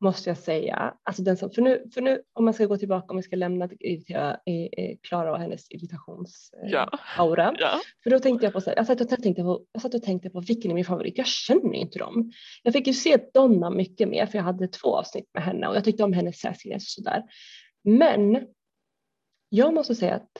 måste 0.00 0.30
jag 0.30 0.38
säga, 0.38 0.94
alltså 1.02 1.22
den 1.22 1.36
som, 1.36 1.50
för 1.50 1.62
nu, 1.62 1.84
för 1.94 2.00
nu 2.00 2.22
om 2.32 2.44
man 2.44 2.54
ska 2.54 2.66
gå 2.66 2.76
tillbaka, 2.76 3.06
om 3.10 3.16
vi 3.16 3.22
ska 3.22 3.36
lämna 3.36 3.64
eh, 3.64 4.00
eh, 4.46 4.96
Klara 5.02 5.32
och 5.32 5.38
hennes 5.38 5.70
irritationsaura, 5.70 6.64
Ja. 6.70 7.54
Ja. 7.58 7.80
för 8.02 8.10
då 8.10 8.18
tänkte 8.18 8.46
jag 8.46 8.52
på 8.52 8.60
så 8.60 8.70
här, 8.70 8.76
jag 8.76 8.86
satt, 8.86 9.00
och 9.00 9.08
tänkte 9.08 9.42
på, 9.42 9.64
jag 9.72 9.82
satt 9.82 9.94
och 9.94 10.02
tänkte 10.02 10.30
på 10.30 10.40
vilken 10.40 10.70
är 10.70 10.74
min 10.74 10.84
favorit, 10.84 11.18
jag 11.18 11.26
känner 11.26 11.74
ju 11.74 11.80
inte 11.80 11.98
dem. 11.98 12.32
Jag 12.62 12.72
fick 12.72 12.86
ju 12.86 12.92
se 12.92 13.18
Donna 13.34 13.70
mycket 13.70 14.08
mer, 14.08 14.26
för 14.26 14.38
jag 14.38 14.44
hade 14.44 14.68
två 14.68 14.96
avsnitt 14.96 15.30
med 15.34 15.42
henne 15.42 15.68
och 15.68 15.76
jag 15.76 15.84
tyckte 15.84 16.04
om 16.04 16.12
hennes 16.12 16.44
och 16.44 16.82
sådär. 16.82 17.22
Men 17.84 18.46
jag 19.48 19.74
måste 19.74 19.94
säga 19.94 20.14
att 20.14 20.30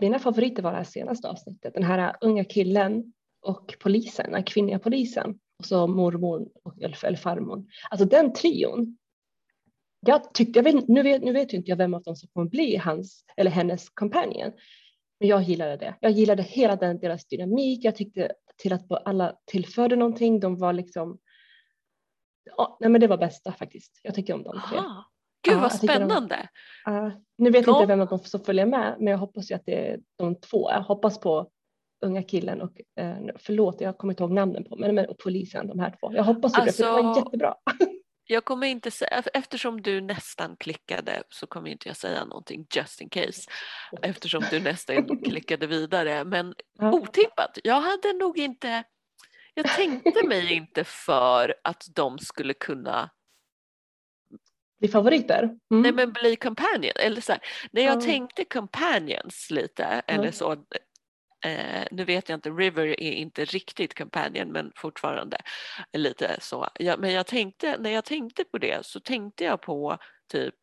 mina 0.00 0.18
favoriter 0.18 0.62
var 0.62 0.70
det 0.70 0.76
här 0.76 0.84
senaste 0.84 1.28
avsnittet, 1.28 1.74
den 1.74 1.82
här 1.82 2.16
unga 2.20 2.44
killen 2.44 3.12
och 3.42 3.74
polisen, 3.80 4.32
den 4.32 4.42
kvinnliga 4.42 4.78
polisen 4.78 5.38
och 5.58 5.64
så 5.64 5.86
mormor 5.86 6.48
och, 6.64 6.82
eller 6.82 7.16
farmor. 7.16 7.64
Alltså 7.90 8.06
den 8.06 8.32
trion. 8.32 8.98
Jag 10.06 10.34
tyckte, 10.34 10.58
jag 10.58 10.64
vet, 10.64 10.88
nu, 10.88 11.02
vet, 11.02 11.22
nu 11.22 11.32
vet 11.32 11.52
inte 11.52 11.70
jag 11.70 11.76
vem 11.76 11.94
av 11.94 12.02
dem 12.02 12.16
som 12.16 12.28
kommer 12.28 12.48
bli 12.50 12.76
hans 12.76 13.24
eller 13.36 13.50
hennes 13.50 13.88
companion. 13.88 14.52
Men 15.20 15.28
jag 15.28 15.42
gillade 15.42 15.76
det. 15.76 15.94
Jag 16.00 16.12
gillade 16.12 16.42
hela 16.42 16.76
den 16.76 16.98
deras 16.98 17.24
dynamik. 17.26 17.84
Jag 17.84 17.96
tyckte 17.96 18.32
till 18.56 18.72
att 18.72 19.06
alla 19.06 19.36
tillförde 19.44 19.96
någonting. 19.96 20.40
De 20.40 20.56
var 20.58 20.72
liksom. 20.72 21.18
Ja, 22.56 22.76
nej, 22.80 22.90
men 22.90 23.00
det 23.00 23.06
var 23.06 23.18
bästa 23.18 23.52
faktiskt. 23.52 24.00
Jag 24.02 24.14
tycker 24.14 24.34
om 24.34 24.42
de 24.42 24.52
tre. 24.70 24.78
Aha. 24.78 25.10
Gud 25.42 25.54
Ja, 25.54 25.60
vad 25.60 25.64
jag 25.72 25.80
tycker 25.80 25.86
de- 25.86 25.94
spännande. 25.94 26.48
Uh, 26.88 27.08
nu 27.38 27.50
vet 27.50 27.66
Ja. 27.66 27.72
inte 27.76 27.86
vem 27.86 28.00
av 28.00 28.08
dem 28.08 28.18
som 28.18 28.40
följer 28.40 28.66
med, 28.66 28.96
men 28.98 29.06
jag 29.10 29.18
hoppas 29.18 29.50
ju 29.50 29.54
att 29.54 29.66
det 29.66 29.88
är 29.88 30.00
de 30.16 30.34
två. 30.40 30.70
Jag 30.70 30.82
hoppas 30.82 31.20
på 31.20 31.50
unga 32.00 32.22
killen 32.22 32.60
och 32.62 32.72
uh, 33.00 33.30
förlåt, 33.38 33.80
jag 33.80 33.98
kommer 33.98 34.12
inte 34.12 34.22
ihåg 34.22 34.32
namnen 34.32 34.64
på, 34.64 34.76
men, 34.76 34.94
men 34.94 35.06
och 35.06 35.18
polisen, 35.18 35.66
de 35.68 35.78
här 35.78 35.90
två. 36.00 36.12
Jag 36.14 36.24
hoppas 36.24 36.58
ju 36.58 36.64
det, 36.64 36.72
för 36.72 36.84
det 36.84 36.90
var 36.90 36.98
Alltså- 37.04 37.20
jättebra. 37.24 37.54
Jag 38.30 38.44
kommer 38.44 38.66
inte 38.66 38.90
säga, 38.90 39.22
eftersom 39.34 39.82
du 39.82 40.00
nästan 40.00 40.56
klickade 40.56 41.22
så 41.28 41.46
kommer 41.46 41.70
inte 41.70 41.88
jag 41.88 41.96
säga 41.96 42.24
någonting 42.24 42.66
just 42.74 43.00
in 43.00 43.08
case. 43.08 43.50
Eftersom 44.02 44.42
du 44.50 44.60
nästan 44.60 45.18
klickade 45.24 45.66
vidare. 45.66 46.24
Men 46.24 46.54
Ja. 46.78 46.92
otippat, 46.92 47.58
jag 47.64 47.80
hade 47.80 48.12
nog 48.12 48.38
inte, 48.38 48.84
jag 49.54 49.66
tänkte 49.66 50.26
mig 50.26 50.52
inte 50.56 50.84
för 50.84 51.54
att 51.64 51.84
de 51.94 52.18
skulle 52.18 52.54
kunna 52.54 53.10
Bli 54.78 54.88
favoriter? 54.88 55.42
Mm. 55.42 55.82
nej 55.82 55.92
men 55.92 56.12
bli 56.12 56.36
companion. 56.36 56.92
Eller 56.96 57.20
så 57.20 57.32
här, 57.32 57.40
när 57.70 57.82
jag 57.82 57.96
Ja. 57.96 58.00
tänkte 58.00 58.44
companions 58.44 59.50
lite 59.50 59.84
eller 59.84 60.30
så 60.30 60.56
Eh, 61.44 61.86
nu 61.90 62.04
vet 62.04 62.28
jag 62.28 62.36
inte, 62.36 62.50
River 62.50 62.86
är 62.86 63.12
inte 63.12 63.44
riktigt 63.44 63.98
companion 63.98 64.52
men 64.52 64.72
fortfarande 64.76 65.36
lite 65.92 66.36
så. 66.40 66.68
Ja, 66.74 66.96
men 66.96 67.12
jag 67.12 67.26
tänkte, 67.26 67.76
när 67.78 67.90
jag 67.90 68.04
tänkte 68.04 68.44
på 68.44 68.58
det 68.58 68.86
så 68.86 69.00
tänkte 69.00 69.44
jag 69.44 69.62
på 69.62 69.98
typ 70.32 70.54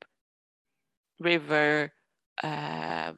River, 1.23 1.89
eh, 2.43 3.13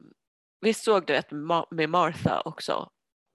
visst 0.60 0.84
såg 0.84 1.06
du 1.06 1.16
ett 1.16 1.30
med 1.70 1.90
Martha 1.90 2.40
också? 2.40 2.90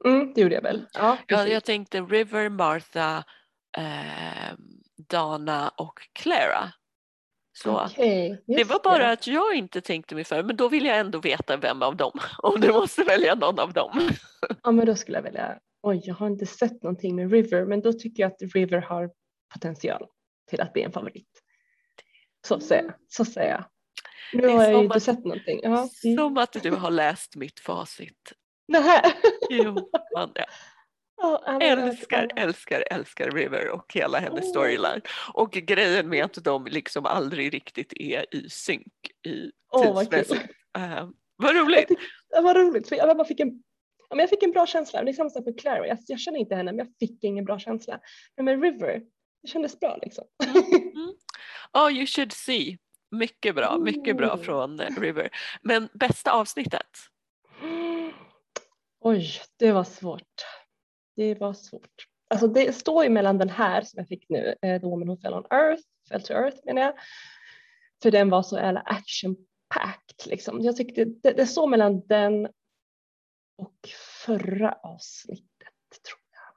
Mm, 0.05 0.33
det 0.33 0.41
gjorde 0.41 0.55
jag 0.55 0.61
väl. 0.61 0.85
Ja, 0.93 0.99
Ja, 0.99 1.17
precis. 1.27 1.53
jag 1.53 1.63
tänkte 1.63 2.01
River, 2.01 2.49
Martha, 2.49 3.23
eh, 3.77 4.53
Dana 5.09 5.69
och 5.69 5.99
Clara. 6.13 6.71
Så. 7.55 7.81
Okej, 7.85 8.43
Det 8.47 8.63
var 8.63 8.79
bara 8.83 9.11
att 9.11 9.27
jag 9.27 9.55
inte 9.55 9.81
tänkte 9.81 10.15
mig 10.15 10.23
för, 10.23 10.43
men 10.43 10.55
då 10.55 10.69
vill 10.69 10.85
jag 10.85 10.97
ändå 10.99 11.19
veta 11.19 11.57
vem 11.57 11.81
av 11.81 11.95
dem. 11.95 12.11
Om 12.37 12.61
du 12.61 12.71
måste 12.73 13.03
välja 13.03 13.35
någon 13.35 13.59
av 13.59 13.73
dem. 13.73 14.09
Ja, 14.63 14.71
men 14.71 14.85
då 14.85 14.95
skulle 14.95 15.17
jag 15.17 15.23
välja. 15.23 15.59
Oj, 15.83 16.01
jag 16.03 16.15
har 16.15 16.27
inte 16.27 16.45
sett 16.45 16.83
någonting 16.83 17.15
med 17.15 17.31
River, 17.31 17.65
men 17.65 17.81
då 17.81 17.93
tycker 17.93 18.23
jag 18.23 18.31
att 18.31 18.53
River 18.55 18.81
har 18.81 19.09
potential 19.53 20.05
till 20.49 20.61
att 20.61 20.73
bli 20.73 20.81
en 20.83 20.91
favorit. 20.91 21.29
Så 22.47 22.59
säger 22.59 22.83
jag. 22.83 22.93
Så 23.07 23.25
säger 23.25 23.51
jag. 23.51 23.63
Nu 24.33 24.41
Det 24.41 24.53
har 24.53 24.63
jag 24.63 24.83
inte 24.83 24.97
att- 24.97 25.03
sett 25.03 25.19
någonting. 25.25 25.59
Ja. 25.63 25.87
Mm. 26.03 26.17
Som 26.17 26.37
att 26.37 26.51
du 26.63 26.71
har 26.71 26.91
läst 26.91 27.35
mitt 27.35 27.59
facit. 27.59 28.33
Nähä. 28.67 29.01
Jo, 29.49 29.73
man, 30.15 30.31
Ja, 30.35 30.45
men- 31.45 31.61
älskar, 31.61 32.29
älskar, 32.35 32.83
älskar 32.91 33.31
River 33.31 33.69
och 33.69 33.93
hela 33.93 34.19
hennes 34.19 34.49
storyline. 34.49 35.01
Och 35.33 35.51
grejen 35.51 36.09
med 36.09 36.25
att 36.25 36.33
de 36.43 36.65
liksom 36.65 37.05
aldrig 37.05 37.53
riktigt 37.53 37.93
är 37.95 38.35
i 38.35 38.49
synk 38.49 38.93
i 39.27 39.51
vad 39.71 39.83
kul. 40.11 40.19
tidsmässigt. 40.19 40.53
Eh, 40.77 41.07
vad 41.35 41.55
roligt! 41.55 41.87
Det 42.29 42.41
var 42.41 42.55
roligt, 42.55 42.89
för 42.89 42.95
jag 42.95 43.17
bara 43.17 43.27
fick 43.27 43.39
en 43.39 43.63
Ja, 44.09 44.15
men 44.15 44.19
jag 44.23 44.29
fick 44.29 44.43
en 44.43 44.51
bra 44.51 44.65
känsla. 44.67 45.03
Det 45.03 45.11
är 45.11 45.13
samma 45.13 45.29
sak 45.29 45.45
med 45.45 45.59
Clara. 45.59 45.87
Jag, 45.87 45.97
jag 46.07 46.19
känner 46.19 46.39
inte 46.39 46.55
henne, 46.55 46.71
men 46.71 46.77
jag 46.85 46.87
fick 46.99 47.23
ingen 47.23 47.45
bra 47.45 47.59
känsla. 47.59 47.99
Men 48.35 48.45
med 48.45 48.61
River, 48.63 49.01
det 49.41 49.47
kändes 49.47 49.79
bra 49.79 49.97
liksom. 50.01 50.23
Oh, 51.73 51.91
you 51.91 52.05
should 52.07 52.31
see. 52.33 52.77
Mycket 53.11 53.55
bra, 53.55 53.77
mycket 53.77 54.17
bra 54.17 54.33
Mm. 54.33 54.45
från 54.45 54.79
eh, 54.79 54.87
River. 54.99 55.29
Men 55.61 55.89
bästa 55.93 56.31
avsnittet? 56.31 56.87
Oj, 58.99 59.27
det 59.59 59.71
var 59.71 59.83
svårt. 59.83 60.45
Det 61.15 61.35
var 61.35 61.53
svårt. 61.53 62.07
Alltså 62.27 62.47
det 62.47 62.75
står 62.75 63.03
ju 63.03 63.09
mellan 63.09 63.37
den 63.37 63.49
här 63.49 63.81
som 63.81 63.97
jag 63.97 64.07
fick 64.07 64.29
nu, 64.29 64.55
eh, 64.61 64.81
The 64.81 64.87
Woman 64.87 65.07
Who 65.07 65.17
Fell 65.17 65.33
on 65.33 65.45
Earth, 65.51 65.83
Fell 66.09 66.21
to 66.21 66.33
Earth 66.33 66.57
menar 66.65 66.81
jag. 66.81 66.93
För 68.03 68.11
den 68.11 68.29
var 68.29 68.43
så 68.43 68.57
jävla 68.57 68.81
action-packed 68.81 70.27
liksom. 70.27 70.61
Jag 70.61 70.75
tyckte 70.75 71.05
det, 71.05 71.31
det 71.31 71.45
står 71.45 71.67
mellan 71.67 72.07
den 72.07 72.47
och 73.57 73.89
förra 74.25 74.71
avsnittet 74.71 75.43
tror 76.07 76.19
jag. 76.31 76.53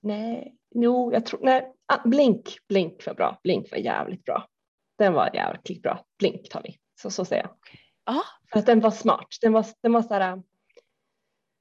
Nej, 0.00 0.56
jo, 0.74 1.12
jag 1.12 1.26
tror, 1.26 1.40
nej, 1.42 1.72
ah, 1.86 2.08
Blink, 2.08 2.58
Blink 2.68 3.06
var 3.06 3.14
bra. 3.14 3.40
Blink 3.42 3.70
var 3.70 3.78
jävligt 3.78 4.24
bra. 4.24 4.48
Den 4.98 5.12
var 5.12 5.30
jävligt 5.34 5.82
bra. 5.82 6.04
Blink 6.18 6.48
tar 6.48 6.62
vi, 6.62 6.78
så, 7.00 7.10
så 7.10 7.24
säger 7.24 7.42
jag. 7.42 7.56
Ja, 8.04 8.22
För 8.52 8.58
att 8.58 8.66
den 8.66 8.80
var 8.80 8.90
smart. 8.90 9.28
Den 9.40 9.52
var, 9.52 9.66
den 9.82 9.92
var 9.92 10.02
så 10.02 10.14
här, 10.14 10.42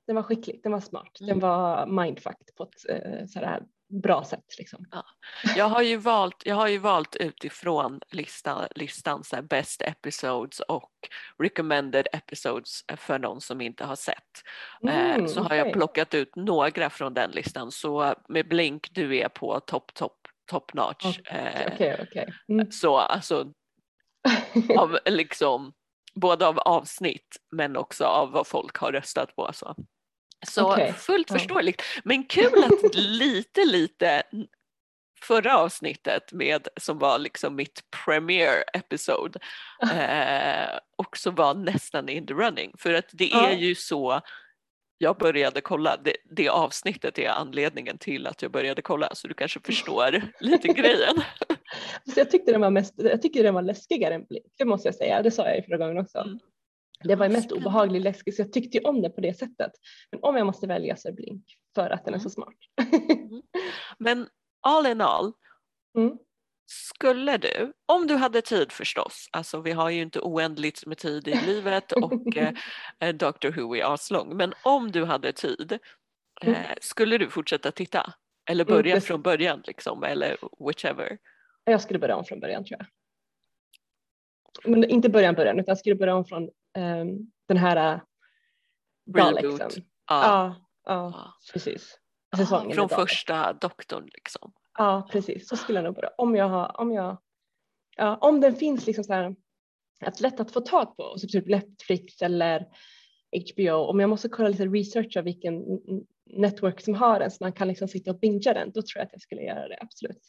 den 0.08 0.16
var 0.16 0.24
skicklig, 0.24 0.60
den 0.64 0.72
var 0.72 0.80
smart. 0.80 1.12
Den 1.20 1.30
Mm. 1.30 1.39
var 1.39 1.86
mindfucked 1.86 2.55
på 2.58 2.64
ett 2.64 2.89
eh, 2.89 3.26
så 3.26 3.39
här 3.39 3.64
bra 4.03 4.24
sätt. 4.24 4.58
Liksom. 4.58 4.86
jag 5.55 5.66
har 5.66 5.82
ju 5.82 5.97
valt, 5.97 6.36
jag 6.45 6.55
har 6.55 6.68
ju 6.68 6.78
valt 6.78 7.16
utifrån 7.16 7.99
listan, 8.12 8.68
listan 8.76 9.24
så 9.24 9.36
här 9.36 9.43
best 9.43 9.82
episodes 9.82 10.60
och 10.60 10.91
recommended 11.43 12.08
episodes 12.14 12.82
för 12.97 13.20
någon 13.20 13.41
som 13.41 13.62
inte 13.62 13.86
har 13.86 13.95
sett. 13.95 14.43
Eh, 14.88 15.12
Mm, 15.12 15.28
så 15.28 15.41
har 15.43 15.55
jag 15.55 15.74
plockat 15.74 16.14
ut 16.14 16.36
några 16.36 16.89
från 16.89 17.14
den 17.14 17.32
listan. 17.32 17.72
Så 17.72 18.14
med 18.30 18.47
Blink, 18.47 18.88
du 18.91 19.18
är 19.18 19.30
på 19.30 19.60
topp, 19.60 19.93
topp 19.93 20.18
top 20.51 20.74
notch. 20.74 21.05
Okej, 21.20 21.68
okej. 21.74 21.99
okej. 22.08 22.34
Mm. 22.49 22.72
Så 22.72 22.97
alltså 22.97 23.53
av 24.78 24.97
liksom 25.05 25.74
både 26.16 26.47
av 26.47 26.60
avsnitt 26.60 27.38
men 27.51 27.78
också 27.78 28.03
av 28.03 28.32
vad 28.32 28.47
folk 28.47 28.78
har 28.78 28.91
röstat 28.91 29.36
på. 29.36 29.49
Så, 29.53 29.76
så 30.47 30.71
Okej, 30.71 30.93
fullt 30.93 31.31
förståeligt. 31.31 31.81
Men 32.03 32.23
kul 32.23 32.63
att 32.63 32.95
lite 32.95 33.65
lite 33.65 34.23
förra 35.21 35.57
avsnittet 35.57 36.31
med 36.33 36.67
som 36.79 36.99
var 36.99 37.19
liksom 37.19 37.55
mitt 37.55 37.81
premiere 38.05 38.61
episode 38.73 39.39
eh, 39.83 40.79
också 40.95 41.31
var 41.31 41.53
nästan 41.53 42.09
in 42.09 42.27
the 42.27 42.33
running 42.33 42.71
för 42.77 42.93
att 42.93 43.09
det 43.11 43.31
är 43.31 43.51
ju 43.51 43.75
så 43.75 44.21
jag 44.97 45.17
började 45.17 45.61
kolla, 45.61 45.97
det, 45.97 46.15
det 46.31 46.49
avsnittet 46.49 47.19
är 47.19 47.29
anledningen 47.29 47.97
till 47.97 48.27
att 48.27 48.41
jag 48.41 48.51
började 48.51 48.81
kolla 48.81 49.15
så 49.15 49.27
du 49.27 49.33
kanske 49.33 49.59
förstår 49.59 50.21
lite 50.39 50.67
grejen. 50.67 51.21
Så 52.13 52.19
jag 52.19 52.31
tyckte 52.31 52.51
den 52.51 52.61
var 52.61 52.69
mest, 52.69 52.93
jag 52.97 53.21
tycker 53.21 53.43
den 53.43 53.53
var 53.53 53.61
läskigare 53.61 54.13
än 54.13 54.25
Blink, 54.25 54.45
det 54.57 54.65
måste 54.65 54.88
jag 54.88 54.95
säga. 54.95 55.21
Det 55.21 55.31
sa 55.31 55.47
jag 55.47 55.55
ju 55.55 55.63
förra 55.63 55.77
gången 55.77 55.97
också. 55.97 56.17
Mm. 56.17 56.39
Det 57.04 57.16
var 57.16 57.26
ju 57.26 57.32
mest 57.32 57.52
obehaglig 57.52 58.02
läskig 58.02 58.34
så 58.36 58.41
jag 58.41 58.54
tyckte 58.54 58.78
ju 58.78 58.84
om 58.84 59.02
det 59.02 59.10
på 59.10 59.22
det 59.22 59.34
sättet. 59.38 59.72
Men 60.12 60.20
om 60.24 60.36
jag 60.38 60.45
måste 60.45 60.68
välja 60.68 60.95
så 60.95 61.08
är 61.08 61.12
Blink 61.14 61.43
för 61.76 61.89
att 61.89 62.06
den 62.06 62.14
är 62.14 62.18
Mm. 62.18 62.24
så 62.24 62.30
smart. 62.30 62.54
Men 63.98 64.28
all 64.62 64.86
in 64.88 65.02
all, 65.02 65.34
Mm. 65.98 66.18
skulle 66.66 67.38
du, 67.38 67.74
om 67.86 68.08
du 68.08 68.16
hade 68.16 68.41
tid 68.41 68.72
förstås, 68.72 69.30
alltså 69.32 69.62
vi 69.62 69.72
har 69.72 69.89
ju 69.89 70.02
inte 70.02 70.20
oändligt 70.20 70.86
med 70.86 70.98
tid 70.98 71.28
i 71.28 71.36
livet 71.45 71.91
och 71.91 72.12
eh, 73.00 73.16
Doctor 73.16 73.52
Who 73.52 73.76
är 73.76 73.93
aslång, 73.93 74.38
men 74.38 74.54
om 74.64 74.91
du 74.91 75.06
hade 75.06 75.34
tid, 75.34 75.80
Mm. 76.41 76.56
eh, 76.56 76.72
skulle 76.82 77.18
du 77.18 77.30
fortsätta 77.30 77.72
titta? 77.72 78.14
Eller 78.50 78.64
Mm, 78.66 78.76
börja 78.78 78.95
det- 78.95 79.02
från 79.02 79.22
början 79.22 79.64
liksom, 79.68 80.04
eller 80.04 80.38
whichever? 80.68 81.18
Jag 81.64 81.82
skulle 81.82 82.00
börja 82.00 82.16
om 82.16 82.26
från 82.26 82.39
början 82.39 82.66
tror 82.66 82.80
jag. 82.80 82.88
Men 84.64 84.84
inte 84.84 85.10
början 85.10 85.36
början 85.36 85.60
utan 85.60 85.72
jag 85.72 85.78
skulle 85.78 85.95
börja 85.95 86.16
om 86.16 86.26
från 86.26 86.49
ehm, 86.78 87.18
den 87.47 87.58
här 87.58 87.93
uh, 87.95 88.01
Reboot. 89.16 89.49
Daleksen. 89.49 89.84
Ja. 90.10 90.55
Ja, 90.86 91.34
precis. 91.53 91.99
Säsongen 92.38 92.76
från 92.76 92.84
med 92.84 92.89
Dalek. 92.89 93.10
första 93.10 93.53
doktorn 93.53 94.10
liksom. 94.14 94.53
Ja, 94.78 95.08
precis. 95.12 95.47
Så 95.47 95.58
skulle 95.58 95.78
jag 95.78 95.84
nog 95.84 95.95
börja. 95.95 96.10
Om 96.18 96.36
jag 96.36 96.49
har, 96.49 96.82
om 96.82 96.93
jag, 96.93 97.18
ja, 97.97 98.18
om 98.22 98.41
den 98.41 98.55
finns 98.55 98.88
liksom 98.88 99.03
så 99.03 99.14
här 99.14 99.36
att 100.01 100.20
lätt 100.20 100.39
att 100.39 100.51
få 100.51 100.62
tag 100.62 100.97
på, 100.97 101.18
så 101.18 101.28
typ 101.28 101.47
Netflix 101.47 102.22
eller 102.22 102.68
HBO, 103.53 103.74
om 103.74 103.99
jag 103.99 104.10
måste 104.10 104.30
kolla 104.30 104.49
lite 104.49 104.66
research 104.66 105.18
av 105.18 105.24
vilken 105.24 105.64
network 106.26 106.82
som 106.82 106.93
har 106.93 107.20
den 107.20 107.32
så 107.32 107.38
man 107.39 107.53
kan 107.53 107.68
liksom 107.68 107.88
sitta 107.88 108.12
och 108.12 108.20
bingea 108.20 108.53
den, 108.53 108.72
då 108.72 108.82
tror 108.82 108.99
jag 108.99 109.05
att 109.05 109.12
jag 109.12 109.22
skulle 109.22 109.41
göra 109.41 109.68
det, 109.68 109.78
absolut. 109.82 110.22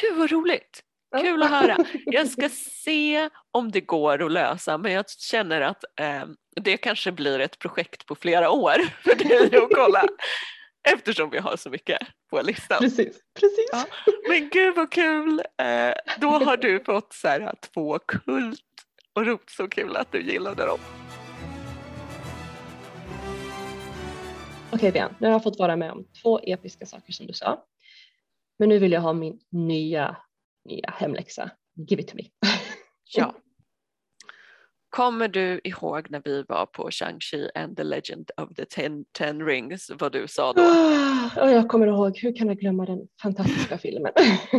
Gud 0.00 0.18
vad 0.18 0.30
roligt! 0.30 0.82
Kul 1.20 1.42
att 1.42 1.50
höra. 1.50 1.76
Jag 2.04 2.28
ska 2.28 2.48
se 2.84 3.30
om 3.50 3.70
det 3.70 3.80
går 3.80 4.22
att 4.22 4.32
lösa 4.32 4.78
men 4.78 4.92
jag 4.92 5.10
känner 5.10 5.60
att 5.60 5.84
eh, 6.00 6.24
det 6.60 6.76
kanske 6.76 7.12
blir 7.12 7.38
ett 7.40 7.58
projekt 7.58 8.06
på 8.06 8.14
flera 8.14 8.50
år 8.50 8.76
för 9.02 9.14
dig 9.28 9.56
att 9.56 9.70
kolla 9.74 10.04
eftersom 10.88 11.30
vi 11.30 11.38
har 11.38 11.56
så 11.56 11.70
mycket 11.70 11.98
på 12.30 12.42
listan. 12.42 12.78
Precis, 12.80 13.20
precis. 13.40 13.68
Ja. 13.72 13.84
Men 14.28 14.48
gud 14.48 14.76
vad 14.76 14.92
kul! 14.92 15.42
Eh, 15.62 15.94
då 16.20 16.28
har 16.28 16.56
du 16.56 16.84
fått 16.84 17.12
så 17.12 17.28
här, 17.28 17.54
två 17.74 17.98
kult 17.98 18.60
och 19.14 19.26
rot 19.26 19.50
så 19.50 19.68
kul 19.68 19.96
att 19.96 20.12
du 20.12 20.22
gillade 20.22 20.66
dem. 20.66 20.78
Okej 24.72 24.92
Bian, 24.92 25.14
nu 25.18 25.26
har 25.26 25.32
jag 25.32 25.42
fått 25.42 25.58
vara 25.58 25.76
med 25.76 25.92
om 25.92 26.04
två 26.22 26.40
episka 26.42 26.86
saker 26.86 27.12
som 27.12 27.26
du 27.26 27.32
sa. 27.32 27.64
Men 28.58 28.68
nu 28.68 28.78
vill 28.78 28.92
jag 28.92 29.00
ha 29.00 29.12
min 29.12 29.38
nya, 29.50 30.16
nya 30.66 30.90
hemläxa. 30.90 31.50
Give 31.90 32.02
it 32.02 32.08
to 32.08 32.16
me. 32.16 32.22
Ja. 33.16 33.34
Kommer 34.90 35.28
du 35.28 35.60
ihåg 35.64 36.10
när 36.10 36.22
vi 36.24 36.42
var 36.48 36.66
på 36.66 36.90
Shang-Chi 36.90 37.48
and 37.54 37.76
the 37.76 37.84
Legend 37.84 38.30
of 38.36 38.54
the 38.56 38.64
Ten, 38.64 39.04
ten 39.12 39.46
Rings, 39.46 39.90
vad 39.98 40.12
du 40.12 40.28
sa 40.28 40.52
då? 40.52 40.62
Ah, 40.62 41.42
Och 41.42 41.50
jag 41.50 41.68
kommer 41.68 41.86
ihåg, 41.86 42.18
hur 42.18 42.36
kan 42.36 42.48
jag 42.48 42.58
glömma 42.58 42.86
den 42.86 42.98
fantastiska 43.22 43.78
filmen? 43.78 44.12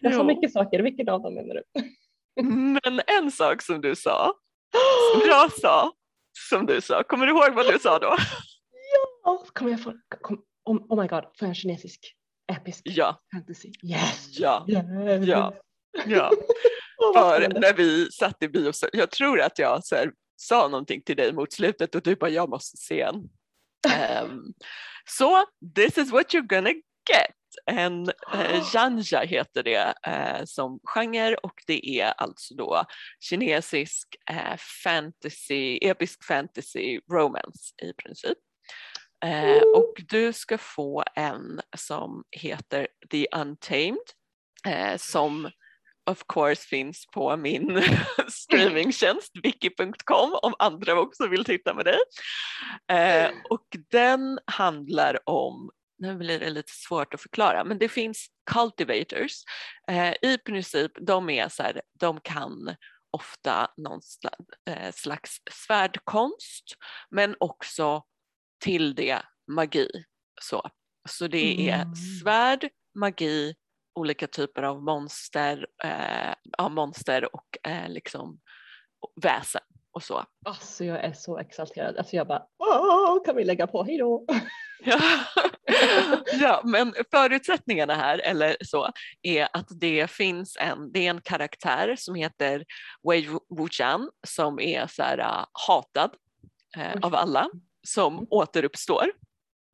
jag 0.00 0.12
sa 0.14 0.18
Jo. 0.20 0.24
mycket 0.24 0.52
saker, 0.52 0.80
vilken 0.82 1.08
av 1.08 1.22
dem 1.22 1.34
menar 1.34 1.54
du? 1.54 1.62
Men 2.82 3.00
en 3.06 3.30
sak 3.30 3.62
som 3.62 3.80
du 3.80 3.94
sa, 3.96 4.34
som 5.12 5.28
jag 5.28 5.52
sa, 5.52 5.92
som 6.50 6.66
du 6.66 6.80
sa, 6.80 7.02
kommer 7.02 7.26
du 7.26 7.32
ihåg 7.32 7.54
vad 7.54 7.72
du 7.72 7.78
sa 7.78 7.98
då? 7.98 8.16
Ja, 9.24 9.44
kommer 9.52 9.70
jag 9.70 9.82
få, 9.82 9.92
kom, 10.20 10.42
oh, 10.64 10.76
oh 10.76 11.02
my 11.02 11.08
god, 11.08 11.22
får 11.24 11.30
jag 11.40 11.48
en 11.48 11.54
kinesisk 11.54 12.14
episk 12.52 12.82
Ja, 12.84 13.20
fantasy? 13.34 13.72
Yes! 13.82 14.38
ja, 14.38 14.66
yes. 14.68 15.26
ja, 15.26 15.54
ja. 16.06 16.30
För 17.14 17.60
när 17.60 17.74
vi 17.74 18.12
satt 18.12 18.42
i 18.42 18.48
bio, 18.48 18.72
jag 18.92 19.10
tror 19.10 19.40
att 19.40 19.58
jag 19.58 19.84
så 19.84 19.96
här, 19.96 20.12
sa 20.36 20.68
någonting 20.68 21.02
till 21.02 21.16
dig 21.16 21.32
mot 21.32 21.52
slutet 21.52 21.94
och 21.94 22.02
du 22.02 22.16
bara 22.16 22.30
jag 22.30 22.48
måste 22.48 22.76
se 22.76 23.00
en. 23.00 23.14
Ehm, 23.92 24.42
så 25.08 25.44
this 25.76 25.98
is 25.98 26.12
what 26.12 26.34
you're 26.34 26.46
gonna 26.46 26.70
get. 26.70 27.36
En 27.66 28.08
uh, 28.34 28.62
janja 28.74 29.20
heter 29.20 29.62
det 29.62 29.94
eh, 30.06 30.44
som 30.44 30.80
genre 30.84 31.34
och 31.34 31.62
det 31.66 32.00
är 32.00 32.12
alltså 32.16 32.54
då 32.54 32.84
kinesisk 33.20 34.16
eh, 34.30 34.56
fantasy, 34.84 35.78
episk 35.82 36.24
fantasy 36.24 37.00
romance 37.12 37.74
i 37.82 37.92
princip. 37.92 38.38
Eh, 39.24 39.62
och 39.74 39.94
du 40.08 40.32
ska 40.32 40.58
få 40.58 41.04
en 41.14 41.60
som 41.76 42.24
heter 42.30 42.88
The 43.10 43.26
Untamed 43.36 44.10
eh, 44.66 44.96
som 44.96 45.50
of 46.10 46.22
course 46.28 46.68
finns 46.68 47.06
på 47.06 47.36
min 47.36 47.82
streamingtjänst 48.28 49.32
wiki.com 49.42 50.38
om 50.42 50.54
andra 50.58 51.00
också 51.00 51.28
vill 51.28 51.44
titta 51.44 51.74
med 51.74 51.84
dig. 51.84 51.98
Eh, 52.92 53.30
och 53.50 53.66
den 53.90 54.38
handlar 54.46 55.28
om, 55.28 55.70
nu 55.98 56.16
blir 56.16 56.40
det 56.40 56.50
lite 56.50 56.72
svårt 56.72 57.14
att 57.14 57.20
förklara, 57.20 57.64
men 57.64 57.78
det 57.78 57.88
finns 57.88 58.26
cultivators. 58.50 59.32
Eh, 59.88 60.14
I 60.22 60.38
princip, 60.38 60.92
de 61.00 61.30
är 61.30 61.48
så 61.48 61.62
här, 61.62 61.82
de 62.00 62.20
kan 62.20 62.76
ofta 63.10 63.70
någon 63.76 64.02
slags, 64.02 64.36
eh, 64.70 64.92
slags 64.92 65.36
svärdkonst 65.50 66.64
men 67.10 67.36
också 67.40 68.02
till 68.62 68.94
det 68.94 69.22
magi. 69.50 69.88
Så, 70.40 70.62
så 71.08 71.26
det 71.26 71.70
är 71.70 71.82
Mm. 71.82 71.94
svärd, 71.94 72.68
magi, 72.94 73.54
olika 73.94 74.26
typer 74.26 74.62
av 74.62 74.82
monster, 74.82 75.66
eh, 75.84 76.34
ja, 76.58 76.68
monster 76.68 77.34
och 77.34 77.58
eh, 77.68 77.88
liksom 77.88 78.40
väsen 79.22 79.62
och 79.92 80.02
så. 80.02 80.24
Alltså 80.46 80.84
jag 80.84 81.04
är 81.04 81.12
så 81.12 81.38
exalterad. 81.38 81.96
Alltså 81.96 82.16
jag 82.16 82.26
bara, 82.26 82.42
åh, 82.58 83.24
kan 83.24 83.36
vi 83.36 83.44
lägga 83.44 83.66
på, 83.66 83.84
hej 83.84 83.98
då. 83.98 84.26
Ja. 84.84 85.00
ja, 86.40 86.60
men 86.64 86.94
förutsättningarna 87.10 87.94
här, 87.94 88.18
eller 88.18 88.56
så, 88.60 88.88
är 89.22 89.48
att 89.52 89.66
det 89.80 90.10
finns 90.10 90.56
en, 90.60 90.92
det 90.92 91.06
är 91.06 91.10
en 91.10 91.20
karaktär 91.20 91.96
som 91.98 92.14
heter 92.14 92.64
Wei 93.08 93.28
Wuxian 93.58 94.10
som 94.26 94.60
är 94.60 94.86
så 94.86 95.02
här, 95.02 95.18
uh, 95.20 95.44
hatad 95.66 96.10
eh, 96.76 96.98
av 97.02 97.14
alla, 97.14 97.48
som 97.86 98.14
Mm. 98.14 98.26
återuppstår. 98.30 99.12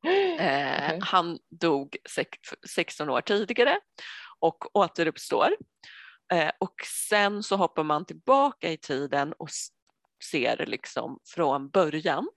Eh. 0.39 0.99
Han 1.01 1.39
dog 1.49 1.97
sex- 2.09 2.53
16 2.69 3.09
år 3.09 3.21
tidigare 3.21 3.79
och 4.39 4.75
återuppstår. 4.77 5.55
Eh, 6.33 6.51
och 6.59 6.75
sen 7.09 7.43
så 7.43 7.55
hoppar 7.55 7.83
man 7.83 8.05
tillbaka 8.05 8.71
i 8.71 8.77
tiden 8.77 9.33
och 9.33 9.49
ser 10.31 10.65
liksom 10.65 11.19
från 11.35 11.69
början 11.69 12.29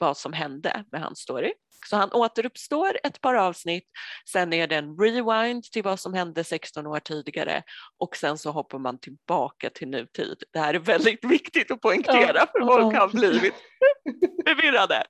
vad 0.00 0.16
som 0.16 0.32
hände 0.32 0.84
med 0.92 1.00
hans 1.02 1.18
story. 1.18 1.52
Så 1.86 1.96
han 1.96 2.12
återuppstår 2.12 2.98
ett 3.04 3.20
par 3.20 3.34
avsnitt, 3.34 3.84
sen 4.32 4.52
är 4.52 4.66
det 4.66 4.76
en 4.76 4.98
rewind 4.98 5.64
till 5.64 5.82
vad 5.82 6.00
som 6.00 6.14
hände 6.14 6.44
16 6.44 6.86
år 6.86 7.00
tidigare 7.00 7.62
och 7.98 8.16
sen 8.16 8.38
så 8.38 8.50
hoppar 8.50 8.78
man 8.78 8.98
tillbaka 8.98 9.70
till 9.70 9.88
nutid. 9.88 10.42
Det 10.52 10.58
här 10.58 10.74
är 10.74 10.78
väldigt 10.78 11.24
viktigt 11.24 11.70
att 11.70 11.80
poängtera 11.80 12.46
för 12.46 12.60
folk 12.66 12.96
har 12.96 13.08
blivit 13.08 13.54
förvirrade. 14.46 15.04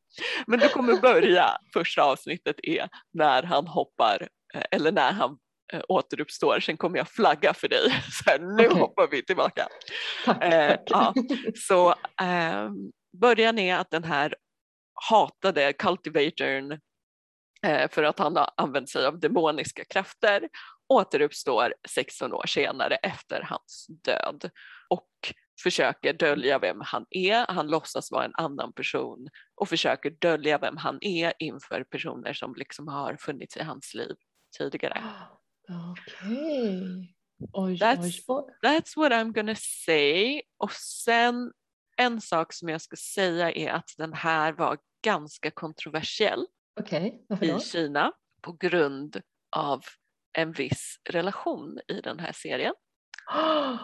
Men 0.46 0.58
du 0.58 0.68
kommer 0.68 1.00
börja, 1.00 1.56
första 1.72 2.02
avsnittet 2.02 2.56
är 2.62 2.88
när 3.12 3.42
han 3.42 3.66
hoppar 3.66 4.28
eh, 4.54 4.62
eller 4.70 4.92
när 4.92 5.12
han 5.12 5.38
eh, 5.72 5.80
återuppstår. 5.88 6.60
Sen 6.60 6.76
kommer 6.76 6.98
jag 6.98 7.08
flagga 7.08 7.54
för 7.54 7.68
dig. 7.68 7.90
Så 8.10 8.30
här, 8.30 8.38
nu 8.38 8.66
Okej. 8.66 8.80
hoppar 8.80 9.08
vi 9.10 9.24
tillbaka. 9.24 9.66
Tack, 10.24 10.44
Eh, 10.44 10.70
tack. 10.70 10.82
ja. 10.86 11.14
Så 11.56 11.94
ehm, 12.22 12.74
början 13.20 13.58
är 13.58 13.76
att 13.76 13.90
den 13.90 14.04
här 14.04 14.34
hatade 15.08 15.72
cultivatorn 15.72 16.80
eh, 17.66 17.90
för 17.90 18.02
att 18.02 18.18
han 18.18 18.36
har 18.36 18.50
använt 18.56 18.90
sig 18.90 19.06
av 19.06 19.20
demoniska 19.20 19.84
krafter 19.84 20.48
återuppstår 20.88 21.74
16 21.88 22.32
år 22.32 22.46
senare 22.46 22.94
efter 22.94 23.42
hans 23.42 23.86
död 24.04 24.50
och 24.88 25.08
försöker 25.62 26.12
dölja 26.12 26.58
vem 26.58 26.80
han 26.80 27.06
är. 27.10 27.46
Han 27.52 27.66
låtsas 27.66 28.10
vara 28.10 28.24
en 28.24 28.34
annan 28.34 28.72
person 28.72 29.28
och 29.54 29.68
försöker 29.68 30.10
dölja 30.10 30.58
vem 30.58 30.76
han 30.76 30.98
är 31.00 31.32
inför 31.38 31.84
personer 31.84 32.32
som 32.32 32.54
liksom 32.54 32.88
har 32.88 33.16
funnits 33.16 33.56
i 33.56 33.62
hans 33.62 33.94
liv 33.94 34.14
tidigare. 34.58 35.02
Okej. 35.92 37.14
Oj, 37.52 37.76
That's-. 37.76 38.26
That's 38.62 38.96
what 38.96 39.12
I'm 39.12 39.32
gonna 39.32 39.54
say. 39.54 40.42
Och 40.58 40.72
sen 40.72 41.52
en 42.00 42.20
sak 42.20 42.52
som 42.52 42.68
jag 42.68 42.80
ska 42.80 42.96
säga 42.96 43.52
är 43.52 43.70
att 43.70 43.94
den 43.98 44.12
här 44.12 44.52
var 44.52 44.78
ganska 45.04 45.50
kontroversiell 45.50 46.46
varför 47.28 47.44
i? 47.44 47.60
Kina 47.60 48.12
på 48.42 48.52
grund 48.52 49.20
av 49.56 49.84
en 50.38 50.52
viss 50.52 50.96
relation 51.10 51.78
i 51.88 52.00
den 52.00 52.18
här 52.18 52.32
serien. 52.32 52.74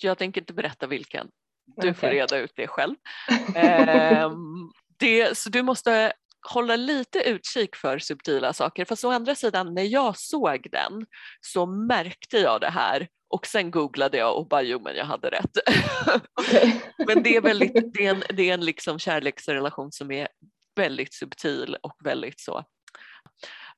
Jag 0.00 0.18
tänker 0.18 0.40
inte 0.40 0.52
berätta 0.52 0.86
vilken. 0.86 1.30
Du 1.76 1.94
får 1.94 2.06
Okej. 2.06 2.18
reda 2.18 2.38
ut 2.38 2.52
det 2.56 2.66
själv. 2.66 2.94
Ehm, 3.56 4.70
det, 4.98 5.38
så 5.38 5.50
du 5.50 5.62
måste 5.62 6.12
hålla 6.50 6.76
lite 6.76 7.18
utkik 7.18 7.76
för 7.76 7.98
subtila 7.98 8.52
saker. 8.52 8.84
Fast 8.84 9.04
å 9.04 9.10
andra 9.10 9.34
sidan, 9.34 9.74
när 9.74 9.82
jag 9.82 10.18
såg 10.18 10.66
den 10.72 11.06
så 11.40 11.66
märkte 11.66 12.38
jag 12.38 12.60
det 12.60 12.70
här 12.70 13.08
och 13.28 13.46
sen 13.46 13.70
googlade 13.70 14.18
jag 14.18 14.36
och 14.36 14.48
bara 14.48 14.62
jo 14.62 14.80
men 14.80 14.96
jag 14.96 15.04
hade 15.04 15.30
rätt. 15.30 15.58
Okej. 16.40 16.82
men 17.06 17.22
det 17.22 17.36
är, 17.36 17.40
väldigt, 17.40 17.94
det 17.94 18.06
är 18.06 18.10
en, 18.10 18.22
det 18.28 18.50
är 18.50 18.54
en 18.54 18.64
liksom 18.64 18.98
kärleksrelation 18.98 19.92
som 19.92 20.10
är 20.10 20.28
väldigt 20.76 21.14
subtil 21.14 21.76
och 21.82 21.96
väldigt 22.04 22.40
så. 22.40 22.64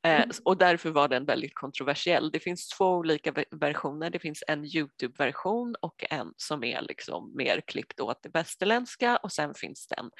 Eh, 0.07 0.15
Mm. 0.23 0.31
och 0.45 0.57
därför 0.59 0.91
var 0.91 1.09
den 1.09 1.25
väldigt 1.25 1.55
kontroversiell. 1.55 2.31
Det 2.31 2.41
finns 2.41 2.69
två 2.69 2.87
olika 2.91 3.33
ve- 3.33 3.45
versioner. 3.51 4.11
Det 4.11 4.19
finns 4.19 4.45
en 4.49 4.65
Youtube-version 4.65 5.75
och 5.81 6.05
en 6.11 6.33
som 6.37 6.65
är 6.65 6.83
liksom 6.83 7.33
mer 7.37 7.61
klippt 7.67 8.01
åt 8.01 8.23
det 8.23 8.29
västerländska 8.35 9.17
och 9.17 9.33
sen 9.33 9.55
finns 9.55 9.87
den 9.87 10.11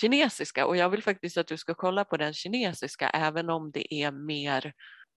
kinesiska. 0.00 0.66
Och 0.66 0.76
jag 0.76 0.90
vill 0.90 1.02
faktiskt 1.02 1.36
att 1.38 1.46
du 1.46 1.56
ska 1.56 1.74
kolla 1.74 2.04
på 2.04 2.16
den 2.16 2.34
kinesiska 2.34 3.08
även 3.10 3.50
om 3.50 3.70
det 3.70 3.94
är 3.94 4.10
mer 4.12 4.72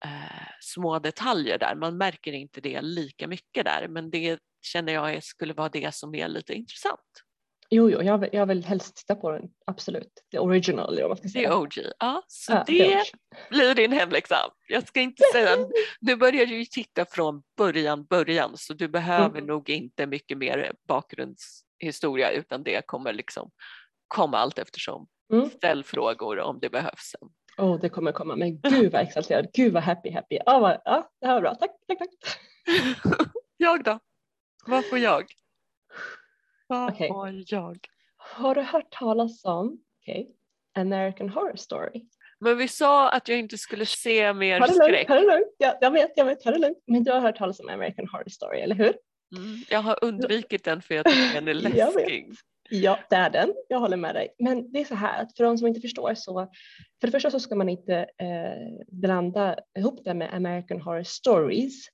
eh, 0.05 0.47
små 0.61 0.99
detaljer 0.99 1.57
där. 1.59 1.75
Man 1.75 1.97
märker 1.97 2.31
inte 2.33 2.61
det 2.61 2.81
lika 2.81 3.27
mycket 3.27 3.65
där 3.65 3.87
men 3.87 4.09
det 4.09 4.39
känner 4.61 4.93
jag 4.93 5.23
skulle 5.23 5.53
vara 5.53 5.69
det 5.69 5.95
som 5.95 6.15
är 6.15 6.27
lite 6.27 6.53
intressant. 6.53 7.24
Jo, 7.69 7.89
jo, 7.89 8.01
jag 8.01 8.17
vill, 8.17 8.29
jag 8.33 8.45
vill 8.45 8.65
helst 8.65 8.95
titta 8.95 9.15
på 9.15 9.31
den, 9.31 9.43
absolut. 9.65 10.11
The 10.31 10.39
original, 10.39 10.93
eller 10.93 11.01
vad 11.01 11.09
man 11.09 11.17
ska 11.17 11.23
Det 11.23 11.29
säga. 11.29 11.49
är 11.49 11.57
OG. 11.57 11.73
Ja, 11.99 12.23
så 12.27 12.51
Ja, 12.51 12.63
det 12.67 13.03
blir 13.49 13.75
din 13.75 13.91
hemläxa. 13.91 14.35
Jag 14.67 14.87
ska 14.87 15.01
inte 15.01 15.23
säga, 15.33 15.55
du 15.99 16.15
börjar 16.15 16.45
ju 16.45 16.65
titta 16.65 17.05
från 17.05 17.43
början, 17.57 18.05
början 18.05 18.51
så 18.57 18.73
du 18.73 18.87
behöver 18.87 19.37
Mm. 19.37 19.45
nog 19.45 19.69
inte 19.69 20.05
mycket 20.05 20.37
mer 20.37 20.73
bakgrundshistoria 20.87 22.31
utan 22.31 22.63
det 22.63 22.85
kommer 22.87 23.13
liksom 23.13 23.51
komma 24.07 24.37
allt 24.37 24.59
eftersom. 24.59 25.07
Mm. 25.33 25.49
Ställ 25.49 25.83
frågor 25.83 26.39
om 26.39 26.59
det 26.59 26.69
behövs. 26.69 27.15
Åh, 27.57 27.79
det 27.79 27.89
kommer 27.89 28.11
komma. 28.11 28.35
Men 28.35 28.61
gud 28.61 28.91
vad 28.91 29.01
exalterad. 29.01 29.47
Gud 29.53 29.73
vad 29.73 29.83
happy, 29.83 30.11
happy. 30.11 30.37
Ja, 30.45 30.59
vad, 30.59 30.81
ja 30.85 31.09
det 31.21 31.27
här 31.27 31.33
var 31.33 31.41
bra. 31.41 31.55
Tack, 31.55 31.71
tack, 31.87 31.97
tack. 31.99 32.09
jag 33.57 33.83
då? 33.83 33.99
Vad 34.65 34.85
får 34.85 34.97
jag? 34.99 35.23
Vad 36.67 36.89
Okej. 36.93 37.07
får 37.07 37.43
jag? 37.47 37.77
Har 38.17 38.55
du 38.55 38.61
hört 38.61 38.91
talas 38.91 39.45
om 39.45 39.79
okej, 40.01 40.29
American 40.75 41.29
Horror 41.29 41.55
Story? 41.55 42.05
Men 42.39 42.57
vi 42.57 42.67
sa 42.67 43.09
att 43.09 43.27
jag 43.27 43.39
inte 43.39 43.57
skulle 43.57 43.85
se 43.85 44.33
mer 44.33 44.59
Ta 44.59 44.65
det 44.65 44.71
lugnt, 44.73 44.83
skräck. 44.83 45.07
ta 45.07 45.13
det 45.15 45.21
lugnt. 45.27 45.55
Ja, 45.57 45.77
jag 45.81 45.91
vet, 45.91 46.11
jag 46.15 46.25
vet, 46.25 46.39
ta 46.41 46.51
det 46.51 46.59
lugnt. 46.59 46.77
Men 46.87 47.03
du 47.03 47.11
har 47.11 47.19
hört 47.19 47.37
talas 47.37 47.59
om 47.59 47.69
American 47.69 48.07
Horror 48.07 48.29
Story, 48.29 48.59
eller 48.59 48.75
hur? 48.75 48.93
Mm, 49.37 49.57
jag 49.69 49.79
har 49.81 50.03
undvikit 50.03 50.63
den 50.63 50.81
för 50.81 50.95
jag 50.95 51.05
tycker 51.05 51.33
den 51.33 51.47
är 51.47 51.53
Jag 51.77 51.93
vet. 51.93 51.95
läskig. 51.95 52.35
Ja, 52.69 52.99
det 53.09 53.15
är 53.15 53.29
den. 53.29 53.53
Jag 53.69 53.79
håller 53.79 53.97
med 53.97 54.15
dig. 54.15 54.35
Men 54.39 54.71
det 54.71 54.81
är 54.81 54.85
så 54.85 54.95
här 54.95 55.21
att 55.21 55.37
för 55.37 55.43
de 55.43 55.57
som 55.57 55.67
inte 55.67 55.81
förstår 55.81 56.13
så 56.15 56.47
för 57.01 57.07
det 57.07 57.11
första 57.11 57.31
så 57.31 57.39
ska 57.39 57.55
man 57.55 57.69
inte 57.69 57.95
eh, 57.97 58.85
blanda 58.87 59.55
ihop 59.79 59.99
det 60.03 60.13
med 60.13 60.33
American 60.33 60.81
Horror 60.81 61.03
Stories, 61.03 61.87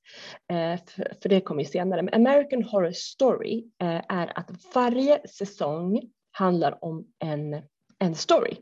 eh, 0.51 0.79
för, 0.87 1.13
för 1.21 1.29
det 1.29 1.41
kommer 1.41 1.63
ju 1.63 1.69
senare. 1.69 2.01
Men 2.01 2.13
American 2.13 2.63
Horror 2.63 2.91
Story 2.91 3.63
eh, 3.81 4.01
är 4.09 4.37
att 4.37 4.49
varje 4.75 5.27
säsong 5.27 6.01
handlar 6.31 6.83
om 6.83 7.07
en, 7.19 7.61
en 7.99 8.15
story. 8.15 8.55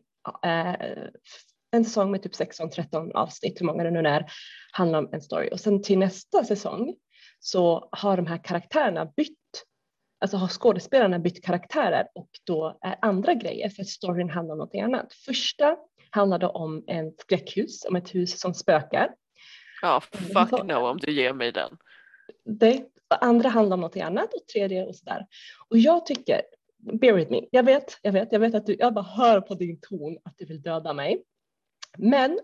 Eh, 0.44 0.76
en 1.72 1.86
säsong 1.86 2.12
med 2.12 2.24
typ 2.24 2.34
16-13 2.34 3.12
avsnitt, 3.12 3.62
hur 3.62 3.66
många 3.66 3.84
det 3.84 3.92
nu 3.92 4.00
är, 4.00 4.26
handlar 4.72 5.00
om 5.00 5.10
en 5.14 5.22
story. 5.22 5.50
Och 5.52 5.60
sen 5.60 5.84
till 5.84 6.00
nästa 6.00 6.44
säsong 6.44 6.96
så 7.40 7.90
har 7.92 8.18
de 8.18 8.28
här 8.28 8.44
karaktärerna 8.44 9.06
bytt 9.06 9.38
alltså 10.20 10.38
har 10.38 10.48
skådespelarna 10.48 11.20
bytt 11.20 11.44
karaktärer 11.46 12.08
och 12.16 12.30
då 12.44 12.78
är 12.82 12.96
andra 13.02 13.34
grejer 13.34 13.70
för 13.70 13.82
att 13.82 13.88
storyn 13.88 14.30
handlar 14.30 14.54
om 14.54 14.60
något 14.60 14.76
annat. 14.76 15.14
Första 15.14 15.78
handlade 16.10 16.48
om 16.48 16.84
en 16.88 17.14
skräckhus, 17.18 17.86
om 17.86 17.96
ett 17.96 18.16
hus 18.16 18.40
som 18.40 18.54
spökar. 18.54 19.10
Ja, 19.82 20.02
fuck 20.12 20.50
så- 20.50 20.64
no 20.64 20.74
om 20.74 20.98
du 20.98 21.12
ger 21.12 21.34
mig 21.34 21.52
den. 21.52 21.78
Det 22.46 22.84
andra 23.22 23.50
handlar 23.50 23.74
om 23.74 23.82
något 23.82 23.98
annat 23.98 24.34
och 24.34 24.48
tredje 24.54 24.86
och 24.86 24.96
sådär. 24.96 25.26
Och 25.70 25.78
jag 25.78 26.06
tycker, 26.06 26.42
bear 26.78 27.14
with 27.14 27.32
me, 27.32 27.42
jag 27.52 27.64
vet, 27.64 27.98
jag 28.02 28.12
vet, 28.12 28.32
jag 28.32 28.40
vet 28.40 28.56
att 28.56 28.66
du, 28.66 28.76
jag 28.80 28.94
bara 28.94 29.06
hör 29.06 29.42
på 29.42 29.54
din 29.56 29.80
ton 29.82 30.18
att 30.24 30.38
du 30.38 30.46
vill 30.46 30.62
döda 30.62 30.94
mig. 30.94 31.24
Men 31.98 32.40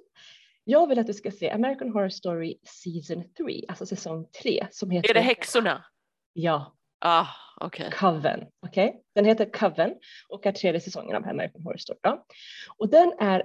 jag 0.63 0.87
vill 0.87 0.99
att 0.99 1.07
du 1.07 1.13
ska 1.13 1.31
se 1.31 1.49
American 1.49 1.91
Horror 1.91 2.09
Story 2.09 2.57
Season 2.63 3.23
3, 3.37 3.65
alltså 3.67 3.85
säsong 3.85 4.27
3 4.43 4.67
som 4.71 4.89
heter 4.91 5.09
Är 5.09 5.13
det 5.13 5.19
häxorna? 5.19 5.85
Ja, 6.33 6.74
Ah, 6.99 7.27
okej. 7.61 7.91
Coven. 7.91 8.43
Okay? 8.67 8.91
Den 9.15 9.25
heter 9.25 9.45
Coven 9.53 9.95
och 10.29 10.45
är 10.45 10.51
tredje 10.51 10.81
säsongen 10.81 11.15
av 11.15 11.27
American 11.29 11.61
Horror 11.61 11.77
Story. 11.77 11.99
Ja. 12.01 12.25
Och 12.77 12.89
den 12.89 13.13
är, 13.19 13.43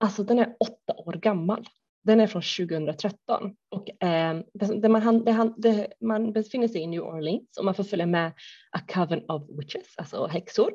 alltså 0.00 0.24
den 0.24 0.38
är 0.38 0.56
åtta 0.60 0.94
år 0.96 1.12
gammal. 1.12 1.66
Den 2.04 2.20
är 2.20 2.26
från 2.26 2.42
2013 2.42 3.54
och 3.70 4.02
eh, 4.04 4.40
det, 4.54 4.88
man, 4.88 5.24
det, 5.24 5.32
han- 5.32 5.54
det, 5.56 5.88
man 6.00 6.32
befinner 6.32 6.68
sig 6.68 6.80
i 6.80 6.86
New 6.86 7.00
Orleans 7.02 7.56
och 7.58 7.64
man 7.64 7.74
får 7.74 7.84
följa 7.84 8.06
med 8.06 8.32
A 8.70 8.80
Coven 8.88 9.30
of 9.30 9.42
Witches, 9.58 9.94
alltså 9.96 10.26
häxor, 10.26 10.72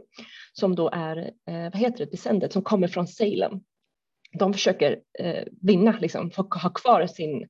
som 0.54 0.76
då 0.76 0.90
är, 0.94 1.18
eh, 1.50 1.64
vad 1.64 1.76
heter 1.78 1.98
det, 2.06 2.12
descended, 2.12 2.52
som 2.54 2.62
kommer 2.62 2.88
från 2.88 3.08
Salem. 3.08 3.60
De 4.40 4.54
försöker 4.54 5.00
eh, 5.20 5.44
vinna, 5.62 5.98
liksom, 6.00 6.32
få 6.32 6.42
ha 6.42 6.70
kvar 6.70 7.08
sin 7.08 7.48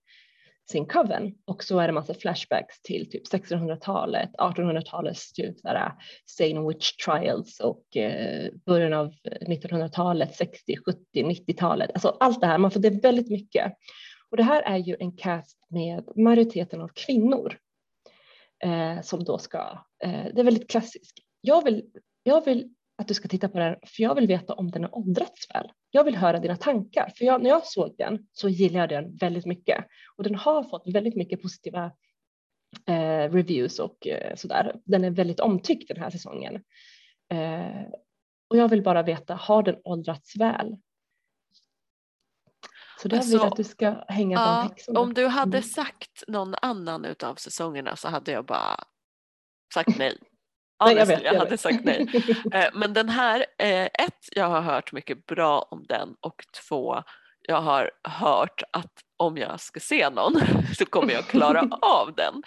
sin 0.72 0.86
coven 0.86 1.36
och 1.46 1.64
så 1.64 1.80
är 1.80 1.88
det 1.88 1.94
massa 1.94 2.14
flashbacks 2.14 2.82
till 2.82 3.10
typ 3.10 3.34
1600-talet, 3.34 4.30
1800-talets 4.38 5.34
typ 5.34 5.56
Salem 6.26 6.68
Witch 6.68 6.92
Trials 6.92 7.60
och 7.60 7.98
eh, 7.98 8.52
början 8.66 8.94
av 8.94 9.14
1900-talet, 9.48 10.36
60, 10.36 10.78
70, 10.86 11.00
90-talet. 11.14 11.92
Alltså 11.94 12.18
allt 12.20 12.42
det 12.42 12.48
här, 12.48 12.58
man 12.58 12.72
får 12.72 12.80
det 12.80 12.90
väldigt 12.90 13.30
mycket. 13.30 13.74
Och 14.32 14.38
det 14.38 14.44
här 14.44 14.62
är 14.62 14.78
ju 14.78 14.96
en 15.00 15.12
cast 15.12 15.58
med 15.70 16.04
majoriteten 16.16 16.82
av 16.82 16.90
kvinnor 16.96 17.58
eh, 18.64 19.02
som 19.02 19.24
då 19.24 19.38
ska, 19.38 19.86
eh, 20.04 20.26
det 20.34 20.40
är 20.40 20.44
väldigt 20.44 20.70
klassiskt. 20.70 21.18
Jag 21.42 21.64
vill, 21.64 21.86
jag 22.24 22.46
vill 22.46 22.74
att 23.00 23.08
du 23.08 23.14
ska 23.14 23.28
titta 23.28 23.50
på 23.50 23.60
den 23.60 23.76
för 23.86 24.04
jag 24.04 24.16
vill 24.16 24.28
veta 24.28 24.54
om 24.54 24.72
den 24.72 24.84
har 24.84 24.96
åldrats 24.98 25.50
väl. 25.54 25.72
Jag 25.92 26.04
vill 26.04 26.16
höra 26.16 26.40
dina 26.40 26.56
tankar 26.58 27.12
för 27.18 27.26
jag, 27.26 27.42
när 27.44 27.50
jag 27.50 27.66
såg 27.66 27.96
den 27.98 28.28
så 28.34 28.50
gillade 28.50 28.94
jag 28.96 29.04
den 29.04 29.16
väldigt 29.16 29.46
mycket 29.46 29.86
och 30.18 30.24
den 30.24 30.36
har 30.36 30.64
fått 30.64 30.88
väldigt 30.88 31.16
mycket 31.16 31.42
positiva 31.42 31.86
eh, 32.86 33.32
reviews 33.34 33.80
och 33.80 34.08
eh, 34.08 34.36
sådär. 34.36 34.76
Den 34.86 35.04
är 35.04 35.12
väldigt 35.12 35.40
omtyckt 35.40 35.88
den 35.88 36.04
här 36.04 36.10
säsongen. 36.10 36.56
Eh, 37.32 37.84
och 38.50 38.58
jag 38.58 38.68
vill 38.70 38.84
bara 38.84 39.04
veta, 39.04 39.36
har 39.36 39.64
den 39.64 39.76
åldrats 39.84 40.36
väl? 40.36 40.78
Så 43.02 43.08
där 43.08 43.18
vill 43.18 43.32
jag 43.32 43.42
Alltså, 43.42 43.48
att 43.48 43.56
du 43.58 43.64
ska 43.64 44.04
hänga 44.08 44.38
Ja, 44.38 44.44
bland 44.44 44.70
häxorna. 44.70 45.00
om 45.00 45.14
du 45.14 45.28
hade 45.28 45.58
Mm. 45.58 45.64
sagt 45.70 46.24
någon 46.28 46.56
annan 46.62 47.06
utav 47.06 47.36
säsongerna 47.36 47.96
så 47.96 48.08
hade 48.08 48.32
jag 48.32 48.46
bara 48.46 48.84
sagt 49.74 49.90
nej. 49.98 50.18
Nej, 50.80 50.96
jag 50.96 51.06
vet, 51.06 51.24
jag, 51.24 51.34
jag 51.34 51.40
hade 51.40 51.52
vet. 51.52 51.60
sagt 51.60 51.84
nej. 51.84 52.08
Eh, 52.54 52.70
Men 52.74 52.94
den 52.94 53.10
här, 53.10 53.46
eh, 53.58 53.86
ett, 53.86 54.30
jag 54.32 54.46
har 54.50 54.62
hört 54.62 54.92
mycket 54.92 55.26
bra 55.26 55.68
om 55.72 55.86
den 55.90 56.16
och 56.22 56.44
två, 56.68 57.04
jag 57.42 57.62
har 57.62 57.92
hört 58.04 58.62
att 58.74 58.94
om 59.18 59.38
jag 59.38 59.60
ska 59.60 59.80
se 59.80 60.10
någon 60.10 60.34
så 60.78 60.86
kommer 60.86 61.14
jag 61.14 61.26
klara 61.28 61.62
av 61.82 62.14
den. 62.16 62.44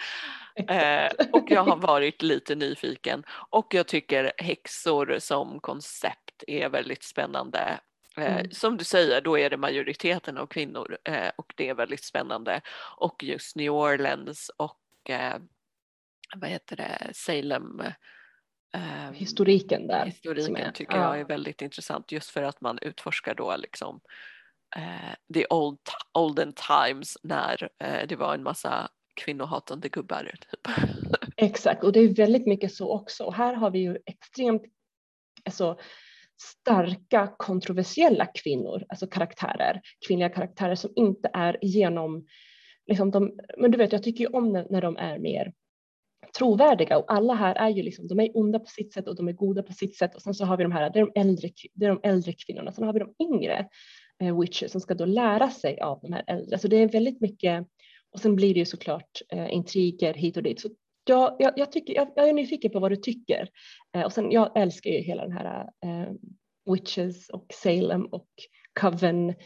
Eh, 0.69 1.13
och 1.33 1.51
jag 1.51 1.65
har 1.65 1.77
varit 1.77 2.23
lite 2.23 2.55
nyfiken 2.55 3.25
och 3.51 3.75
jag 3.75 3.87
tycker 3.87 4.33
häxor 4.39 5.17
som 5.19 5.61
koncept 5.61 6.45
är 6.47 6.69
väldigt 6.69 7.03
spännande. 7.05 7.59
Eh, 7.59 7.79
Mm. 8.17 8.51
Som 8.51 8.77
du 8.77 8.85
säger, 8.85 9.21
då 9.21 9.39
är 9.39 9.51
det 9.51 9.57
majoriteten 9.57 10.39
av 10.39 10.47
kvinnor 10.47 10.99
eh, 11.05 11.31
och 11.37 11.53
det 11.57 11.69
är 11.69 11.75
väldigt 11.75 12.05
spännande. 12.05 12.61
Och 12.97 13.23
just 13.25 13.57
New 13.57 13.73
Orleans 13.73 14.51
och 14.57 14.79
vad 16.37 16.51
heter 16.51 16.77
det, 16.77 17.11
Salem. 17.15 17.83
Eh, 18.75 19.13
Historiken 19.13 19.87
där. 19.87 20.07
historiken 20.07 20.57
är- 20.57 20.73
tycker 20.73 20.97
ja. 20.97 21.03
jag 21.03 21.21
är 21.21 21.25
väldigt 21.25 21.63
intressant 21.63 22.13
just 22.13 22.31
för 22.31 22.43
att 22.43 22.61
man 22.61 22.79
utforskar 22.83 23.35
då 23.35 23.57
liksom 23.57 24.01
eh, 24.77 25.15
the 25.35 25.47
old, 25.51 25.79
olden 26.15 26.53
times 26.53 27.19
när 27.23 27.69
eh, 27.79 28.07
det 28.09 28.17
var 28.17 28.35
en 28.35 28.43
massa 28.43 28.89
kvinnohatande 29.15 29.89
gubbar. 29.89 30.35
Typ. 30.51 30.75
Exakt, 31.37 31.85
och 31.85 31.93
det 31.93 32.01
är 32.01 32.09
väldigt 32.15 32.47
mycket 32.47 32.75
så 32.75 32.93
också. 32.93 33.25
Och 33.25 33.35
här 33.35 33.55
har 33.55 33.71
vi 33.71 33.79
ju 33.79 33.99
extremt 34.07 34.63
alltså, 35.45 35.79
starka 36.43 37.35
kontroversiella 37.39 38.27
kvinnor, 38.27 38.85
alltså 38.89 39.07
karaktärer, 39.07 39.81
kvinnliga 40.07 40.29
karaktärer 40.29 40.75
som 40.75 40.93
inte 40.97 41.31
är 41.33 41.59
genom 41.63 42.27
liksom 42.87 43.11
de, 43.11 43.39
men 43.59 43.71
du 43.71 43.79
vet, 43.79 43.93
jag 43.93 44.03
tycker 44.03 44.25
ju 44.25 44.31
om 44.31 44.53
när 44.53 44.81
de 44.81 44.97
är 44.97 45.19
mer 45.19 45.53
trovärdiga 46.39 46.99
och 46.99 47.13
alla 47.13 47.35
här 47.35 47.55
är 47.55 47.69
ju 47.69 47.83
liksom, 47.83 48.09
de 48.09 48.21
är 48.21 48.37
onda 48.37 48.59
på 48.59 48.67
sitt 48.67 48.93
sätt 48.93 49.09
och 49.09 49.17
de 49.17 49.29
är 49.29 49.33
goda 49.33 49.63
på 49.63 49.73
sitt 49.73 49.97
sätt 49.97 50.15
och 50.15 50.23
sen 50.23 50.35
så 50.35 50.45
har 50.45 50.57
vi 50.57 50.63
de 50.63 50.73
här, 50.73 50.91
det 50.91 51.01
är 51.01 51.07
de 51.07 51.21
äldre, 51.21 51.51
det 51.75 51.87
är 51.87 51.89
de 51.89 52.01
äldre 52.03 52.33
kvinnorna, 52.33 52.73
sen 52.73 52.85
har 52.85 52.93
vi 52.93 52.99
de 52.99 53.15
yngre 53.23 53.69
eh, 54.23 54.41
witches 54.41 54.73
som 54.73 54.81
ska 54.81 54.95
då 54.95 55.05
lära 55.05 55.51
sig 55.51 55.81
av 55.81 55.99
de 56.03 56.13
här 56.13 56.25
äldre. 56.27 56.59
Så 56.59 56.69
det 56.69 56.77
är 56.77 56.89
väldigt 56.89 57.21
mycket, 57.21 57.67
och 58.13 58.21
sen 58.21 58.37
blir 58.37 58.55
det 58.55 58.61
ju 58.61 58.67
såklart 58.67 59.21
eh, 59.33 59.55
intriger 59.55 60.15
hit 60.15 60.37
och 60.37 60.43
dit. 60.43 60.61
Så 60.61 60.69
jag, 61.05 61.37
jag, 61.39 61.53
jag 61.57 61.73
tycker, 61.73 61.95
jag, 61.95 62.09
jag, 62.17 62.29
är 62.29 62.33
nyfiken 62.33 62.71
på 62.71 62.81
vad 62.81 62.91
du 62.91 62.97
tycker. 62.97 63.49
Eh, 63.97 64.03
och 64.03 64.13
sen 64.13 64.31
jag 64.31 64.59
älskar 64.59 64.91
ju 64.91 64.99
hela 64.99 65.23
den 65.23 65.33
här 65.33 65.71
eh, 65.85 66.13
Witches 66.73 67.29
och 67.29 67.47
Salem 67.55 68.07
och 68.07 68.29
Coven 68.81 69.29
eh, 69.29 69.37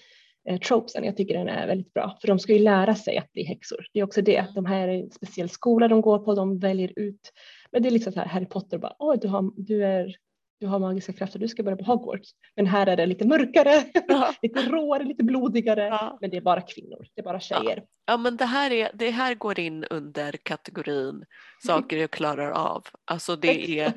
tropesen. 0.54 1.04
Jag 1.04 1.16
tycker 1.16 1.38
den 1.38 1.48
är 1.48 1.66
väldigt 1.66 1.94
bra 1.94 2.18
för 2.20 2.28
de 2.28 2.38
ska 2.38 2.52
ju 2.52 2.58
lära 2.58 2.94
sig 2.94 3.18
att 3.18 3.32
bli 3.32 3.44
häxor. 3.44 3.86
Det 3.92 4.00
är 4.00 4.04
också 4.04 4.22
det, 4.22 4.36
mm. 4.36 4.54
de 4.54 4.66
här 4.66 4.88
är 4.88 5.02
en 5.02 5.10
speciell 5.10 5.48
skola 5.48 5.88
de 5.88 6.00
går 6.00 6.18
på, 6.18 6.34
de 6.34 6.58
väljer 6.58 6.92
ut. 6.96 7.32
Men 7.72 7.82
det 7.82 7.88
är 7.88 7.90
liksom 7.90 8.12
så 8.12 8.20
här 8.20 8.26
Harry 8.26 8.46
Potter 8.46 8.78
bara, 8.78 8.96
oj 8.98 9.18
du, 9.22 9.28
har, 9.28 9.52
du, 9.56 9.84
är, 9.84 10.16
du 10.60 10.66
har 10.66 10.78
magiska 10.78 11.12
krafter, 11.12 11.38
du 11.38 11.48
ska 11.48 11.62
börja 11.62 11.76
på 11.76 11.84
Hogwarts. 11.84 12.30
Men 12.56 12.66
här 12.66 12.86
är 12.86 12.96
det 12.96 13.06
lite 13.06 13.26
mörkare, 13.26 13.84
ja. 14.08 14.34
lite 14.42 14.62
råare, 14.62 15.04
lite 15.04 15.24
blodigare. 15.24 15.84
Ja. 15.84 16.18
Men 16.20 16.30
det 16.30 16.36
är 16.36 16.40
bara 16.40 16.60
kvinnor, 16.60 17.06
det 17.14 17.20
är 17.20 17.24
bara 17.24 17.40
tjejer. 17.40 17.76
Ja, 17.76 17.82
ja 18.06 18.16
men 18.16 18.36
det 18.36 18.44
här, 18.44 18.72
är, 18.72 18.90
det 18.94 19.10
här 19.10 19.34
går 19.34 19.60
in 19.60 19.84
under 19.84 20.32
kategorin 20.32 21.24
saker 21.66 21.96
jag 21.96 22.10
klarar 22.10 22.50
av. 22.50 22.84
Alltså 23.04 23.36
det 23.36 23.80
är 23.80 23.92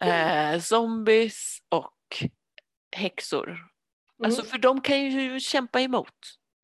eh, 0.54 0.60
zombies 0.60 1.58
och 1.68 1.92
häxor 2.96 3.58
Alltså 4.24 4.40
mm. 4.40 4.50
för 4.50 4.58
de 4.58 4.80
kan 4.80 5.04
ju 5.04 5.40
kämpa 5.40 5.80
emot. 5.80 6.14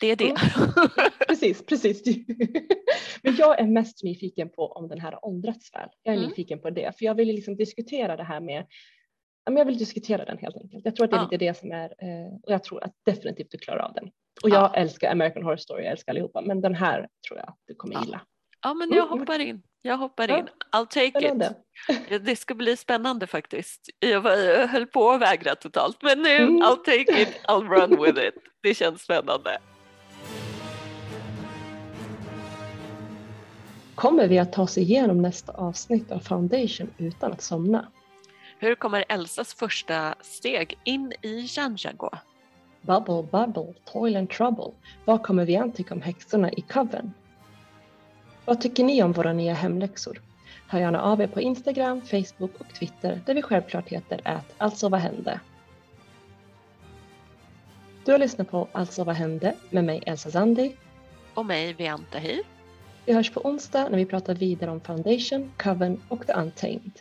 Det 0.01 0.07
är 0.07 0.17
det. 0.17 0.31
Mm. 0.31 0.89
Precis, 1.29 1.67
precis. 1.67 2.03
Men 3.23 3.37
jag 3.37 3.61
är 3.61 3.67
mest 3.67 4.03
nyfiken 4.03 4.51
på 4.51 4.67
om 4.67 4.89
den 4.89 5.01
här 5.01 5.13
har 5.13 5.25
åldrats 5.25 5.75
väl. 5.75 5.89
Jag 6.03 6.15
är 6.15 6.19
mm. 6.19 6.31
nyfiken 6.31 6.61
på 6.61 6.71
det, 6.71 6.99
för 6.99 7.05
jag 7.05 7.15
vill 7.15 7.29
liksom 7.29 7.57
diskutera 7.57 8.17
det 8.17 8.25
här 8.25 8.41
med 8.41 8.67
jag 9.45 9.65
vill 9.65 9.79
diskutera 9.79 10.25
den 10.25 10.39
helt 10.39 10.57
enkelt. 10.57 10.85
Jag 10.85 10.97
tror 10.97 11.05
att 11.05 11.11
det 11.11 11.17
är 11.17 11.19
ja. 11.19 11.29
lite 11.31 11.45
det 11.45 11.59
som 11.59 11.73
är, 11.73 11.85
eh, 11.99 12.35
och 12.43 12.53
jag 12.53 12.65
tror 12.65 12.85
att 12.85 12.93
definitivt 13.05 13.51
du 13.51 13.59
klarar 13.59 13.81
av 13.81 13.95
den. 13.95 14.11
Och 14.43 14.51
jag 14.51 14.63
ja. 14.63 14.75
älskar 14.75 15.11
American 15.11 15.43
Horror 15.43 15.57
Story, 15.57 15.83
jag 15.83 15.93
älskar 15.93 16.13
allihopa, 16.13 16.41
men 16.41 16.61
den 16.61 16.75
här 16.75 17.09
tror 17.29 17.39
jag 17.39 17.49
att 17.49 17.59
du 17.67 17.75
kommer 17.75 18.05
gilla. 18.05 18.21
Ja, 18.63 18.75
men 18.75 18.93
jag 18.93 19.07
mm. 19.07 19.19
hoppar 19.19 19.39
in. 19.39 19.63
Jag 19.83 19.97
hoppar 19.97 20.39
in. 20.39 20.49
I'll 20.73 20.87
take 20.87 21.11
spännande. 21.11 21.55
it. 22.11 22.25
Det 22.25 22.37
ska 22.37 22.55
bli 22.55 22.77
spännande 22.77 23.27
faktiskt. 23.27 23.91
Jag, 23.99 24.21
var, 24.21 24.33
jag 24.33 24.69
höll 24.69 24.87
på 24.87 25.11
att 25.11 25.21
vägra 25.21 25.55
totalt 25.55 26.03
men 26.03 26.23
nu 26.23 26.37
mm. 26.37 26.63
I'll 26.63 26.77
take 26.77 27.23
it, 27.23 27.29
I'll 27.49 27.69
run 27.69 28.03
with 28.03 28.27
it. 28.27 28.35
Det 28.63 28.75
känns 28.75 29.03
spännande. 29.03 29.59
Kommer 33.95 34.29
vi 34.29 34.39
att 34.39 34.53
ta 34.53 34.63
oss 34.63 34.79
igenom 34.79 35.23
nästa 35.23 35.53
avsnitt 35.53 36.13
av 36.13 36.19
Foundation 36.19 36.91
utan 36.99 37.33
att 37.33 37.43
somna? 37.43 37.89
Hur 38.59 38.75
kommer 38.75 39.05
Elsas 39.09 39.55
första 39.55 40.15
steg 40.21 40.79
in 40.85 41.13
i 41.23 41.49
Janja 41.57 41.93
gå? 41.93 42.11
Bubble, 42.81 43.23
bubble, 43.23 43.75
toil 43.93 44.17
and 44.17 44.31
trouble. 44.31 44.73
Vad 45.05 45.23
kommer 45.23 45.45
vi 45.45 45.57
an 45.57 45.73
tycka 45.73 45.95
om 45.95 46.03
häxorna 46.03 46.53
i 46.53 46.61
Coven? 46.61 47.13
Vad 48.45 48.61
tycker 48.61 48.85
ni 48.85 49.03
om 49.03 49.13
våra 49.13 49.33
nya 49.33 49.55
hemläxor? 49.55 50.21
Hör 50.69 50.81
gärna 50.81 51.03
av 51.03 51.21
er 51.21 51.27
på 51.27 51.41
Instagram, 51.41 52.01
Facebook 52.01 52.61
och 52.61 52.75
Twitter 52.75 53.21
där 53.27 53.35
vi 53.35 53.43
självklart 53.43 53.89
heter 53.89 54.21
ät 54.25 54.55
alltså 54.59 54.89
vad 54.89 55.01
hände? 55.01 55.41
Du 58.05 58.13
har 58.13 58.19
lyssnat 58.19 58.51
på 58.51 58.69
Alltså 58.73 59.05
vad 59.05 59.17
hände 59.17 59.55
med 59.71 59.85
mig 59.85 60.03
Elsa 60.07 60.31
Zandi 60.31 60.77
och 61.35 61.47
mig 61.47 61.73
Vianta 61.73 62.13
Tahir. 62.13 62.41
Vi 63.07 63.13
hörs 63.13 63.31
på 63.31 63.41
onsdag 63.41 63.89
när 63.89 63.99
vi 63.99 64.07
pratar 64.07 64.35
vidare 64.35 64.71
om 64.71 64.81
Foundation, 64.81 65.53
Coven 65.57 66.01
och 66.09 66.27
The 66.27 66.33
Untamed. 66.33 66.93